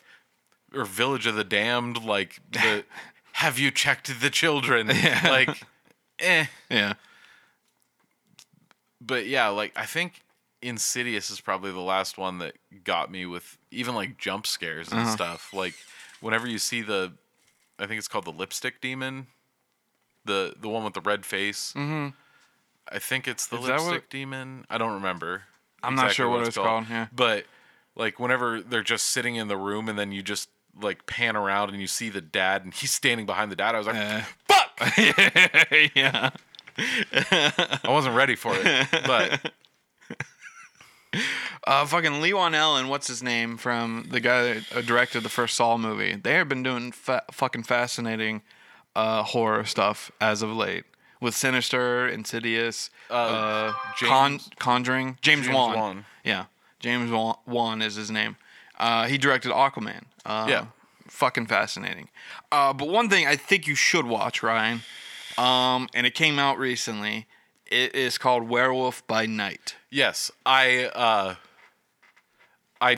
or 0.74 0.86
village 0.86 1.26
of 1.28 1.36
the 1.36 1.44
damned 1.44 2.04
like 2.04 2.40
the 2.52 2.84
have 3.34 3.58
you 3.60 3.72
checked 3.72 4.20
the 4.22 4.30
children 4.30 4.88
Yeah. 4.94 5.22
like 5.30 5.62
eh 6.20 6.46
Yeah. 6.70 6.94
but 9.02 9.26
yeah, 9.28 9.48
like 9.50 9.72
I 9.76 9.86
think 9.86 10.22
Insidious 10.62 11.30
is 11.30 11.42
probably 11.42 11.72
the 11.72 11.82
last 11.82 12.18
one 12.18 12.38
that 12.38 12.54
got 12.86 13.12
me 13.12 13.26
with 13.26 13.58
even 13.70 13.96
like 13.96 14.18
jump 14.18 14.48
scares 14.48 14.90
and 14.92 15.02
Uh-huh. 15.02 15.12
stuff. 15.12 15.54
Like 15.54 15.74
whenever 16.22 16.48
you 16.48 16.58
see 16.58 16.82
the, 16.82 17.12
I 17.78 17.86
think 17.86 17.98
it's 18.00 18.08
called 18.08 18.24
the 18.26 18.32
lipstick 18.32 18.80
demon. 18.80 19.28
the 20.26 20.56
the 20.58 20.70
one 20.70 20.86
with 20.86 20.94
the 20.94 21.02
red 21.02 21.26
face. 21.26 21.74
Mm-hmm. 21.76 22.10
I 22.94 23.00
think 23.00 23.28
it's 23.28 23.48
the 23.48 23.58
Is 23.58 23.66
that 23.66 23.72
lipstick 23.80 23.92
what- 23.94 24.10
demon. 24.10 24.66
I 24.70 24.78
don't 24.78 24.94
remember. 24.94 25.44
I'm 25.82 25.96
not 25.96 26.12
sure 26.14 26.30
what 26.30 26.48
it's 26.48 26.56
called, 26.56 26.86
yeah. 26.90 27.08
but 27.14 27.46
like 27.96 28.20
whenever 28.20 28.62
they're 28.62 28.84
just 28.84 29.08
sitting 29.08 29.36
in 29.36 29.48
the 29.50 29.58
room 29.58 29.90
and 29.90 30.00
then 30.00 30.12
you 30.14 30.22
just 30.24 30.48
like 30.82 31.06
pan 31.06 31.36
around 31.36 31.70
and 31.72 31.82
you 31.82 31.88
see 31.88 32.10
the 32.10 32.22
dad 32.22 32.64
and 32.64 32.74
he's 32.74 32.92
standing 32.92 33.26
behind 33.26 33.52
the 33.52 33.56
dad. 33.58 33.76
I 33.76 33.78
was 33.80 33.88
like, 33.88 33.96
Eh. 33.98 34.24
fuck! 34.48 35.92
yeah. 35.96 36.30
I 36.78 37.90
wasn't 37.90 38.16
ready 38.16 38.36
for 38.36 38.54
it, 38.56 38.88
but 39.06 39.52
Uh, 41.66 41.86
fucking 41.86 42.20
Leigh 42.22 42.32
Whannell 42.34 42.78
and 42.78 42.90
what's 42.90 43.08
his 43.08 43.22
name 43.24 43.56
from 43.56 44.08
the 44.10 44.20
guy 44.20 44.42
that 44.56 44.76
uh, 44.76 44.82
directed 44.82 45.22
the 45.22 45.30
first 45.30 45.56
Saw 45.56 45.78
movie. 45.78 46.16
They 46.16 46.34
have 46.34 46.50
been 46.50 46.62
doing 46.64 46.92
fa- 46.92 47.24
fucking 47.32 47.64
fascinating 47.64 48.42
uh, 48.96 49.24
horror 49.24 49.64
stuff 49.64 50.12
as 50.20 50.42
of 50.42 50.50
late 50.50 50.84
with 51.24 51.34
Sinister, 51.36 52.08
Insidious, 52.08 52.90
uh, 53.10 53.72
Con- 54.00 54.38
James- 54.40 54.50
Conjuring. 54.60 55.18
James, 55.22 55.46
James 55.46 55.56
Wan. 55.56 55.76
Wan. 55.80 56.06
Yeah, 56.24 56.46
James 56.80 57.10
Wan, 57.12 57.36
Wan 57.48 57.82
is 57.82 57.96
his 57.96 58.12
name. 58.12 58.36
Uh, 58.78 59.08
he 59.08 59.18
directed 59.18 59.52
Aquaman. 59.52 60.04
Uh, 60.26 60.46
Yeah. 60.50 60.66
fucking 61.08 61.48
fascinating. 61.48 62.10
Uh, 62.52 62.74
but 62.74 62.88
one 62.90 63.10
thing 63.10 63.26
I 63.28 63.36
think 63.36 63.66
you 63.68 63.76
should 63.76 64.06
watch, 64.06 64.44
Ryan, 64.44 64.84
um, 65.38 65.88
and 65.94 66.06
it 66.06 66.14
came 66.14 66.38
out 66.40 66.58
recently. 66.60 67.26
It 67.66 67.96
is 67.96 68.18
called 68.18 68.48
Werewolf 68.50 69.06
by 69.08 69.26
Night. 69.26 69.76
yes, 69.90 70.30
I 70.46 70.86
uh, 70.94 71.36
I 72.82 72.98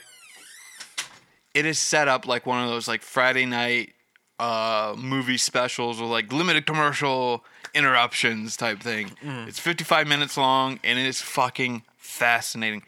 it 1.53 1.65
is 1.65 1.79
set 1.79 2.07
up 2.07 2.25
like 2.27 2.45
one 2.45 2.61
of 2.63 2.69
those 2.69 2.87
like 2.87 3.01
Friday 3.01 3.45
night 3.45 3.93
uh 4.37 4.93
movie 4.97 5.37
specials 5.37 6.01
or 6.01 6.07
like 6.07 6.33
limited 6.33 6.65
commercial 6.65 7.45
interruptions 7.75 8.57
type 8.57 8.79
thing. 8.81 9.11
It's 9.47 9.59
55 9.59 10.07
minutes 10.07 10.37
long 10.37 10.79
and 10.83 10.97
it 10.97 11.05
is 11.05 11.21
fucking 11.21 11.83
fascinating. 11.97 12.83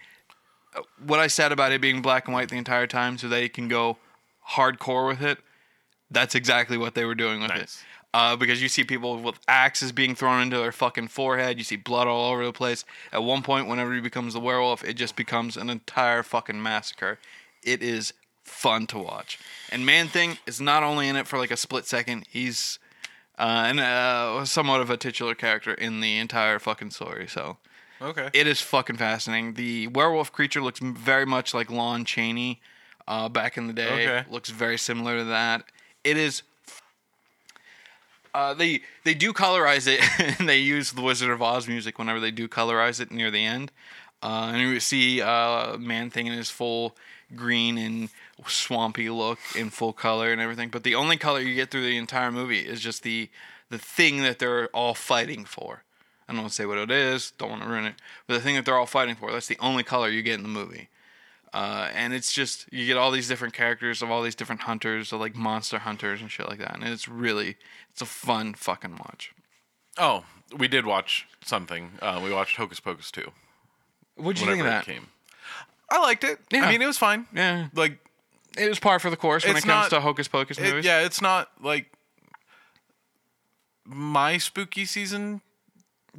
Uh, 0.75 0.81
What 1.05 1.19
I 1.19 1.27
said 1.27 1.51
about 1.51 1.71
it 1.71 1.81
being 1.81 2.01
black 2.01 2.25
and 2.25 2.33
white 2.33 2.49
the 2.49 2.57
entire 2.57 2.87
time 2.87 3.17
so 3.17 3.27
they 3.27 3.49
can 3.49 3.67
go 3.67 3.97
hardcore 4.51 5.07
with 5.07 5.21
it, 5.21 5.39
that's 6.09 6.33
exactly 6.35 6.77
what 6.77 6.95
they 6.95 7.05
were 7.05 7.15
doing 7.15 7.41
with 7.41 7.51
it. 7.51 7.57
Uh, 8.13 8.35
because 8.37 8.61
you 8.61 8.69
see 8.69 8.83
people 8.83 9.17
with 9.21 9.37
axes 9.47 9.91
being 9.91 10.15
thrown 10.15 10.41
into 10.41 10.57
their 10.57 10.71
fucking 10.71 11.09
forehead. 11.09 11.57
You 11.57 11.63
see 11.65 11.75
blood 11.75 12.07
all 12.07 12.31
over 12.31 12.45
the 12.45 12.53
place. 12.53 12.85
At 13.11 13.21
one 13.23 13.43
point, 13.43 13.67
whenever 13.67 13.93
he 13.93 13.99
becomes 13.99 14.33
the 14.33 14.39
werewolf, 14.39 14.83
it 14.83 14.93
just 14.93 15.15
becomes 15.15 15.57
an 15.57 15.69
entire 15.69 16.23
fucking 16.23 16.63
massacre. 16.63 17.19
It 17.61 17.83
is 17.83 18.13
fun 18.45 18.87
to 18.87 18.97
watch. 18.97 19.37
And 19.69 19.85
Man 19.85 20.07
Thing 20.07 20.37
is 20.47 20.61
not 20.61 20.81
only 20.81 21.09
in 21.09 21.17
it 21.17 21.27
for 21.27 21.37
like 21.37 21.51
a 21.51 21.57
split 21.57 21.85
second, 21.85 22.25
he's 22.29 22.79
uh, 23.37 23.65
and 23.67 23.79
uh, 23.79 24.45
somewhat 24.45 24.81
of 24.81 24.89
a 24.89 24.97
titular 24.97 25.35
character 25.35 25.73
in 25.73 26.01
the 26.01 26.17
entire 26.17 26.59
fucking 26.59 26.91
story. 26.91 27.27
So 27.27 27.57
okay. 28.01 28.29
it 28.33 28.47
is 28.47 28.61
fucking 28.61 28.97
fascinating. 28.97 29.53
The 29.53 29.87
werewolf 29.87 30.31
creature 30.31 30.61
looks 30.61 30.79
very 30.79 31.25
much 31.25 31.53
like 31.53 31.69
Lon 31.69 32.05
Chaney 32.05 32.61
uh, 33.07 33.29
back 33.29 33.57
in 33.57 33.67
the 33.67 33.73
day. 33.73 34.07
Okay. 34.07 34.29
Looks 34.29 34.49
very 34.49 34.77
similar 34.77 35.19
to 35.19 35.25
that. 35.25 35.63
It 36.03 36.17
is. 36.17 36.43
Uh, 38.33 38.53
they 38.53 38.81
they 39.03 39.13
do 39.13 39.33
colorize 39.33 39.87
it, 39.87 39.99
and 40.39 40.47
they 40.47 40.59
use 40.59 40.91
the 40.91 41.01
Wizard 41.01 41.29
of 41.29 41.41
Oz 41.41 41.67
music 41.67 41.97
whenever 41.97 42.19
they 42.19 42.31
do 42.31 42.47
colorize 42.47 42.99
it 42.99 43.11
near 43.11 43.31
the 43.31 43.43
end. 43.43 43.71
Uh, 44.21 44.51
and 44.53 44.61
you 44.61 44.79
see 44.79 45.21
uh, 45.21 45.77
Man 45.77 46.09
Thing 46.09 46.27
in 46.27 46.33
his 46.33 46.49
full 46.49 46.95
green 47.35 47.77
and 47.77 48.09
swampy 48.45 49.09
look 49.09 49.39
in 49.55 49.69
full 49.69 49.93
color 49.93 50.31
and 50.31 50.39
everything. 50.39 50.69
But 50.69 50.83
the 50.83 50.95
only 50.95 51.17
color 51.17 51.39
you 51.39 51.55
get 51.55 51.71
through 51.71 51.83
the 51.83 51.97
entire 51.97 52.31
movie 52.31 52.59
is 52.59 52.79
just 52.81 53.03
the 53.03 53.29
the 53.69 53.77
thing 53.77 54.21
that 54.21 54.39
they're 54.39 54.67
all 54.67 54.93
fighting 54.93 55.43
for. 55.43 55.83
I 56.27 56.33
don't 56.33 56.41
want 56.41 56.51
to 56.51 56.55
say 56.55 56.65
what 56.65 56.77
it 56.77 56.91
is. 56.91 57.31
Don't 57.37 57.49
want 57.49 57.63
to 57.63 57.69
ruin 57.69 57.85
it. 57.85 57.95
But 58.27 58.35
the 58.35 58.39
thing 58.41 58.55
that 58.55 58.65
they're 58.65 58.77
all 58.77 58.85
fighting 58.85 59.15
for, 59.15 59.31
that's 59.31 59.47
the 59.47 59.57
only 59.59 59.83
color 59.83 60.09
you 60.09 60.21
get 60.21 60.35
in 60.35 60.43
the 60.43 60.49
movie. 60.49 60.89
Uh, 61.53 61.89
and 61.93 62.13
it's 62.13 62.33
just, 62.33 62.65
you 62.71 62.85
get 62.85 62.97
all 62.97 63.11
these 63.11 63.27
different 63.27 63.53
characters 63.53 64.01
of 64.01 64.11
all 64.11 64.21
these 64.21 64.35
different 64.35 64.61
hunters, 64.61 65.13
of 65.13 65.19
like 65.21 65.35
monster 65.35 65.79
hunters 65.79 66.21
and 66.21 66.29
shit 66.29 66.47
like 66.49 66.59
that. 66.59 66.75
And 66.75 66.83
it's 66.83 67.07
really, 67.07 67.55
it's 67.91 68.01
a 68.01 68.05
fun 68.05 68.53
fucking 68.53 68.97
watch. 68.97 69.33
Oh, 69.97 70.25
we 70.55 70.67
did 70.67 70.85
watch 70.85 71.25
something. 71.43 71.91
Uh, 72.01 72.19
we 72.23 72.31
watched 72.31 72.57
Hocus 72.57 72.79
Pocus 72.79 73.09
2. 73.11 73.31
What'd 74.17 74.41
you 74.41 74.47
think 74.47 74.59
of 74.59 74.65
that? 74.65 74.85
came. 74.85 75.07
I 75.89 75.99
liked 75.99 76.23
it. 76.25 76.39
Yeah. 76.51 76.65
I 76.65 76.71
mean, 76.71 76.81
it 76.81 76.87
was 76.87 76.97
fine. 76.97 77.27
Yeah. 77.33 77.67
Like, 77.73 77.99
It 78.57 78.67
was 78.69 78.79
par 78.79 78.99
for 78.99 79.09
the 79.09 79.17
course 79.17 79.45
when 79.45 79.55
It's 79.55 79.65
it 79.65 79.67
comes 79.67 79.91
not- 79.91 79.97
to 79.97 80.01
Hocus 80.01 80.27
Pocus 80.27 80.57
it- 80.57 80.63
movies. 80.63 80.85
yeah, 80.85 81.01
it's 81.01 81.21
not 81.21 81.49
like 81.61 81.91
my 83.85 84.37
spooky 84.37 84.85
season 84.85 85.41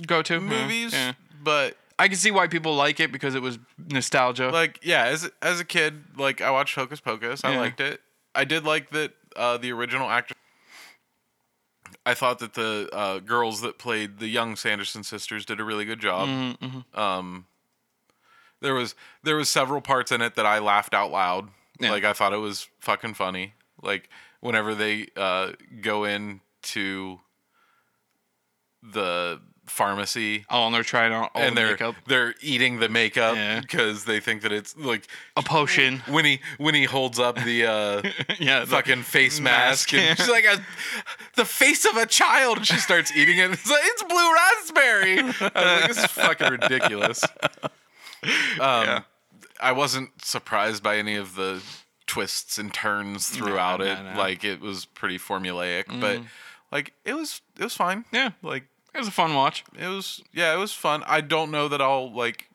Go 0.07 0.22
to 0.22 0.39
movies, 0.41 0.93
Yeah. 0.93 1.14
but 1.43 1.76
I 1.99 2.07
can 2.07 2.16
see 2.16 2.30
why 2.30 2.47
people 2.47 2.76
like 2.76 3.01
it 3.01 3.11
because 3.11 3.34
it 3.34 3.43
was 3.43 3.59
nostalgia. 3.89 4.51
like, 4.51 4.78
yeah, 4.84 5.07
as 5.07 5.28
as 5.43 5.59
a 5.59 5.64
kid, 5.64 6.05
like 6.16 6.41
I 6.41 6.53
watched 6.53 6.76
Hocus 6.76 7.01
Pocus. 7.01 7.43
I 7.43 7.53
Yeah. 7.55 7.59
liked 7.61 7.80
it. 7.80 8.01
I 8.32 8.45
did 8.45 8.62
like 8.64 8.91
that 8.91 9.14
uh, 9.34 9.57
the 9.57 9.72
original 9.72 10.09
actor. 10.09 10.34
I 12.07 12.14
thought 12.14 12.39
that 12.39 12.55
the 12.55 12.89
uh, 12.93 13.18
girls 13.18 13.61
that 13.62 13.76
played 13.78 14.20
the 14.20 14.28
young 14.28 14.55
Sanderson 14.55 15.03
sisters 15.03 15.45
did 15.45 15.59
a 15.59 15.64
really 15.64 15.84
good 15.84 16.01
job. 16.01 16.28
Mm-hmm, 16.28 16.99
Um, 16.99 17.47
there 18.61 18.74
was 18.74 18.95
there 19.24 19.34
was 19.34 19.49
several 19.49 19.80
parts 19.80 20.12
in 20.12 20.22
it 20.22 20.36
that 20.36 20.47
I 20.47 20.61
laughed 20.61 20.95
out 20.95 21.11
loud. 21.11 21.49
Yeah. 21.81 21.91
Like 21.91 22.05
I 22.05 22.12
thought 22.12 22.33
it 22.33 22.39
was 22.39 22.68
fucking 22.81 23.14
funny. 23.14 23.55
Like 23.83 24.09
whenever 24.41 24.74
they 24.74 25.09
uh, 25.16 25.53
go 25.81 26.05
into 26.05 27.20
the 28.83 29.41
pharmacy 29.66 30.47
oh, 30.49 30.64
and 30.64 30.74
they're 30.74 30.83
trying 30.83 31.12
out 31.12 31.31
all 31.35 31.43
and 31.43 31.55
the 31.55 31.61
they're 31.61 31.70
makeup. 31.72 31.95
they're 32.07 32.35
eating 32.41 32.79
the 32.81 32.89
makeup 32.89 33.37
Yeah. 33.37 33.61
because 33.61 34.07
they 34.07 34.18
think 34.18 34.41
that 34.43 34.51
it's 34.53 34.74
like 34.79 35.07
A 35.37 35.43
potion. 35.43 35.99
when 36.09 36.24
he 36.24 36.41
when 36.57 36.74
he 36.74 36.85
holds 36.85 37.18
up 37.18 37.37
the 37.37 37.66
uh 37.66 38.03
yeah. 38.39 38.61
the- 38.61 38.66
fucking 38.66 39.03
face 39.03 39.41
mask, 39.41 39.93
mask. 39.93 39.95
and 40.09 40.16
she's 40.18 40.29
like 40.29 40.45
a, 40.47 40.59
the 41.37 41.45
face 41.45 41.85
of 41.85 41.99
a 41.99 42.07
child 42.07 42.57
and 42.59 42.66
she 42.66 42.76
starts 42.79 43.14
eating 43.14 43.37
it 43.39 43.51
it's 43.51 43.68
like 43.70 43.83
it's 43.85 44.03
blue 44.05 44.33
raspberry 44.33 45.18
I 45.18 45.22
was 45.24 45.41
like 45.43 45.89
this 45.89 45.99
is 45.99 46.07
fucking 46.12 46.51
ridiculous 46.51 47.22
um 47.62 47.70
Yeah. 48.61 49.03
I 49.61 49.72
wasn't 49.72 50.24
surprised 50.24 50.82
by 50.82 50.96
any 50.98 51.14
of 51.16 51.34
the 51.34 51.62
twists 52.06 52.59
and 52.59 52.72
turns 52.72 53.28
throughout 53.28 53.80
no, 53.80 53.86
it 53.86 54.02
no. 54.02 54.18
like 54.18 54.42
it 54.44 54.61
was 54.61 54.86
pretty 54.86 55.18
formulaic 55.18 55.84
but 56.00 56.20
like 56.72 56.94
it 57.04 57.12
was 57.14 57.42
it 57.59 57.64
was 57.64 57.74
fine 57.74 58.04
Yeah. 58.12 58.30
like 58.42 58.64
It 58.94 58.98
was 58.98 59.09
a 59.09 59.11
fun 59.12 59.34
watch. 59.34 59.62
it 59.78 59.86
was 59.88 60.22
yeah, 60.32 60.54
it 60.54 60.56
was 60.59 60.72
fun. 60.72 61.02
I 61.06 61.20
don't 61.20 61.50
know 61.50 61.68
that 61.68 61.82
I'll 61.82 62.11
like 62.12 62.48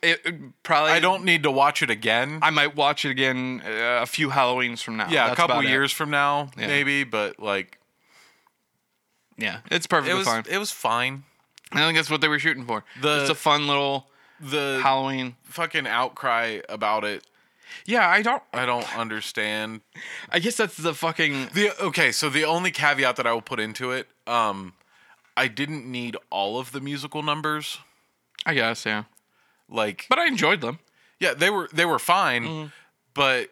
It, 0.00 0.20
it 0.24 0.62
probably. 0.62 0.92
I 0.92 1.00
don't 1.00 1.24
need 1.24 1.42
to 1.42 1.50
watch 1.50 1.82
it 1.82 1.90
again. 1.90 2.38
I 2.40 2.50
might 2.50 2.76
watch 2.76 3.04
it 3.04 3.10
again 3.10 3.62
uh, 3.66 4.02
a 4.02 4.06
few 4.06 4.28
Halloweens 4.30 4.80
from 4.80 4.96
now. 4.96 5.08
yeah, 5.10 5.32
a 5.32 5.34
couple 5.34 5.56
about 5.56 5.64
it. 5.64 5.70
years 5.70 5.90
from 5.92 6.10
now, 6.10 6.50
Yeah. 6.56 6.68
maybe, 6.68 7.02
but 7.02 7.40
like 7.40 7.78
Yeah, 9.36 9.60
it's 9.70 9.86
perfectly 9.88 10.12
it 10.14 10.18
was 10.18 10.26
fine. 10.26 10.44
it 10.48 10.58
was 10.58 10.70
fine. 10.70 11.24
I 11.72 11.78
think 11.80 11.96
that's 11.98 12.10
what 12.10 12.20
they 12.20 12.28
were 12.28 12.38
shooting 12.38 12.64
for. 12.64 12.84
The- 13.00 13.20
It's 13.22 13.30
a 13.30 13.34
fun 13.34 13.66
little 13.66 14.07
The 14.40 14.80
Halloween. 14.82 15.36
fucking 15.44 15.86
outcry 15.86 16.60
about 16.68 17.04
it, 17.04 17.24
Yeah, 17.86 18.08
I 18.08 18.22
don't. 18.22 18.42
I 18.52 18.64
don't 18.66 18.96
understand. 18.98 19.80
I 20.30 20.38
guess 20.38 20.56
that's 20.56 20.76
the 20.76 20.94
fucking. 20.94 21.48
The 21.54 21.72
okay, 21.82 22.12
so 22.12 22.28
the 22.30 22.44
only 22.44 22.70
caveat 22.70 23.16
that 23.16 23.26
I 23.26 23.32
will 23.32 23.42
put 23.42 23.60
into 23.60 23.90
it, 23.92 24.08
um 24.26 24.74
I 25.36 25.48
didn't 25.48 25.86
need 25.90 26.16
all 26.30 26.58
of 26.58 26.72
the 26.72 26.80
musical 26.80 27.22
numbers. 27.22 27.78
I 28.46 28.54
guess 28.54 28.84
yeah, 28.86 29.04
Like 29.68 30.06
but 30.08 30.18
I 30.18 30.26
enjoyed 30.26 30.60
them. 30.60 30.78
yeah, 31.20 31.34
they 31.34 31.50
were 31.50 31.68
they 31.72 31.84
were 31.84 31.98
fine, 31.98 32.44
Mm-hmm. 32.44 32.66
but 33.14 33.50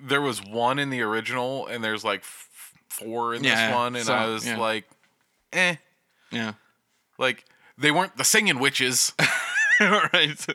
there 0.00 0.20
was 0.20 0.42
one 0.42 0.78
in 0.78 0.90
the 0.90 1.02
original 1.02 1.66
and 1.66 1.82
there's 1.84 2.04
like 2.04 2.20
f- 2.20 2.48
four 2.88 3.34
in 3.34 3.44
Yeah, 3.44 3.66
this 3.68 3.74
one 3.76 3.96
and 3.96 4.04
so, 4.06 4.14
I 4.14 4.26
was 4.26 4.46
yeah. 4.46 4.56
like 4.58 4.84
eh 5.52 5.76
Yeah. 6.30 6.52
Like 7.18 7.44
they 7.78 7.90
weren't 7.90 8.16
the 8.16 8.24
singing 8.24 8.58
witches; 8.58 9.12
right. 10.12 10.46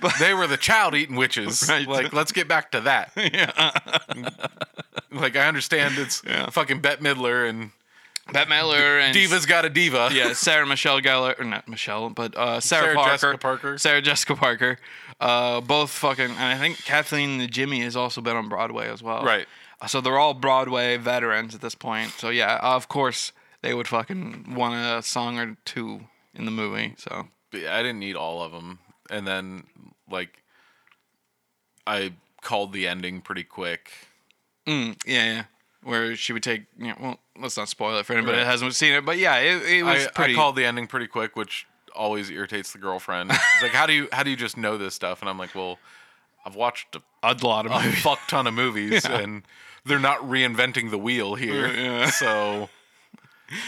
But 0.00 0.14
they 0.18 0.34
were 0.34 0.46
the 0.46 0.56
child 0.56 0.94
eating 0.94 1.16
witches. 1.16 1.66
Right. 1.68 1.86
Like, 1.86 2.12
let's 2.12 2.32
get 2.32 2.48
back 2.48 2.70
to 2.72 2.80
that. 2.82 3.12
yeah, 3.16 3.72
Like, 5.12 5.36
I 5.36 5.46
understand 5.48 5.98
it's 5.98 6.22
Yeah. 6.26 6.48
fucking 6.50 6.80
Bette 6.80 7.02
Midler 7.02 7.48
and 7.48 7.70
Bette 8.32 8.48
Midler 8.50 9.00
and 9.00 9.12
Diva's 9.12 9.44
got 9.46 9.64
a 9.64 9.68
diva. 9.70 10.10
yeah, 10.12 10.32
Sarah 10.34 10.66
Michelle 10.66 11.00
Gellar, 11.00 11.38
or 11.40 11.44
not 11.44 11.66
Michelle, 11.68 12.10
but 12.10 12.36
uh, 12.36 12.60
Sarah, 12.60 12.82
Sarah 12.82 12.94
Parker, 12.94 13.10
Jessica 13.10 13.38
Parker. 13.38 13.78
Sarah 13.78 14.02
Jessica 14.02 14.36
Parker, 14.36 14.78
uh, 15.20 15.60
both 15.60 15.90
fucking, 15.90 16.30
and 16.30 16.38
I 16.38 16.56
think 16.56 16.78
Kathy 16.84 17.26
Najimy 17.26 17.82
has 17.82 17.96
also 17.96 18.20
been 18.20 18.36
on 18.36 18.48
Broadway 18.48 18.88
as 18.88 19.02
well. 19.02 19.24
Right. 19.24 19.46
Uh, 19.80 19.86
So 19.88 20.00
they're 20.00 20.18
all 20.18 20.34
Broadway 20.34 20.96
veterans 20.96 21.54
at 21.56 21.60
this 21.60 21.74
point. 21.74 22.10
So 22.18 22.28
yeah, 22.30 22.58
of 22.62 22.86
course 22.88 23.32
they 23.62 23.74
would 23.74 23.88
fucking 23.88 24.54
want 24.54 24.74
a 24.76 25.02
song 25.02 25.38
or 25.38 25.56
two 25.64 26.02
in 26.34 26.44
the 26.44 26.50
movie. 26.52 26.94
So 26.98 27.10
But 27.10 27.24
yeah, 27.24 27.39
I 27.54 27.82
didn't 27.82 27.98
need 27.98 28.16
all 28.16 28.42
of 28.42 28.52
them. 28.52 28.78
And 29.10 29.26
then, 29.26 29.64
like, 30.10 30.42
I 31.86 32.12
called 32.42 32.72
the 32.72 32.86
ending 32.86 33.20
pretty 33.20 33.44
quick. 33.44 33.90
mm, 34.66 34.96
yeah, 35.06 35.24
yeah. 35.34 35.42
where 35.82 36.14
she 36.16 36.32
would 36.32 36.42
take. 36.42 36.64
You 36.78 36.88
know, 36.88 36.96
well, 37.00 37.18
let's 37.40 37.56
not 37.56 37.68
spoil 37.68 37.98
it 37.98 38.06
for 38.06 38.12
anybody 38.12 38.38
Right. 38.38 38.44
that 38.44 38.50
hasn't 38.50 38.74
seen 38.74 38.92
it, 38.92 39.04
but 39.04 39.18
yeah, 39.18 39.36
it, 39.38 39.62
it 39.62 39.82
was 39.82 40.06
I, 40.06 40.10
pretty. 40.10 40.34
I 40.34 40.36
called 40.36 40.56
the 40.56 40.64
ending 40.64 40.86
pretty 40.86 41.06
quick, 41.06 41.36
which 41.36 41.66
always 41.94 42.30
irritates 42.30 42.72
the 42.72 42.78
girlfriend. 42.78 43.32
She's 43.32 43.62
like, 43.62 43.72
"How 43.72 43.86
do 43.86 43.92
you 43.92 44.08
how 44.12 44.22
do 44.22 44.30
you 44.30 44.36
just 44.36 44.56
know 44.56 44.78
this 44.78 44.94
stuff?" 44.94 45.20
And 45.22 45.28
I'm 45.28 45.38
like, 45.38 45.54
"Well, 45.54 45.78
I've 46.44 46.54
watched 46.56 46.94
a, 46.96 47.02
a 47.22 47.34
lot 47.42 47.66
of 47.66 47.72
a 47.72 47.80
movies. 47.82 48.02
fuck 48.02 48.20
ton 48.28 48.46
of 48.46 48.54
movies, 48.54 49.04
and 49.06 49.42
they're 49.84 49.98
not 49.98 50.18
reinventing 50.20 50.90
the 50.90 50.98
wheel 50.98 51.34
here, 51.34 51.66
Yeah. 51.74 52.10
so 52.10 52.68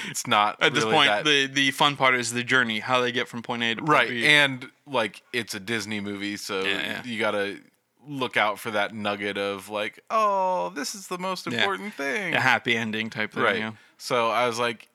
it's 0.09 0.27
not 0.27 0.63
At 0.63 0.75
this 0.75 0.85
really 0.85 0.95
point, 0.97 1.09
that- 1.09 1.25
the 1.25 1.47
the 1.47 1.71
fun 1.73 1.97
part 1.97 2.15
is 2.15 2.33
the 2.33 2.45
journey, 2.45 2.81
how 2.81 3.01
they 3.01 3.13
get 3.13 3.29
from 3.29 3.43
point 3.43 3.63
A 3.63 3.75
to 3.75 3.81
point 3.81 3.89
right." 3.91 4.09
B. 4.11 4.27
And 4.27 4.71
like, 4.87 5.23
it's 5.33 5.55
a 5.55 5.61
Disney 5.61 6.01
movie, 6.01 6.37
so 6.37 6.63
Yeah, 6.63 6.81
yeah. 6.81 7.03
you 7.05 7.19
gotta 7.19 7.59
look 8.07 8.37
out 8.37 8.59
for 8.59 8.71
that 8.73 8.95
nugget 8.95 9.39
of 9.39 9.69
like, 9.69 10.01
"Oh, 10.11 10.71
this 10.71 10.95
is 10.95 11.07
the 11.09 11.19
most 11.19 11.47
Yeah. 11.47 11.59
important 11.59 11.95
thing." 11.95 12.35
a 12.35 12.41
happy 12.41 12.77
ending 12.77 13.11
type 13.11 13.33
thing. 13.33 13.43
right. 13.43 13.59
Yeah. 13.59 13.73
So 13.99 14.29
I 14.31 14.47
was 14.47 14.59
like, 14.59 14.89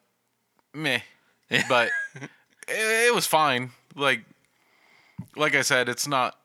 meh, 0.74 1.00
but 1.68 1.90
it, 2.22 2.28
it 2.68 3.14
was 3.14 3.26
fine. 3.26 3.70
Like, 3.94 4.24
like 5.36 5.54
I 5.54 5.62
said, 5.62 5.88
it's 5.88 6.06
not. 6.06 6.36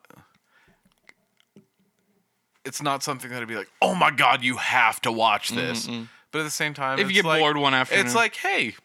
It's 2.65 2.81
not 2.81 3.03
something 3.03 3.29
that'd 3.29 3.47
be 3.47 3.55
like, 3.55 3.69
oh 3.81 3.93
my 3.93 4.09
god, 4.09 4.41
you 4.43 4.55
have 4.55 5.01
to 5.01 5.11
watch 5.11 5.49
this. 5.49 5.85
Mm-hmm. 5.87 6.03
But 6.34 6.39
at 6.39 6.43
the 6.43 6.49
same 6.49 6.73
time, 6.73 6.99
If 6.99 7.07
you 7.07 7.13
get 7.13 7.25
like- 7.25 7.39
bored 7.39 7.55
one 7.55 7.73
afternoon. 7.73 8.05
it's 8.05 8.13
like, 8.15 8.36
hey, 8.36 8.75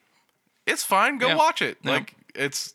it's 0.66 0.84
fine. 0.84 1.18
Go 1.18 1.28
Yeah. 1.28 1.34
watch 1.34 1.60
it. 1.62 1.78
Yeah. 1.82 1.90
Like, 1.92 2.14
it's 2.36 2.74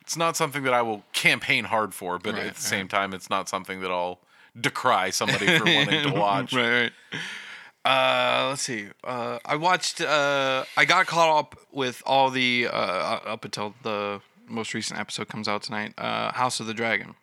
it's 0.00 0.16
not 0.16 0.36
something 0.36 0.62
that 0.64 0.72
I 0.74 0.82
will 0.82 1.04
campaign 1.12 1.64
hard 1.66 1.92
for. 1.94 2.18
But 2.18 2.34
Right, 2.34 2.46
at 2.46 2.54
the 2.56 2.60
same 2.62 2.88
time, 2.88 3.12
it's 3.14 3.28
not 3.30 3.48
something 3.48 3.80
that 3.82 3.90
I'll 3.92 4.20
decry 4.60 5.10
somebody 5.10 5.46
for 5.58 5.64
wanting 5.66 6.02
to 6.10 6.18
watch. 6.18 6.52
right, 6.52 6.90
right. 7.12 7.20
Uh, 7.84 8.46
let's 8.50 8.62
see. 8.62 8.88
Uh, 9.04 9.38
I 9.44 9.54
watched. 9.56 10.00
Uh, 10.00 10.64
I 10.76 10.84
got 10.84 11.06
caught 11.06 11.38
up 11.38 11.56
with 11.70 12.02
all 12.06 12.30
the 12.30 12.68
uh, 12.72 12.76
up 13.26 13.44
until 13.44 13.74
the 13.82 14.20
most 14.48 14.74
recent 14.74 14.98
episode 14.98 15.28
comes 15.28 15.46
out 15.46 15.62
tonight. 15.62 15.92
Uh, 15.98 16.32
House 16.32 16.58
of 16.58 16.66
the 16.66 16.74
Dragon. 16.74 17.14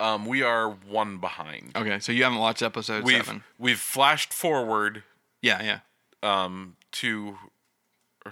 Um, 0.00 0.26
we 0.26 0.42
are 0.42 0.68
one 0.70 1.18
behind. 1.18 1.72
Okay, 1.76 1.98
so 2.00 2.10
you 2.12 2.24
haven't 2.24 2.38
watched 2.38 2.62
episode 2.62 3.04
we've 3.04 3.16
seven. 3.24 3.42
we've 3.58 3.78
flashed 3.80 4.32
forward 4.32 5.02
Yeah, 5.44 5.62
yeah. 5.62 5.78
um 6.22 6.76
to 6.92 7.36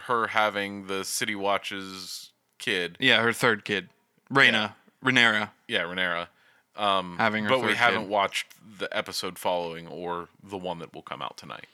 her 0.09 0.29
having 0.29 0.87
the 0.87 1.05
city 1.05 1.35
watches 1.35 2.31
kid 2.59 2.97
Yeah, 3.01 3.21
her 3.23 3.33
third 3.33 3.65
kid, 3.65 3.89
Reyna, 4.31 4.77
Rhaenyra, 5.05 5.51
yeah 5.69 5.83
Rhaenyra 5.83 6.29
having 7.19 7.45
her 7.45 7.51
but 7.51 7.63
we 7.63 7.75
haven't 7.75 8.09
watched 8.09 8.47
the 8.79 8.89
episode 8.97 9.39
following 9.39 9.87
or 9.89 10.29
the 10.43 10.57
one 10.57 10.79
that 10.79 10.95
will 10.95 11.03
come 11.03 11.21
out 11.21 11.37
tonight 11.37 11.67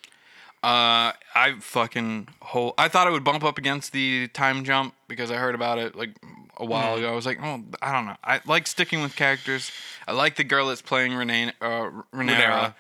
Uh, 0.61 1.13
I 1.37 1.55
fucking 1.61 2.29
whole. 2.43 2.75
I 2.77 2.89
thought 2.89 3.07
it 3.07 3.13
would 3.13 3.23
bump 3.23 3.45
up 3.45 3.59
against 3.59 3.93
the 3.93 4.27
time 4.35 4.65
jump 4.65 4.93
because 5.07 5.31
I 5.31 5.37
heard 5.37 5.55
about 5.55 5.79
it 5.79 5.95
like 5.95 6.11
a 6.57 6.65
while 6.65 6.97
Mm-hmm. 6.97 7.05
ago. 7.05 7.13
I 7.13 7.15
was 7.15 7.27
like, 7.27 7.39
oh, 7.41 7.63
I 7.81 7.93
don't 7.93 8.07
know. 8.07 8.17
I 8.25 8.41
like 8.45 8.67
sticking 8.67 9.01
with 9.01 9.15
characters. 9.15 9.71
I 10.09 10.13
like 10.23 10.35
the 10.35 10.43
girl 10.43 10.67
that's 10.67 10.83
playing 10.83 11.15
Renee, 11.15 11.53
uh, 11.61 11.91
Rhaenyra. 12.13 12.75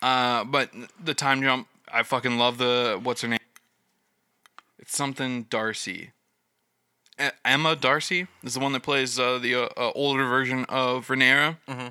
Uh, 0.00 0.44
but 0.44 0.70
the 1.02 1.14
time 1.14 1.42
jump, 1.42 1.66
I 1.90 2.02
fucking 2.02 2.38
love 2.38 2.58
the 2.58 3.00
what's 3.02 3.22
her 3.22 3.28
name? 3.28 3.38
It's 4.78 4.96
something 4.96 5.44
Darcy. 5.44 6.10
Emma 7.44 7.74
Darcy 7.74 8.26
is 8.42 8.54
the 8.54 8.60
one 8.60 8.72
that 8.72 8.82
plays 8.82 9.18
uh, 9.18 9.38
the 9.38 9.54
uh, 9.54 9.68
uh, 9.76 9.90
older 9.94 10.26
version 10.26 10.66
of 10.68 11.08
Rhaenyra. 11.08 11.56
Mm-hmm. 11.66 11.88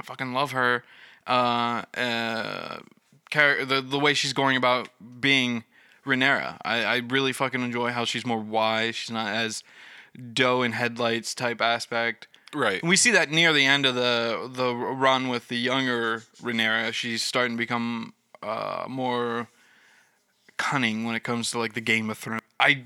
I 0.00 0.02
fucking 0.02 0.32
love 0.34 0.52
her. 0.52 0.84
Uh, 1.26 1.82
uh, 1.96 2.80
char- 3.30 3.64
the 3.64 3.80
the 3.80 3.98
way 3.98 4.12
she's 4.12 4.34
going 4.34 4.56
about 4.56 4.90
being 5.20 5.64
Rhaenyra. 6.04 6.58
I, 6.62 6.84
I 6.84 6.96
really 6.98 7.32
fucking 7.32 7.62
enjoy 7.62 7.90
how 7.92 8.04
she's 8.04 8.26
more 8.26 8.40
wise. 8.40 8.94
She's 8.94 9.10
not 9.10 9.34
as 9.34 9.62
doe 10.32 10.62
in 10.62 10.72
headlights 10.72 11.34
type 11.34 11.60
aspect. 11.60 12.28
right 12.54 12.80
And 12.82 12.88
we 12.88 12.96
see 12.96 13.10
that 13.12 13.30
near 13.30 13.52
the 13.52 13.64
end 13.64 13.86
of 13.86 13.94
the 13.94 14.50
the 14.52 14.74
run 14.74 15.28
with 15.28 15.48
the 15.48 15.56
younger 15.56 16.24
Rhaenyra. 16.42 16.92
She's 16.92 17.22
starting 17.22 17.56
to 17.56 17.58
become 17.58 18.12
uh, 18.44 18.86
more 18.88 19.48
cunning 20.56 21.04
when 21.04 21.14
it 21.14 21.22
comes 21.22 21.50
to 21.50 21.58
like 21.58 21.74
the 21.74 21.80
Game 21.80 22.10
of 22.10 22.18
Thrones. 22.18 22.42
I 22.60 22.84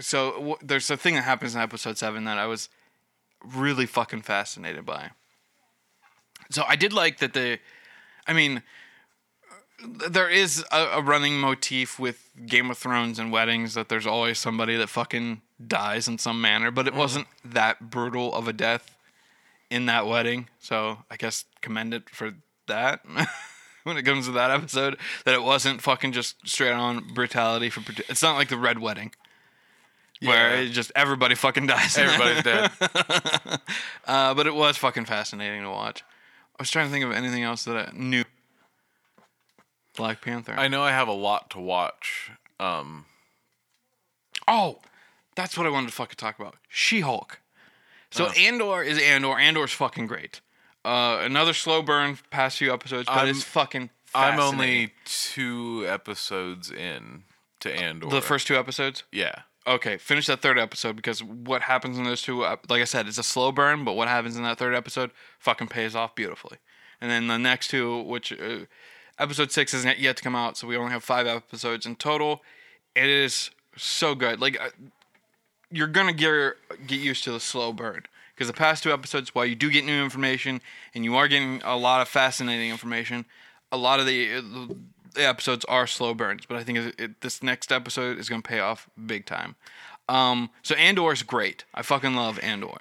so 0.00 0.32
w- 0.32 0.56
there's 0.62 0.90
a 0.90 0.96
thing 0.96 1.14
that 1.14 1.22
happens 1.22 1.54
in 1.54 1.60
episode 1.60 1.98
seven 1.98 2.24
that 2.24 2.38
I 2.38 2.46
was 2.46 2.68
really 3.44 3.86
fucking 3.86 4.22
fascinated 4.22 4.84
by. 4.84 5.10
So 6.50 6.64
I 6.66 6.76
did 6.76 6.92
like 6.92 7.18
that 7.18 7.32
the, 7.32 7.58
I 8.26 8.32
mean, 8.32 8.62
there 9.84 10.28
is 10.28 10.64
a, 10.70 10.82
a 10.94 11.02
running 11.02 11.38
motif 11.38 11.98
with 11.98 12.28
Game 12.46 12.70
of 12.70 12.78
Thrones 12.78 13.18
and 13.18 13.32
weddings 13.32 13.74
that 13.74 13.88
there's 13.88 14.06
always 14.06 14.38
somebody 14.38 14.76
that 14.76 14.88
fucking 14.88 15.42
dies 15.64 16.08
in 16.08 16.18
some 16.18 16.40
manner, 16.40 16.70
but 16.70 16.86
it 16.86 16.94
wasn't 16.94 17.26
that 17.44 17.90
brutal 17.90 18.34
of 18.34 18.48
a 18.48 18.52
death 18.52 18.96
in 19.70 19.86
that 19.86 20.06
wedding. 20.06 20.48
So 20.60 20.98
I 21.10 21.16
guess 21.16 21.44
commend 21.60 21.94
it 21.94 22.10
for 22.10 22.34
that. 22.66 23.04
when 23.84 23.96
it 23.96 24.02
comes 24.02 24.26
to 24.26 24.32
that 24.32 24.50
episode, 24.50 24.96
that 25.24 25.34
it 25.34 25.42
wasn't 25.42 25.80
fucking 25.82 26.12
just 26.12 26.36
straight 26.48 26.72
on 26.72 27.12
brutality 27.14 27.70
for. 27.70 27.82
It's 28.08 28.22
not 28.22 28.36
like 28.36 28.48
the 28.48 28.56
Red 28.58 28.78
Wedding. 28.78 29.12
Where 30.20 30.54
Yeah. 30.54 30.60
it 30.62 30.68
just 30.70 30.92
everybody 30.94 31.34
fucking 31.34 31.66
dies. 31.66 31.98
everybody's 31.98 32.44
dead 32.44 32.70
Uh, 34.06 34.34
but 34.34 34.46
it 34.46 34.54
was 34.54 34.76
fucking 34.76 35.04
fascinating 35.06 35.62
to 35.62 35.70
watch. 35.70 36.04
I 36.58 36.62
was 36.62 36.70
trying 36.70 36.86
to 36.86 36.92
think 36.92 37.04
of 37.04 37.10
anything 37.12 37.42
else 37.42 37.64
that 37.64 37.76
I 37.88 37.90
knew. 37.92 38.22
Black 39.96 40.22
Panther. 40.22 40.54
i 40.56 40.68
know 40.68 40.82
i 40.82 40.90
have 40.90 41.06
a 41.08 41.12
lot 41.12 41.50
to 41.50 41.58
watch 41.60 42.30
um 42.58 43.04
oh, 44.48 44.78
that's 45.34 45.56
what 45.58 45.66
I 45.66 45.70
wanted 45.70 45.88
to 45.88 45.92
fucking 45.94 46.16
talk 46.16 46.38
about. 46.38 46.56
She 46.68 47.00
Hulk. 47.00 47.40
So 48.10 48.26
Oh. 48.26 48.30
Andor 48.32 48.82
is 48.82 48.98
Andor. 48.98 49.38
Andor's 49.38 49.72
fucking 49.72 50.06
great. 50.06 50.40
Uh, 50.84 51.18
another 51.22 51.52
slow 51.54 51.80
burn 51.82 52.18
past 52.30 52.58
few 52.58 52.72
episodes, 52.72 53.06
but 53.06 53.18
I'm- 53.18 53.28
it's 53.28 53.42
fucking. 53.44 53.90
i'm 54.14 54.38
only 54.40 54.92
two 55.06 55.86
episodes 55.88 56.70
in 56.70 57.24
to 57.60 57.72
andor 57.74 58.08
the 58.10 58.20
first 58.20 58.46
two 58.46 58.56
episodes. 58.56 59.04
yeah 59.12 59.42
Okay, 59.64 59.96
finish 59.96 60.26
that 60.26 60.42
third 60.42 60.58
episode 60.58 60.96
because 60.96 61.22
what 61.22 61.62
happens 61.62 61.96
in 61.96 62.02
those 62.02 62.20
two, 62.20 62.40
like 62.40 62.68
I 62.68 62.84
said, 62.84 63.06
it's 63.06 63.16
a 63.18 63.22
slow 63.22 63.52
burn, 63.52 63.84
but 63.84 63.92
what 63.92 64.08
happens 64.08 64.36
in 64.36 64.42
that 64.42 64.58
third 64.58 64.74
episode 64.74 65.12
fucking 65.38 65.68
pays 65.68 65.94
off 65.94 66.16
beautifully. 66.16 66.58
And 67.00 67.08
then 67.08 67.28
the 67.28 67.38
next 67.38 67.68
two, 67.68 68.02
which 68.02 68.32
uh, 68.32 68.66
episode 69.20 69.52
six 69.52 69.72
isn't 69.72 70.00
yet 70.00 70.16
to 70.16 70.22
come 70.24 70.34
out, 70.34 70.56
so 70.56 70.66
we 70.66 70.76
only 70.76 70.90
have 70.90 71.04
five 71.04 71.28
episodes 71.28 71.86
in 71.86 71.94
total. 71.94 72.42
It 72.96 73.06
is 73.08 73.50
so 73.76 74.16
good. 74.16 74.40
Like 74.40 74.60
uh, 74.60 74.70
you're 75.70 75.86
gonna 75.86 76.12
get 76.12 76.54
get 76.88 76.98
used 76.98 77.22
to 77.24 77.30
the 77.30 77.38
slow 77.40 77.72
burn 77.72 78.02
because 78.42 78.52
the 78.52 78.58
past 78.58 78.82
two 78.82 78.92
episodes, 78.92 79.36
while 79.36 79.46
you 79.46 79.54
do 79.54 79.70
get 79.70 79.84
new 79.84 80.02
information 80.02 80.60
and 80.96 81.04
you 81.04 81.14
are 81.14 81.28
getting 81.28 81.62
a 81.64 81.76
lot 81.76 82.00
of 82.02 82.08
fascinating 82.08 82.70
information, 82.70 83.24
a 83.70 83.76
lot 83.76 84.00
of 84.00 84.06
the, 84.06 84.34
uh, 84.34 84.74
the 85.14 85.24
episodes 85.24 85.64
are 85.66 85.86
slow 85.86 86.12
burns. 86.12 86.44
But 86.44 86.56
I 86.56 86.64
think 86.64 86.78
it, 86.78 86.94
it, 86.98 87.20
this 87.20 87.40
next 87.40 87.70
episode 87.70 88.18
is 88.18 88.28
gonna 88.28 88.42
pay 88.42 88.58
off 88.58 88.90
big 89.06 89.26
time. 89.26 89.54
Um, 90.08 90.50
so 90.60 90.74
Andor's 90.74 91.22
great. 91.22 91.64
I 91.72 91.82
fucking 91.82 92.16
love 92.16 92.40
Andor, 92.40 92.78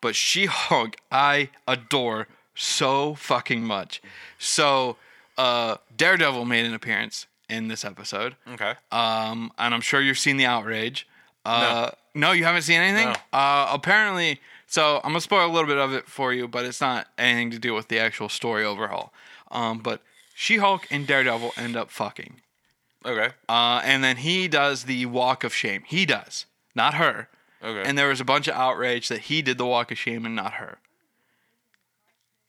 but 0.00 0.16
She-Hulk 0.16 0.96
I 1.12 1.50
adore 1.68 2.26
so 2.56 3.14
fucking 3.14 3.62
much. 3.62 4.02
So 4.40 4.96
uh, 5.38 5.76
Daredevil 5.96 6.46
made 6.46 6.66
an 6.66 6.74
appearance 6.74 7.28
in 7.48 7.68
this 7.68 7.84
episode. 7.84 8.34
okay 8.54 8.74
Um, 8.90 9.52
and 9.56 9.72
I'm 9.72 9.80
sure 9.82 10.00
you've 10.00 10.18
seen 10.18 10.36
the 10.36 10.46
outrage. 10.46 11.06
Uh, 11.44 11.92
no. 12.12 12.32
you 12.32 12.42
haven't 12.42 12.62
seen 12.62 12.80
anything. 12.80 13.14
Uh, 13.32 13.70
apparently, 13.72 14.40
so 14.76 14.96
I'm 15.02 15.10
gonna 15.12 15.20
spoil 15.22 15.46
a 15.50 15.52
little 15.52 15.66
bit 15.68 15.78
of 15.78 15.92
it 15.94 16.06
for 16.06 16.32
you, 16.34 16.46
but 16.46 16.64
it's 16.66 16.80
not 16.80 17.08
anything 17.16 17.50
to 17.52 17.58
do 17.58 17.72
with 17.74 17.88
the 17.88 17.98
actual 17.98 18.28
story 18.28 18.62
overhaul. 18.64 19.12
Um, 19.50 19.78
but 19.78 20.02
She-Hulk 20.34 20.86
and 20.90 21.06
Daredevil 21.06 21.52
end 21.56 21.76
up 21.76 21.90
fucking, 21.90 22.42
okay 23.04 23.30
uh, 23.48 23.80
and 23.84 24.04
then 24.04 24.18
he 24.18 24.48
does 24.48 24.84
the 24.84 25.06
walk 25.06 25.44
of 25.44 25.54
shame. 25.54 25.82
He 25.86 26.04
does, 26.04 26.44
not 26.74 26.94
her. 26.94 27.28
okay 27.62 27.82
And 27.88 27.96
there 27.96 28.08
was 28.08 28.20
a 28.20 28.24
bunch 28.24 28.48
of 28.48 28.54
outrage 28.54 29.08
that 29.08 29.22
he 29.30 29.40
did 29.42 29.56
the 29.56 29.64
walk 29.66 29.90
of 29.90 29.96
shame 29.98 30.26
and 30.26 30.36
not 30.36 30.54
her. 30.54 30.78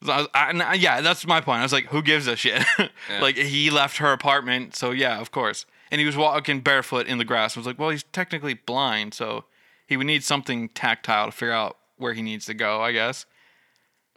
So 0.04 0.12
I 0.12 0.18
was- 0.18 0.28
I- 0.62 0.74
yeah, 0.76 1.02
that's 1.02 1.26
my 1.26 1.42
point. 1.42 1.60
I 1.60 1.64
was 1.64 1.74
like, 1.74 1.86
who 1.88 2.02
gives 2.02 2.28
a 2.28 2.36
shit? 2.36 2.64
like 3.22 3.36
he 3.38 3.70
left 3.70 3.98
her 3.98 4.12
apartment, 4.12 4.76
so 4.76 4.92
yeah, 4.92 5.20
of 5.20 5.32
course. 5.32 5.66
And 5.90 6.00
he 6.00 6.06
was 6.06 6.18
walking 6.18 6.60
barefoot 6.60 7.08
in 7.08 7.18
the 7.18 7.26
grass. 7.26 7.56
I 7.56 7.60
was 7.62 7.68
like, 7.68 7.80
well, 7.80 7.90
he's 7.90 8.04
technically 8.12 8.54
blind, 8.54 9.14
so 9.14 9.46
he 9.88 9.96
would 9.98 10.06
need 10.08 10.24
something 10.24 10.70
tactile 10.70 11.28
to 11.28 11.32
figure 11.32 11.54
out 11.54 11.78
where 11.98 12.14
he 12.14 12.22
needs 12.22 12.46
to 12.46 12.54
go, 12.54 12.82
I 12.82 12.92
guess. 12.92 13.26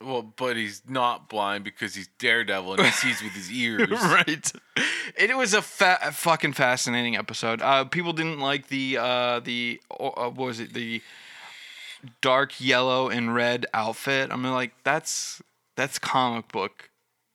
well 0.01 0.23
but 0.23 0.57
he's 0.57 0.83
not 0.89 1.29
blind 1.29 1.65
because 1.65 1.95
he's 1.95 2.09
daredevil 2.19 2.75
and 2.75 2.85
he 2.85 2.91
sees 2.91 3.23
with 3.23 3.33
his 3.33 3.51
ears 3.65 3.91
right. 3.91 4.53
It 5.17 5.37
was 5.37 5.55
a 5.55 5.63
fa- 5.63 6.11
fucking 6.13 6.53
fascinating 6.53 7.17
episode. 7.17 7.61
Uh, 7.63 7.85
people 7.85 8.13
didn't 8.13 8.39
like 8.39 8.69
the 8.69 8.97
uh, 8.99 9.41
the 9.41 9.81
uh, 9.91 10.31
what 10.31 10.37
was 10.37 10.61
it 10.61 10.73
the 10.73 11.03
dark 12.21 12.61
yellow 12.61 13.09
and 13.09 13.35
red 13.35 13.67
outfit. 13.75 14.31
I 14.31 14.37
mean, 14.37 14.53
like 14.53 14.73
that's 14.85 15.43
that's 15.77 15.99
comic 15.99 16.49
book 16.49 16.90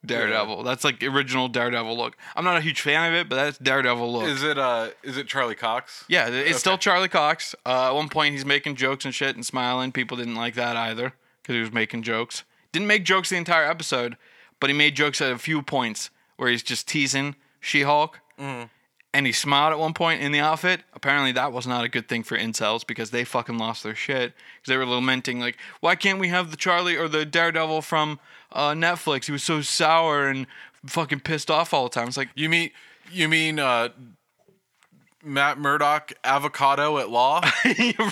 Daredevil. 0.06 0.64
That's 0.64 0.84
like 0.84 1.02
original 1.04 1.48
Daredevil 1.48 1.96
look. 1.96 2.16
I'm 2.36 2.44
not 2.46 2.58
a 2.58 2.62
huge 2.62 2.82
fan 2.82 3.12
of 3.14 3.20
it, 3.20 3.30
but 3.30 3.36
that's 3.36 3.58
Daredevil 3.58 4.12
look. 4.14 4.28
Is 4.28 4.44
it 4.44 4.58
uh 4.58 4.90
is 5.04 5.18
it 5.18 5.28
Charlie 5.28 5.56
Cox? 5.56 6.06
yeah, 6.08 6.28
it's 6.30 6.60
still 6.60 6.78
Charlie 6.78 7.08
Cox. 7.10 7.56
Uh, 7.66 7.88
at 7.90 7.96
one 7.96 8.10
point, 8.10 8.34
he's 8.34 8.46
making 8.46 8.76
jokes 8.76 9.06
and 9.06 9.14
shit 9.14 9.36
and 9.36 9.46
smiling. 9.46 9.92
People 9.92 10.18
didn't 10.18 10.36
like 10.36 10.56
that 10.56 10.76
either 10.76 11.14
because 11.42 11.54
he 11.56 11.60
was 11.60 11.72
making 11.74 12.04
jokes. 12.04 12.44
Didn't 12.72 12.88
make 12.88 13.06
jokes 13.06 13.30
the 13.30 13.38
entire 13.38 13.66
episode, 13.66 14.18
but 14.60 14.70
he 14.70 14.76
made 14.76 14.96
jokes 14.96 15.22
at 15.22 15.32
a 15.32 15.38
few 15.38 15.62
points 15.62 16.10
where 16.38 16.50
he's 16.50 16.64
just 16.64 16.88
teasing 16.88 17.36
She-Hulk. 17.60 18.20
And 19.16 19.26
he 19.26 19.32
smiled 19.32 19.72
at 19.72 19.80
one 19.80 19.94
point 19.94 20.22
in 20.22 20.34
the 20.34 20.40
outfit. 20.42 20.82
Apparently, 20.94 21.32
that 21.32 21.54
was 21.54 21.66
not 21.66 21.86
a 21.86 21.88
good 21.88 22.10
thing 22.10 22.22
for 22.22 22.38
incels 22.38 22.86
because 22.86 23.12
they 23.12 23.24
fucking 23.24 23.58
lost 23.58 23.82
their 23.82 23.96
shit. 23.96 24.34
Because 24.58 24.68
they 24.68 24.76
were 24.76 24.86
lamenting, 24.86 25.40
like, 25.40 25.58
why 25.80 25.96
can't 25.96 26.20
we 26.20 26.28
have 26.28 26.52
the 26.52 26.58
Charlie 26.58 26.98
or 26.98 27.08
the 27.08 27.24
Daredevil 27.26 27.82
from 27.84 28.20
uh, 28.52 28.72
Netflix? 28.72 29.28
He 29.28 29.32
was 29.32 29.42
so 29.42 29.62
sour 29.62 30.28
and 30.28 30.48
fucking 30.86 31.22
pissed 31.22 31.50
off 31.50 31.74
all 31.74 31.86
the 31.86 31.92
time. 31.92 32.10
It's 32.10 32.18
like, 32.18 32.28
You 32.36 32.50
mean 32.50 32.72
you 33.10 33.30
mean 33.30 33.58
uh 33.58 33.90
Matt 35.24 35.58
Murdock 35.60 36.12
avocado 36.26 36.98
at 36.98 37.10
law? 37.10 37.42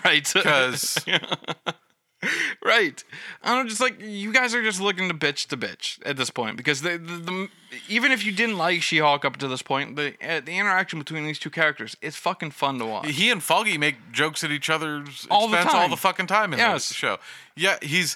right. 0.06 0.26
Because 0.34 0.98
Right. 2.64 3.04
I'm 3.44 3.68
just 3.68 3.82
like 3.82 4.00
you 4.02 4.32
guys 4.32 4.56
are 4.56 4.64
just 4.64 4.80
looking 4.80 5.08
to 5.10 5.14
bitch 5.14 5.48
to 5.48 5.58
bitch 5.58 6.00
at 6.06 6.16
this 6.18 6.30
point 6.30 6.56
because 6.58 6.82
the, 6.82 6.98
the, 6.98 7.18
the 7.18 7.50
even 7.90 8.12
if 8.12 8.26
you 8.26 8.32
didn't 8.32 8.58
like 8.58 8.82
She-Hulk 8.82 9.26
up 9.26 9.38
to 9.38 9.48
this 9.48 9.62
point, 9.62 9.96
the 9.96 10.14
uh, 10.26 10.40
the 10.40 10.58
interaction 10.58 10.98
between 11.00 11.26
these 11.26 11.40
two 11.40 11.50
characters 11.50 11.98
it's 12.02 12.16
fucking 12.16 12.52
fun 12.52 12.80
to 12.80 12.86
watch. 12.86 13.10
he 13.10 13.30
and 13.30 13.44
Foggy 13.44 13.78
make 13.78 13.96
jokes 14.12 14.44
at 14.44 14.52
each 14.52 14.70
other's 14.70 15.28
All 15.30 15.48
the 15.50 15.56
expense 15.58 15.76
all 15.76 15.90
the 15.90 15.98
fucking 15.98 16.28
time 16.28 16.54
in 16.54 16.60
Yes. 16.60 16.88
this 16.90 16.98
show. 16.98 17.18
Yeah, 17.56 17.78
he's 17.82 18.16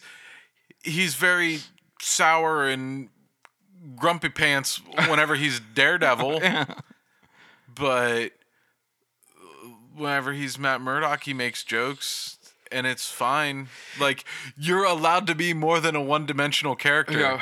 he's 0.83 1.15
very 1.15 1.59
sour 2.01 2.67
and 2.67 3.09
grumpy 3.97 4.29
pants 4.29 4.79
whenever 5.09 5.35
he's 5.35 5.59
Daredevil. 5.75 6.41
But 7.75 8.29
whenever 9.95 10.33
he's 10.33 10.57
Matt 10.57 10.81
Murdock, 10.81 11.23
he 11.23 11.33
makes 11.33 11.63
jokes 11.63 12.36
and 12.71 12.87
it's 12.87 13.09
fine. 13.09 13.67
Like 13.99 14.25
you're 14.57 14.85
allowed 14.85 15.27
to 15.27 15.35
be 15.35 15.53
more 15.53 15.79
than 15.79 15.95
a 15.95 16.01
one-dimensional 16.01 16.75
character. 16.75 17.19
Yeah. 17.19 17.41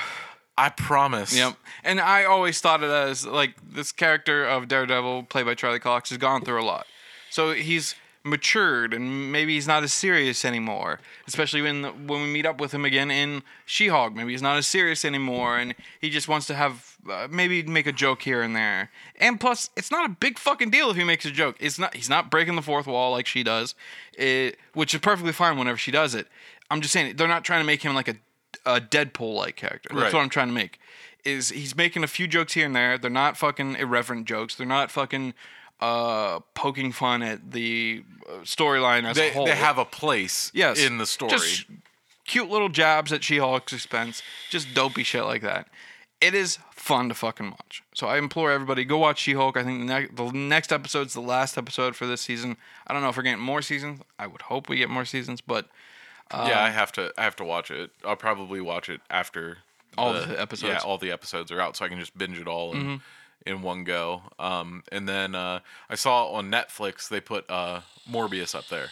I 0.57 0.69
promise. 0.69 1.35
Yep. 1.35 1.55
And 1.83 1.99
I 1.99 2.23
always 2.23 2.61
thought 2.61 2.81
it 2.81 2.89
as 2.89 3.25
like 3.25 3.55
this 3.73 3.91
character 3.91 4.45
of 4.45 4.69
Daredevil, 4.69 5.23
played 5.23 5.45
by 5.45 5.53
Charlie 5.53 5.79
Cox, 5.79 6.09
has 6.09 6.17
gone 6.17 6.45
through 6.45 6.61
a 6.61 6.63
lot. 6.63 6.85
So 7.29 7.51
he's 7.51 7.95
matured 8.25 8.93
and 8.93 9.31
maybe 9.31 9.53
he's 9.53 9.67
not 9.67 9.83
as 9.83 9.93
serious 9.93 10.43
anymore. 10.43 10.99
Especially 11.27 11.61
when 11.61 11.83
when 12.07 12.21
we 12.23 12.27
meet 12.27 12.45
up 12.45 12.59
with 12.59 12.73
him 12.73 12.83
again 12.83 13.11
in 13.11 13.43
She-Hulk, 13.65 14.13
maybe 14.15 14.31
he's 14.31 14.41
not 14.41 14.57
as 14.57 14.65
serious 14.67 15.05
anymore, 15.05 15.57
and 15.57 15.75
he 16.01 16.09
just 16.09 16.27
wants 16.27 16.47
to 16.47 16.55
have 16.55 16.97
uh, 17.09 17.27
maybe 17.29 17.61
make 17.63 17.85
a 17.87 17.91
joke 17.91 18.23
here 18.23 18.41
and 18.41 18.55
there. 18.55 18.89
And 19.19 19.39
plus, 19.39 19.69
it's 19.77 19.91
not 19.91 20.09
a 20.09 20.13
big 20.13 20.39
fucking 20.39 20.71
deal 20.71 20.89
if 20.89 20.97
he 20.97 21.03
makes 21.03 21.23
a 21.25 21.31
joke. 21.31 21.55
It's 21.59 21.77
not 21.77 21.95
he's 21.95 22.09
not 22.09 22.31
breaking 22.31 22.55
the 22.55 22.61
fourth 22.63 22.87
wall 22.87 23.11
like 23.11 23.27
she 23.27 23.43
does, 23.43 23.75
it, 24.17 24.57
which 24.73 24.93
is 24.93 24.99
perfectly 25.01 25.31
fine 25.31 25.57
whenever 25.57 25.77
she 25.77 25.91
does 25.91 26.15
it. 26.15 26.27
I'm 26.71 26.81
just 26.81 26.93
saying 26.93 27.15
they're 27.15 27.27
not 27.27 27.43
trying 27.45 27.61
to 27.61 27.65
make 27.67 27.83
him 27.83 27.93
like 27.93 28.07
a 28.07 28.15
a 28.65 28.81
Deadpool 28.81 29.35
like 29.35 29.55
character. 29.55 29.89
That's 29.91 30.01
Right. 30.05 30.13
what 30.13 30.21
I'm 30.21 30.29
trying 30.29 30.47
to 30.47 30.53
make. 30.53 30.79
Is 31.23 31.49
he's 31.49 31.75
making 31.75 32.03
a 32.03 32.07
few 32.07 32.27
jokes 32.27 32.53
here 32.53 32.65
and 32.65 32.75
there. 32.75 32.97
They're 32.97 33.09
not 33.11 33.35
fucking 33.37 33.75
irreverent 33.75 34.25
jokes. 34.27 34.55
They're 34.55 34.65
not 34.67 34.91
fucking 34.91 35.33
uh 35.81 36.39
poking 36.53 36.91
fun 36.91 37.21
at 37.21 37.51
the 37.51 38.03
uh, 38.29 38.39
storyline 38.43 39.03
as 39.03 39.17
They, 39.17 39.29
a 39.29 39.33
whole. 39.33 39.45
they 39.45 39.55
have 39.55 39.77
a 39.77 39.85
place 39.85 40.51
yes 40.53 40.79
in 40.83 40.97
the 40.97 41.05
story. 41.05 41.31
Just 41.31 41.65
cute 42.25 42.49
little 42.49 42.69
jabs 42.69 43.11
at 43.11 43.23
She-Hulk's 43.23 43.73
expense. 43.73 44.23
Just 44.49 44.73
dopey 44.73 45.03
shit 45.03 45.25
like 45.25 45.41
that. 45.41 45.67
It 46.21 46.33
is 46.33 46.57
fun 46.71 47.09
to 47.09 47.13
fucking 47.13 47.51
watch. 47.51 47.83
So 47.93 48.07
I 48.07 48.17
implore 48.17 48.51
everybody 48.51 48.83
go 48.85 48.97
watch 48.97 49.19
She-Hulk. 49.19 49.57
I 49.57 49.63
think 49.63 49.85
the, 49.85 49.85
ne- 49.85 50.07
the 50.07 50.31
next 50.31 50.71
episode's 50.71 51.13
the 51.13 51.21
last 51.21 51.57
episode 51.57 51.95
for 51.95 52.07
this 52.07 52.21
season. 52.21 52.55
I 52.87 52.93
don't 52.93 53.03
know 53.03 53.09
if 53.09 53.17
we're 53.17 53.23
getting 53.23 53.43
more 53.43 53.61
seasons. 53.61 53.99
I 54.17 54.27
would 54.27 54.43
hope 54.43 54.69
we 54.69 54.77
get 54.77 54.89
more 54.89 55.05
seasons, 55.05 55.41
but 55.41 55.67
yeah, 56.33 56.63
I 56.63 56.69
have 56.71 56.91
to. 56.93 57.11
I 57.17 57.23
have 57.23 57.35
to 57.35 57.43
watch 57.43 57.69
it. 57.69 57.91
I'll 58.03 58.15
probably 58.15 58.59
watch 58.61 58.89
it 58.89 59.01
after 59.11 59.59
All 59.97 60.13
the 60.13 60.41
episodes. 60.41 60.73
Yeah, 60.73 60.79
all 60.79 60.97
the 60.97 61.11
episodes 61.11 61.51
are 61.51 61.61
out, 61.61 61.75
so 61.77 61.85
I 61.85 61.89
can 61.89 61.99
just 61.99 62.17
binge 62.17 62.39
it 62.39 62.47
all 62.47 62.71
in, 62.73 62.79
Mm-hmm. 62.79 62.95
In 63.45 63.61
one 63.61 63.83
go. 63.83 64.23
Um, 64.39 64.83
and 64.91 65.07
then 65.07 65.35
uh, 65.35 65.59
I 65.89 65.95
saw 65.95 66.31
on 66.31 66.51
Netflix 66.51 67.07
they 67.07 67.21
put 67.21 67.49
uh, 67.49 67.81
Morbius 68.09 68.55
up 68.55 68.67
there, 68.67 68.89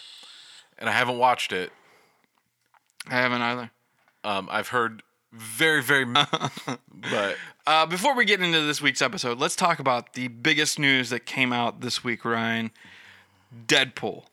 and 0.77 0.89
I 0.89 0.93
haven't 0.93 1.17
watched 1.17 1.51
it. 1.51 1.71
I 3.09 3.15
haven't 3.15 3.41
either. 3.41 3.71
Um, 4.23 4.47
I've 4.51 4.69
heard 4.69 5.03
very, 5.33 5.81
very, 5.81 6.05
but 6.05 7.37
Uh, 7.65 7.85
before 7.85 8.15
we 8.15 8.25
get 8.25 8.41
into 8.41 8.61
this 8.61 8.81
week's 8.81 9.01
episode, 9.01 9.39
let's 9.39 9.55
talk 9.55 9.79
about 9.79 10.13
the 10.13 10.27
biggest 10.27 10.77
news 10.77 11.09
that 11.09 11.25
came 11.25 11.53
out 11.53 11.81
this 11.81 12.03
week, 12.03 12.23
Ryan. 12.25 12.71
Deadpool. 13.67 14.25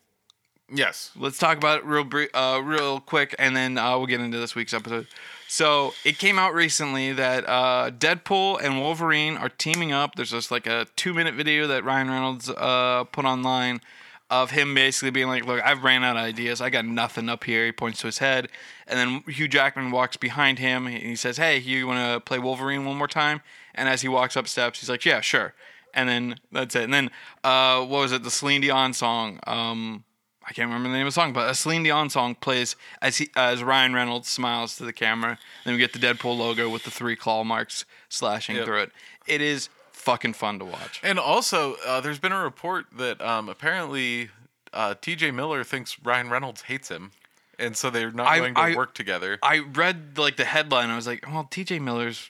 Yes, 0.73 1.11
Let's 1.15 1.37
talk 1.37 1.57
about 1.57 1.79
it 1.79 1.85
real 1.85 2.07
uh, 2.33 2.61
real 2.63 2.99
quick, 2.99 3.35
and 3.37 3.55
then 3.55 3.77
uh, 3.77 3.97
we'll 3.97 4.07
get 4.07 4.21
into 4.21 4.37
this 4.37 4.55
week's 4.55 4.73
episode. 4.73 5.07
So 5.47 5.93
it 6.05 6.17
came 6.17 6.39
out 6.39 6.53
recently 6.53 7.11
that 7.11 7.47
uh, 7.47 7.91
Deadpool 7.91 8.63
and 8.63 8.79
Wolverine 8.79 9.35
are 9.35 9.49
teaming 9.49 9.91
up. 9.91 10.15
There's 10.15 10.31
just 10.31 10.49
like 10.49 10.65
a 10.65 10.87
two 10.95 11.13
minute 11.13 11.35
video 11.35 11.67
that 11.67 11.83
Ryan 11.83 12.09
Reynolds 12.09 12.49
uh, 12.49 13.03
put 13.11 13.25
online 13.25 13.81
of 14.29 14.51
him 14.51 14.73
basically 14.73 15.11
being 15.11 15.27
like, 15.27 15.45
"Look, 15.45 15.61
I've 15.61 15.83
ran 15.83 16.03
out 16.03 16.15
of 16.15 16.23
ideas. 16.23 16.61
I 16.61 16.69
got 16.69 16.85
nothing 16.85 17.27
up 17.27 17.43
here." 17.43 17.65
He 17.65 17.73
points 17.73 17.99
to 17.99 18.07
his 18.07 18.19
head, 18.19 18.47
and 18.87 18.97
then 18.97 19.33
Hugh 19.33 19.49
Jackman 19.49 19.91
walks 19.91 20.15
behind 20.15 20.57
him. 20.57 20.87
and 20.87 20.95
He 20.97 21.17
says, 21.17 21.35
"Hey, 21.37 21.57
you 21.57 21.85
want 21.85 21.99
to 21.99 22.21
play 22.21 22.39
Wolverine 22.39 22.85
one 22.85 22.95
more 22.97 23.09
time?" 23.09 23.41
And 23.75 23.89
as 23.89 24.01
he 24.01 24.07
walks 24.07 24.37
up 24.37 24.47
steps, 24.47 24.79
he's 24.79 24.89
like, 24.89 25.03
"Yeah, 25.03 25.19
sure." 25.19 25.53
And 25.93 26.07
then 26.07 26.35
that's 26.53 26.73
it. 26.77 26.83
And 26.83 26.93
then 26.93 27.11
uh, 27.43 27.79
what 27.79 27.99
was 27.99 28.13
it? 28.13 28.23
The 28.23 28.31
Celine 28.31 28.61
Dion 28.61 28.93
song. 28.93 29.41
Um, 29.45 30.05
I 30.51 30.53
can't 30.53 30.67
remember 30.67 30.89
the 30.89 30.95
name 30.97 31.07
of 31.07 31.13
the 31.13 31.21
song, 31.21 31.31
but 31.31 31.49
a 31.49 31.55
Celine 31.55 31.83
Dion 31.83 32.09
song 32.09 32.35
plays 32.35 32.75
as 33.01 33.19
he 33.19 33.29
as 33.37 33.63
Ryan 33.63 33.93
Reynolds 33.93 34.27
smiles 34.27 34.75
to 34.75 34.83
the 34.83 34.91
camera. 34.91 35.39
Then 35.63 35.75
we 35.75 35.79
get 35.79 35.93
the 35.93 35.99
Deadpool 35.99 36.37
logo 36.37 36.67
with 36.69 36.83
the 36.83 36.91
three 36.91 37.15
claw 37.15 37.45
marks 37.45 37.85
slashing 38.09 38.57
Yep. 38.57 38.65
through 38.65 38.81
it. 38.81 38.91
It 39.27 39.39
is 39.39 39.69
fucking 39.93 40.33
fun 40.33 40.59
to 40.59 40.65
watch. 40.65 40.99
and 41.03 41.17
also 41.17 41.75
uh, 41.87 42.01
there's 42.01 42.19
been 42.19 42.33
a 42.33 42.43
report 42.43 42.87
that 42.97 43.21
um, 43.21 43.47
apparently 43.47 44.29
uh, 44.73 44.95
T.J. 44.99 45.31
Miller 45.31 45.63
thinks 45.63 45.97
Ryan 46.03 46.29
Reynolds 46.29 46.63
hates 46.63 46.89
him, 46.89 47.11
and 47.57 47.77
so 47.77 47.89
they're 47.89 48.11
not 48.11 48.27
I- 48.27 48.39
going 48.39 48.55
to 48.55 48.59
I- 48.59 48.75
work 48.75 48.93
together. 48.93 49.39
I 49.41 49.59
read 49.59 50.17
like 50.17 50.35
the 50.35 50.43
headline. 50.43 50.89
I 50.89 50.97
was 50.97 51.07
like, 51.07 51.25
well, 51.31 51.47
T.J. 51.49 51.79
Miller's 51.79 52.29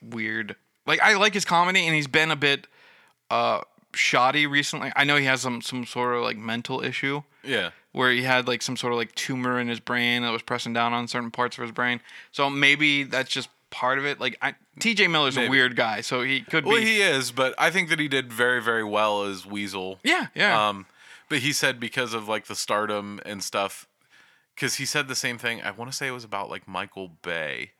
weird. 0.00 0.56
Like 0.86 1.00
I 1.02 1.12
like 1.16 1.34
his 1.34 1.44
comedy, 1.44 1.84
and 1.86 1.94
he's 1.94 2.06
been 2.06 2.30
a 2.30 2.36
bit 2.36 2.66
uh 3.30 3.60
shoddy 3.96 4.46
recently. 4.46 4.92
I 4.96 5.04
know 5.04 5.16
he 5.16 5.26
has 5.26 5.40
some 5.40 5.60
some 5.60 5.86
sort 5.86 6.14
of 6.14 6.22
like 6.22 6.36
mental 6.36 6.82
issue. 6.82 7.22
yeah, 7.42 7.70
where 7.92 8.10
he 8.10 8.22
had 8.22 8.48
like 8.48 8.62
some 8.62 8.76
sort 8.76 8.92
of 8.92 8.98
like 8.98 9.14
tumor 9.14 9.58
in 9.60 9.68
his 9.68 9.80
brain 9.80 10.22
that 10.22 10.30
was 10.30 10.42
pressing 10.42 10.72
down 10.72 10.92
on 10.92 11.08
certain 11.08 11.30
parts 11.30 11.56
of 11.58 11.62
his 11.62 11.72
brain. 11.72 12.00
So 12.32 12.50
maybe 12.50 13.04
that's 13.04 13.30
just 13.30 13.48
part 13.70 13.98
of 13.98 14.06
it. 14.06 14.20
Like 14.20 14.36
I, 14.40 14.54
T.J. 14.78 15.08
Miller's 15.08 15.36
a 15.36 15.48
weird 15.48 15.76
guy, 15.76 16.00
so 16.00 16.22
he 16.22 16.40
could 16.40 16.64
well, 16.64 16.76
be. 16.76 16.80
Well, 16.80 16.86
he 16.86 17.02
is, 17.02 17.30
but 17.30 17.54
I 17.58 17.70
think 17.70 17.88
that 17.90 17.98
he 17.98 18.08
did 18.08 18.32
very, 18.32 18.62
very 18.62 18.84
well 18.84 19.24
as 19.24 19.44
Weasel. 19.44 19.98
yeah, 20.02 20.28
yeah. 20.34 20.68
Um, 20.68 20.86
but 21.28 21.38
he 21.38 21.52
said 21.52 21.80
because 21.80 22.14
of 22.14 22.28
like 22.28 22.46
the 22.46 22.54
stardom 22.54 23.20
and 23.24 23.42
stuff, 23.42 23.88
because 24.54 24.76
he 24.76 24.84
said 24.84 25.08
the 25.08 25.14
same 25.14 25.38
thing. 25.38 25.62
I 25.62 25.70
want 25.70 25.90
to 25.90 25.96
say 25.96 26.06
it 26.06 26.12
was 26.12 26.24
about 26.24 26.50
like 26.50 26.68
Michael 26.68 27.08
Bay 27.22 27.72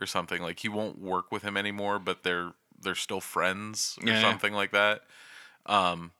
or 0.00 0.06
something. 0.06 0.42
Like 0.42 0.60
he 0.60 0.68
won't 0.68 1.00
work 1.00 1.32
with 1.32 1.42
him 1.42 1.56
anymore, 1.56 1.98
but 1.98 2.22
they're 2.22 2.52
they're 2.80 2.94
still 2.94 3.20
friends 3.20 3.98
or 4.02 4.08
yeah. 4.08 4.20
something 4.20 4.52
like 4.52 4.72
that. 4.72 5.02
Um, 5.66 6.12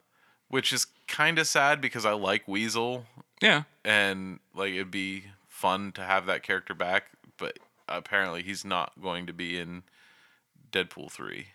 which 0.49 0.73
is 0.73 0.87
kind 1.09 1.39
of 1.39 1.47
sad 1.47 1.81
because 1.81 2.05
I 2.05 2.13
like 2.13 2.47
Weasel 2.47 3.07
yeah. 3.41 3.63
and 3.85 4.39
like 4.55 4.73
it'd 4.73 4.91
be 4.91 5.25
fun 5.49 5.93
to 5.93 6.03
have 6.03 6.27
that 6.27 6.43
character 6.43 6.75
back, 6.75 7.05
but 7.39 7.59
apparently 7.89 8.43
he's 8.43 8.65
not 8.65 8.93
going 9.01 9.27
to 9.27 9.33
be 9.33 9.59
in 9.59 9.83
Deadpool 10.71 11.11
three. 11.11 11.49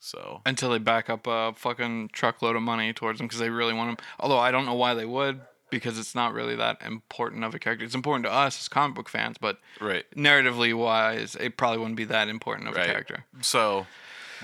So 0.00 0.42
Until 0.46 0.70
they 0.70 0.78
back 0.78 1.10
up 1.10 1.26
a 1.26 1.52
fucking 1.54 2.10
truckload 2.12 2.56
of 2.56 2.62
money 2.62 2.92
towards 2.92 3.20
him 3.20 3.26
because 3.26 3.40
they 3.40 3.50
really 3.50 3.74
want 3.74 3.90
him. 3.90 3.96
Although 4.20 4.38
I 4.38 4.50
don't 4.50 4.64
know 4.64 4.74
why 4.74 4.94
they 4.94 5.04
would 5.04 5.40
because 5.70 5.98
it's 5.98 6.14
not 6.14 6.32
really 6.32 6.56
that 6.56 6.80
important 6.82 7.44
of 7.44 7.54
a 7.54 7.58
character. 7.58 7.84
It's 7.84 7.94
important 7.94 8.24
to 8.24 8.32
us 8.32 8.60
as 8.60 8.68
comic 8.68 8.96
book 8.96 9.08
fans, 9.08 9.36
but 9.38 9.58
right. 9.80 10.04
narratively 10.16 10.74
wise, 10.74 11.36
it 11.36 11.56
probably 11.56 11.78
wouldn't 11.78 11.96
be 11.96 12.04
that 12.04 12.28
important 12.28 12.68
of 12.68 12.76
a 12.76 12.84
character. 12.84 13.24
So, 13.42 13.86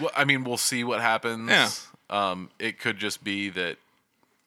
well, 0.00 0.10
I 0.16 0.24
mean, 0.24 0.44
we'll 0.44 0.56
see 0.56 0.84
what 0.84 1.00
happens. 1.00 1.48
Yeah. 1.48 1.70
Um, 2.10 2.50
it 2.58 2.78
could 2.78 2.98
just 2.98 3.24
be 3.24 3.48
that, 3.50 3.76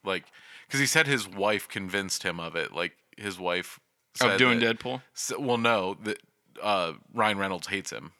like, 0.03 0.25
because 0.67 0.79
he 0.79 0.85
said 0.85 1.07
his 1.07 1.27
wife 1.27 1.67
convinced 1.67 2.23
him 2.23 2.39
of 2.39 2.55
it. 2.55 2.71
Like 2.73 2.93
his 3.17 3.39
wife 3.39 3.79
said 4.13 4.31
Of 4.31 4.37
doing 4.37 4.59
that- 4.59 4.79
Deadpool. 4.79 5.01
well, 5.39 5.57
no, 5.57 5.95
that 6.03 6.19
uh, 6.61 6.93
Ryan 7.13 7.37
Reynolds 7.37 7.67
hates 7.67 7.91
him. 7.91 8.11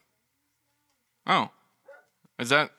Oh, 1.26 1.50
is 2.40 2.50
that 2.50 2.72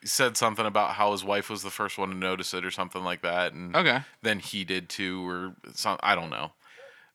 He 0.00 0.06
said 0.08 0.36
something 0.36 0.66
about 0.66 0.92
how 0.94 1.12
his 1.12 1.22
wife 1.24 1.48
was 1.50 1.62
the 1.62 1.70
first 1.70 1.98
one 1.98 2.08
to 2.10 2.14
notice 2.16 2.52
it, 2.54 2.64
or 2.64 2.70
something 2.70 3.02
like 3.04 3.22
that, 3.22 3.52
and 3.52 3.74
okay? 3.76 4.00
then 4.22 4.38
he 4.40 4.64
did 4.64 4.88
too, 4.88 5.26
or 5.28 5.54
some. 5.74 5.98
I 6.02 6.14
don't 6.14 6.30
know. 6.30 6.52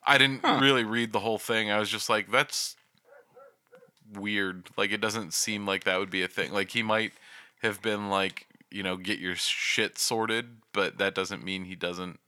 I 0.03 0.17
didn't 0.17 0.43
really 0.43 0.83
read 0.83 1.11
the 1.13 1.19
whole 1.19 1.37
thing. 1.37 1.69
I 1.69 1.77
was 1.79 1.89
just 1.89 2.09
like, 2.09 2.31
that's 2.31 2.75
weird. 4.13 4.69
Like 4.77 4.91
it 4.91 5.01
doesn't 5.01 5.33
seem 5.33 5.65
like 5.65 5.83
that 5.83 5.99
would 5.99 6.09
be 6.09 6.23
a 6.23 6.27
thing. 6.27 6.51
Like 6.51 6.71
he 6.71 6.83
might 6.83 7.13
have 7.61 7.81
been 7.81 8.09
like, 8.09 8.47
you 8.71 8.83
know, 8.83 8.97
get 8.97 9.19
your 9.19 9.35
shit 9.35 9.97
sorted, 9.97 10.57
but 10.73 10.97
that 10.97 11.13
doesn't 11.15 11.43
mean 11.43 11.65
he 11.65 11.75
doesn't 11.75 12.19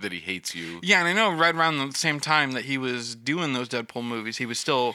that 0.00 0.12
he 0.12 0.20
hates 0.20 0.54
you. 0.54 0.78
Yeah, 0.82 1.00
and 1.00 1.08
I 1.08 1.12
know 1.12 1.32
right 1.36 1.54
around 1.54 1.78
the 1.78 1.90
same 1.96 2.20
time 2.20 2.52
that 2.52 2.64
he 2.66 2.78
was 2.78 3.16
doing 3.16 3.52
those 3.52 3.68
Deadpool 3.68 4.04
movies, 4.04 4.36
he 4.38 4.46
was 4.46 4.58
still 4.58 4.94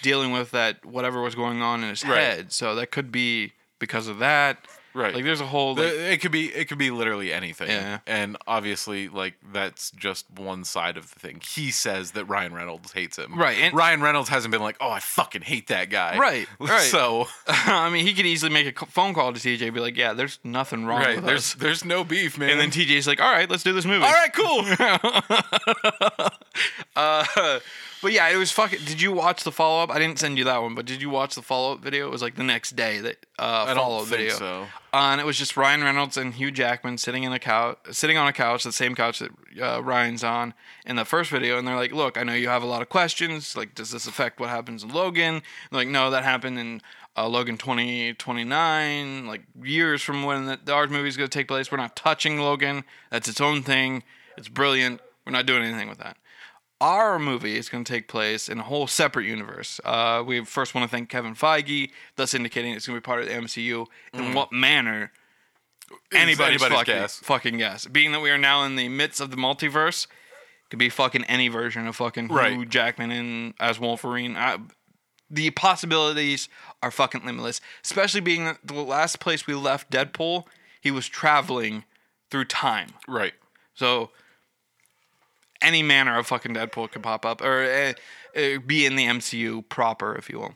dealing 0.00 0.32
with 0.32 0.50
that 0.52 0.84
whatever 0.86 1.20
was 1.20 1.34
going 1.34 1.60
on 1.62 1.82
in 1.82 1.90
his 1.90 2.02
Right. 2.04 2.18
head. 2.18 2.52
So 2.52 2.74
that 2.74 2.90
could 2.90 3.12
be 3.12 3.52
because 3.78 4.08
of 4.08 4.18
that. 4.20 4.66
Right. 4.94 5.14
Like 5.14 5.24
there's 5.24 5.40
a 5.40 5.46
whole 5.46 5.74
The- 5.74 5.84
like, 5.84 5.92
it 5.94 6.20
could 6.20 6.32
be 6.32 6.48
it 6.48 6.68
could 6.68 6.78
be 6.78 6.90
literally 6.90 7.32
anything. 7.32 7.68
Yeah. 7.70 7.98
And 8.06 8.36
obviously 8.46 9.08
like 9.08 9.34
that's 9.52 9.90
just 9.92 10.26
one 10.30 10.64
side 10.64 10.96
of 10.96 11.12
the 11.12 11.18
thing. 11.20 11.40
He 11.46 11.70
says 11.70 12.12
that 12.12 12.26
Ryan 12.26 12.54
Reynolds 12.54 12.92
hates 12.92 13.16
him. 13.18 13.38
Right, 13.38 13.56
and- 13.58 13.74
Ryan 13.74 14.00
Reynolds 14.02 14.28
hasn't 14.28 14.52
been 14.52 14.62
like, 14.62 14.76
"Oh, 14.80 14.90
I 14.90 15.00
fucking 15.00 15.42
hate 15.42 15.68
that 15.68 15.90
guy." 15.90 16.18
Right, 16.18 16.46
right. 16.58 16.80
So, 16.82 17.26
I 17.48 17.88
mean, 17.90 18.06
he 18.06 18.14
could 18.14 18.26
easily 18.26 18.52
make 18.52 18.80
a 18.80 18.86
phone 18.86 19.14
call 19.14 19.32
to 19.32 19.40
TJ, 19.40 19.62
and 19.62 19.74
be 19.74 19.80
like, 19.80 19.96
"Yeah, 19.96 20.12
there's 20.12 20.38
nothing 20.44 20.84
wrong 20.84 21.00
right, 21.00 21.16
with 21.16 21.24
there's 21.24 21.52
us." 21.52 21.54
there's 21.54 21.84
no 21.84 22.04
beef, 22.04 22.36
man. 22.38 22.50
And 22.50 22.60
then 22.60 22.70
TJ's 22.70 23.06
like, 23.06 23.20
"All 23.20 23.30
right, 23.32 23.48
let's 23.50 23.62
do 23.62 23.72
this 23.72 23.84
movie." 23.84 24.04
All 24.04 24.12
right, 24.12 24.32
cool. 24.32 24.64
Uh, 26.94 27.58
but 28.02 28.12
yeah, 28.12 28.28
it 28.28 28.36
was 28.36 28.50
fucking. 28.50 28.80
Did 28.84 29.00
you 29.00 29.12
watch 29.12 29.44
the 29.44 29.52
follow 29.52 29.80
up? 29.80 29.90
I 29.90 29.98
didn't 30.00 30.18
send 30.18 30.36
you 30.36 30.44
that 30.44 30.60
one, 30.60 30.74
but 30.74 30.84
did 30.84 31.00
you 31.00 31.08
watch 31.08 31.36
the 31.36 31.42
follow 31.42 31.74
up 31.74 31.80
video? 31.80 32.08
It 32.08 32.10
was 32.10 32.20
like 32.20 32.34
the 32.34 32.42
next 32.42 32.74
day 32.74 32.98
that 32.98 33.24
uh, 33.38 33.72
follow 33.74 34.02
up 34.02 34.06
video. 34.06 34.30
so. 34.30 34.66
Uh, 34.92 35.12
and 35.12 35.20
it 35.20 35.24
was 35.24 35.38
just 35.38 35.56
Ryan 35.56 35.82
Reynolds 35.82 36.16
and 36.16 36.34
Hugh 36.34 36.50
Jackman 36.50 36.98
sitting 36.98 37.22
in 37.22 37.32
a 37.32 37.38
couch, 37.38 37.78
sitting 37.92 38.18
on 38.18 38.26
a 38.26 38.32
couch, 38.32 38.64
the 38.64 38.72
same 38.72 38.96
couch 38.96 39.20
that 39.20 39.30
uh, 39.62 39.80
Ryan's 39.82 40.24
on 40.24 40.52
in 40.84 40.96
the 40.96 41.04
first 41.04 41.30
video. 41.30 41.58
And 41.58 41.66
they're 41.66 41.76
like, 41.76 41.92
"Look, 41.92 42.18
I 42.18 42.24
know 42.24 42.34
you 42.34 42.48
have 42.48 42.64
a 42.64 42.66
lot 42.66 42.82
of 42.82 42.88
questions. 42.88 43.56
Like, 43.56 43.74
does 43.76 43.92
this 43.92 44.08
affect 44.08 44.40
what 44.40 44.48
happens 44.48 44.82
in 44.82 44.90
Logan?" 44.90 45.42
Like, 45.70 45.86
"No, 45.86 46.10
that 46.10 46.24
happened 46.24 46.58
in 46.58 46.82
uh, 47.16 47.28
Logan 47.28 47.56
2029, 47.56 49.26
like 49.26 49.42
years 49.62 50.02
from 50.02 50.24
when 50.24 50.46
the, 50.46 50.58
the 50.64 50.72
art 50.72 50.90
movie 50.90 51.08
is 51.08 51.16
going 51.16 51.28
to 51.28 51.38
take 51.38 51.46
place. 51.46 51.70
We're 51.70 51.78
not 51.78 51.94
touching 51.94 52.40
Logan. 52.40 52.82
That's 53.10 53.28
its 53.28 53.40
own 53.40 53.62
thing. 53.62 54.02
It's 54.36 54.48
brilliant. 54.48 55.00
We're 55.24 55.32
not 55.32 55.46
doing 55.46 55.62
anything 55.62 55.88
with 55.88 55.98
that." 55.98 56.16
Our 56.82 57.18
movie 57.18 57.56
is 57.56 57.68
going 57.68 57.84
to 57.84 57.92
take 57.92 58.08
place 58.08 58.48
in 58.48 58.58
a 58.58 58.62
whole 58.64 58.88
separate 58.88 59.24
universe. 59.24 59.80
Uh, 59.84 60.22
we 60.26 60.44
first 60.44 60.74
want 60.74 60.84
to 60.84 60.90
thank 60.94 61.08
Kevin 61.08 61.34
Feige, 61.34 61.90
thus 62.16 62.34
indicating 62.34 62.74
it's 62.74 62.86
going 62.86 62.96
to 62.96 63.00
be 63.00 63.04
part 63.04 63.20
of 63.22 63.28
the 63.28 63.32
MCU. 63.34 63.86
In 64.12 64.34
what 64.34 64.52
manner? 64.52 65.12
Anybody's, 66.12 66.60
anybody's 66.62 66.78
fucking, 66.78 66.94
guess. 66.94 67.16
fucking 67.20 67.58
guess. 67.58 67.86
Being 67.86 68.12
that 68.12 68.20
we 68.20 68.30
are 68.30 68.38
now 68.38 68.64
in 68.64 68.76
the 68.76 68.88
midst 68.88 69.20
of 69.20 69.30
the 69.30 69.36
multiverse, 69.36 70.06
could 70.70 70.78
be 70.78 70.88
fucking 70.88 71.24
any 71.24 71.48
version 71.48 71.86
of 71.86 71.94
fucking 71.96 72.28
Hugh 72.28 72.36
Right. 72.36 72.68
Jackman 72.68 73.12
in 73.12 73.54
as 73.60 73.78
Wolverine. 73.78 74.36
I, 74.36 74.58
the 75.30 75.50
possibilities 75.50 76.48
are 76.82 76.90
fucking 76.90 77.24
limitless. 77.24 77.60
Especially 77.84 78.20
being 78.20 78.44
that 78.46 78.58
the 78.64 78.74
last 78.74 79.20
place 79.20 79.46
we 79.46 79.54
left 79.54 79.90
Deadpool, 79.90 80.44
he 80.80 80.90
was 80.90 81.08
traveling 81.08 81.84
through 82.30 82.46
time. 82.46 82.88
right. 83.06 83.34
So 83.74 84.10
any 85.62 85.82
manner 85.82 86.18
of 86.18 86.26
fucking 86.26 86.54
Deadpool 86.54 86.90
could 86.90 87.02
pop 87.02 87.24
up 87.24 87.40
or 87.42 87.62
uh, 88.36 88.58
be 88.66 88.84
in 88.86 88.96
the 88.96 89.06
MCU 89.06 89.68
proper, 89.68 90.14
if 90.16 90.28
you 90.28 90.38
will. 90.40 90.54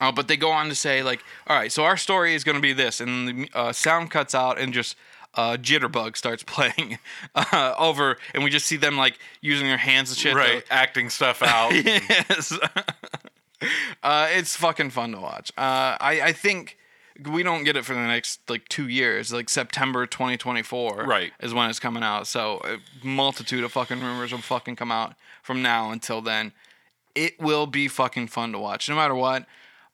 Uh, 0.00 0.10
but 0.10 0.26
they 0.26 0.36
go 0.36 0.50
on 0.50 0.68
to 0.68 0.74
say 0.74 1.02
like, 1.02 1.22
all 1.46 1.56
right, 1.56 1.70
so 1.70 1.84
our 1.84 1.96
story 1.96 2.34
is 2.34 2.42
going 2.42 2.56
to 2.56 2.60
be 2.62 2.72
this, 2.72 3.00
and 3.00 3.28
the 3.28 3.48
uh, 3.54 3.72
sound 3.72 4.10
cuts 4.10 4.34
out 4.34 4.58
and 4.58 4.72
just 4.72 4.96
uh, 5.34 5.56
Jitterbug 5.60 6.16
starts 6.16 6.42
playing 6.46 6.98
uh, 7.34 7.74
over, 7.78 8.18
and 8.34 8.42
we 8.42 8.50
just 8.50 8.66
see 8.66 8.76
them 8.76 8.96
like 8.96 9.18
using 9.40 9.66
their 9.68 9.76
hands 9.76 10.10
and 10.10 10.18
shit. 10.18 10.32
to- 10.32 10.38
Right. 10.38 10.64
Acting 10.70 11.08
stuff 11.08 11.40
out. 11.42 11.72
yes. 11.84 12.52
uh, 14.02 14.28
it's 14.30 14.56
fucking 14.56 14.90
fun 14.90 15.12
to 15.12 15.20
watch. 15.20 15.52
Uh, 15.56 15.96
I, 16.00 16.20
I 16.24 16.32
think 16.32 16.76
we 17.28 17.42
don't 17.42 17.64
get 17.64 17.76
it 17.76 17.84
for 17.84 17.94
the 17.94 18.00
next 18.00 18.40
like 18.48 18.68
two 18.68 18.88
years. 18.88 19.32
Like 19.32 19.48
September 19.48 20.06
2024 20.06 21.04
Right. 21.06 21.32
is 21.40 21.52
when 21.54 21.68
it's 21.70 21.78
coming 21.80 22.02
out. 22.02 22.26
So 22.26 22.60
a 22.64 22.78
multitude 23.06 23.64
of 23.64 23.72
fucking 23.72 24.00
rumors 24.00 24.32
will 24.32 24.40
fucking 24.40 24.76
come 24.76 24.92
out 24.92 25.14
from 25.42 25.62
now 25.62 25.90
until 25.90 26.20
then. 26.20 26.52
It 27.14 27.40
will 27.40 27.66
be 27.66 27.88
fucking 27.88 28.28
fun 28.28 28.52
to 28.52 28.58
watch. 28.58 28.88
No 28.88 28.94
matter 28.96 29.14
what, 29.14 29.46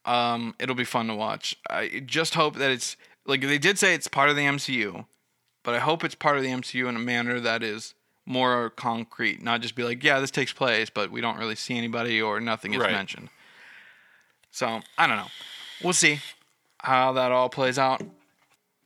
um, 0.05 0.55
it'll 0.59 0.75
be 0.77 0.85
fun 0.85 1.09
to 1.09 1.15
watch. 1.15 1.57
I 1.69 2.03
just 2.07 2.35
hope 2.35 2.57
that 2.57 2.71
it's 2.71 2.97
like 3.27 3.41
they 3.43 3.59
did 3.59 3.79
say 3.79 3.95
it's 3.95 4.09
part 4.09 4.31
of 4.31 4.37
the 4.37 4.43
MCU, 4.43 5.05
but 5.65 5.75
I 5.75 5.81
hope 5.81 6.05
it's 6.05 6.15
part 6.15 6.37
of 6.37 6.43
the 6.43 6.51
MCU 6.51 6.89
in 6.89 6.97
a 6.97 7.01
manner 7.01 7.41
that 7.41 7.63
is 7.63 7.95
more 8.25 8.71
concrete, 8.71 9.43
not 9.43 9.61
just 9.63 9.75
be 9.75 9.83
like, 9.83 10.05
yeah, 10.05 10.21
this 10.21 10.31
takes 10.31 10.53
place, 10.53 10.91
but 10.91 11.11
we 11.11 11.21
don't 11.21 11.39
really 11.39 11.55
see 11.57 11.77
anybody 11.77 12.21
or 12.23 12.41
nothing 12.41 12.75
is 12.75 12.81
Right. 12.81 12.93
mentioned. 12.93 13.31
So 14.51 14.81
I 14.97 15.07
don't 15.07 15.17
know. 15.17 15.29
We'll 15.83 15.93
see 15.93 16.21
how 16.79 17.13
that 17.13 17.33
all 17.33 17.49
plays 17.49 17.79
out. 17.79 18.03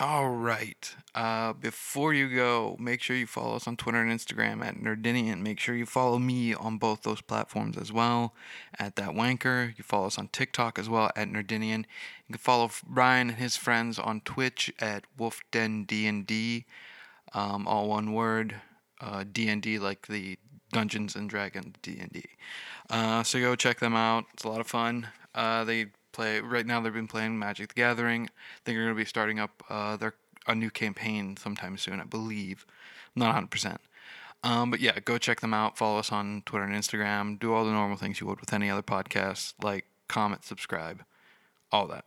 All 0.02 0.30
right. 0.30 0.96
Uh, 1.14 1.52
before 1.52 2.12
you 2.12 2.34
go, 2.34 2.76
make 2.80 3.00
sure 3.00 3.14
you 3.14 3.26
follow 3.26 3.54
us 3.54 3.68
on 3.68 3.76
Twitter 3.76 4.02
and 4.02 4.10
Instagram 4.10 4.64
at 4.64 4.74
Nerdinian. 4.74 5.42
Make 5.42 5.60
sure 5.60 5.76
you 5.76 5.86
follow 5.86 6.18
me 6.18 6.52
on 6.54 6.76
both 6.76 7.02
those 7.02 7.20
platforms 7.20 7.76
as 7.76 7.92
well 7.92 8.34
at 8.80 8.96
that 8.96 9.10
wanker. 9.10 9.78
You 9.78 9.84
follow 9.84 10.06
us 10.06 10.18
on 10.18 10.26
TikTok 10.28 10.76
as 10.76 10.88
well 10.88 11.12
at 11.14 11.28
Nerdinian. 11.28 11.84
You 12.26 12.32
can 12.32 12.38
follow 12.38 12.68
Brian 12.84 13.30
and 13.30 13.38
his 13.38 13.56
friends 13.56 13.96
on 13.96 14.22
Twitch 14.22 14.72
at 14.80 15.04
WolfDenDND, 15.16 16.64
um, 17.32 17.68
all 17.68 17.88
one 17.88 18.12
word. 18.12 18.56
Uh, 19.00 19.24
D&D 19.30 19.78
like 19.78 20.06
the 20.08 20.36
Dungeons 20.72 21.14
and 21.14 21.30
Dragons 21.30 21.74
D&D. 21.82 22.24
Uh, 22.90 23.22
so 23.22 23.40
go 23.40 23.54
check 23.54 23.78
them 23.78 23.94
out. 23.94 24.24
It's 24.32 24.44
a 24.44 24.48
lot 24.48 24.60
of 24.60 24.66
fun. 24.66 25.08
Uh, 25.34 25.62
they 25.64 25.86
play 26.12 26.40
right 26.40 26.66
now. 26.66 26.80
They've 26.80 26.92
been 26.92 27.08
playing 27.08 27.38
Magic 27.38 27.68
the 27.68 27.74
Gathering. 27.74 28.30
They're 28.64 28.74
going 28.74 28.88
to 28.88 28.94
be 28.94 29.04
starting 29.04 29.38
up 29.40 29.62
uh, 29.68 29.96
their 29.96 30.14
a 30.46 30.54
new 30.54 30.70
campaign 30.70 31.36
sometime 31.36 31.76
soon. 31.76 32.00
I 32.00 32.04
believe. 32.04 32.66
Not 33.14 33.26
100. 33.26 33.50
percent 33.50 33.80
um, 34.44 34.70
but 34.70 34.80
yeah, 34.80 34.98
go 35.00 35.18
check 35.18 35.40
them 35.40 35.54
out. 35.54 35.78
Follow 35.78 35.98
us 35.98 36.10
on 36.10 36.42
Twitter 36.44 36.64
and 36.64 36.74
Instagram. 36.74 37.38
Do 37.38 37.54
all 37.54 37.64
the 37.64 37.70
normal 37.70 37.96
things 37.96 38.20
you 38.20 38.26
would 38.26 38.40
with 38.40 38.52
any 38.52 38.68
other 38.68 38.82
podcast, 38.82 39.54
like 39.62 39.86
comment, 40.08 40.44
subscribe, 40.44 41.04
all 41.70 41.86
that. 41.88 42.04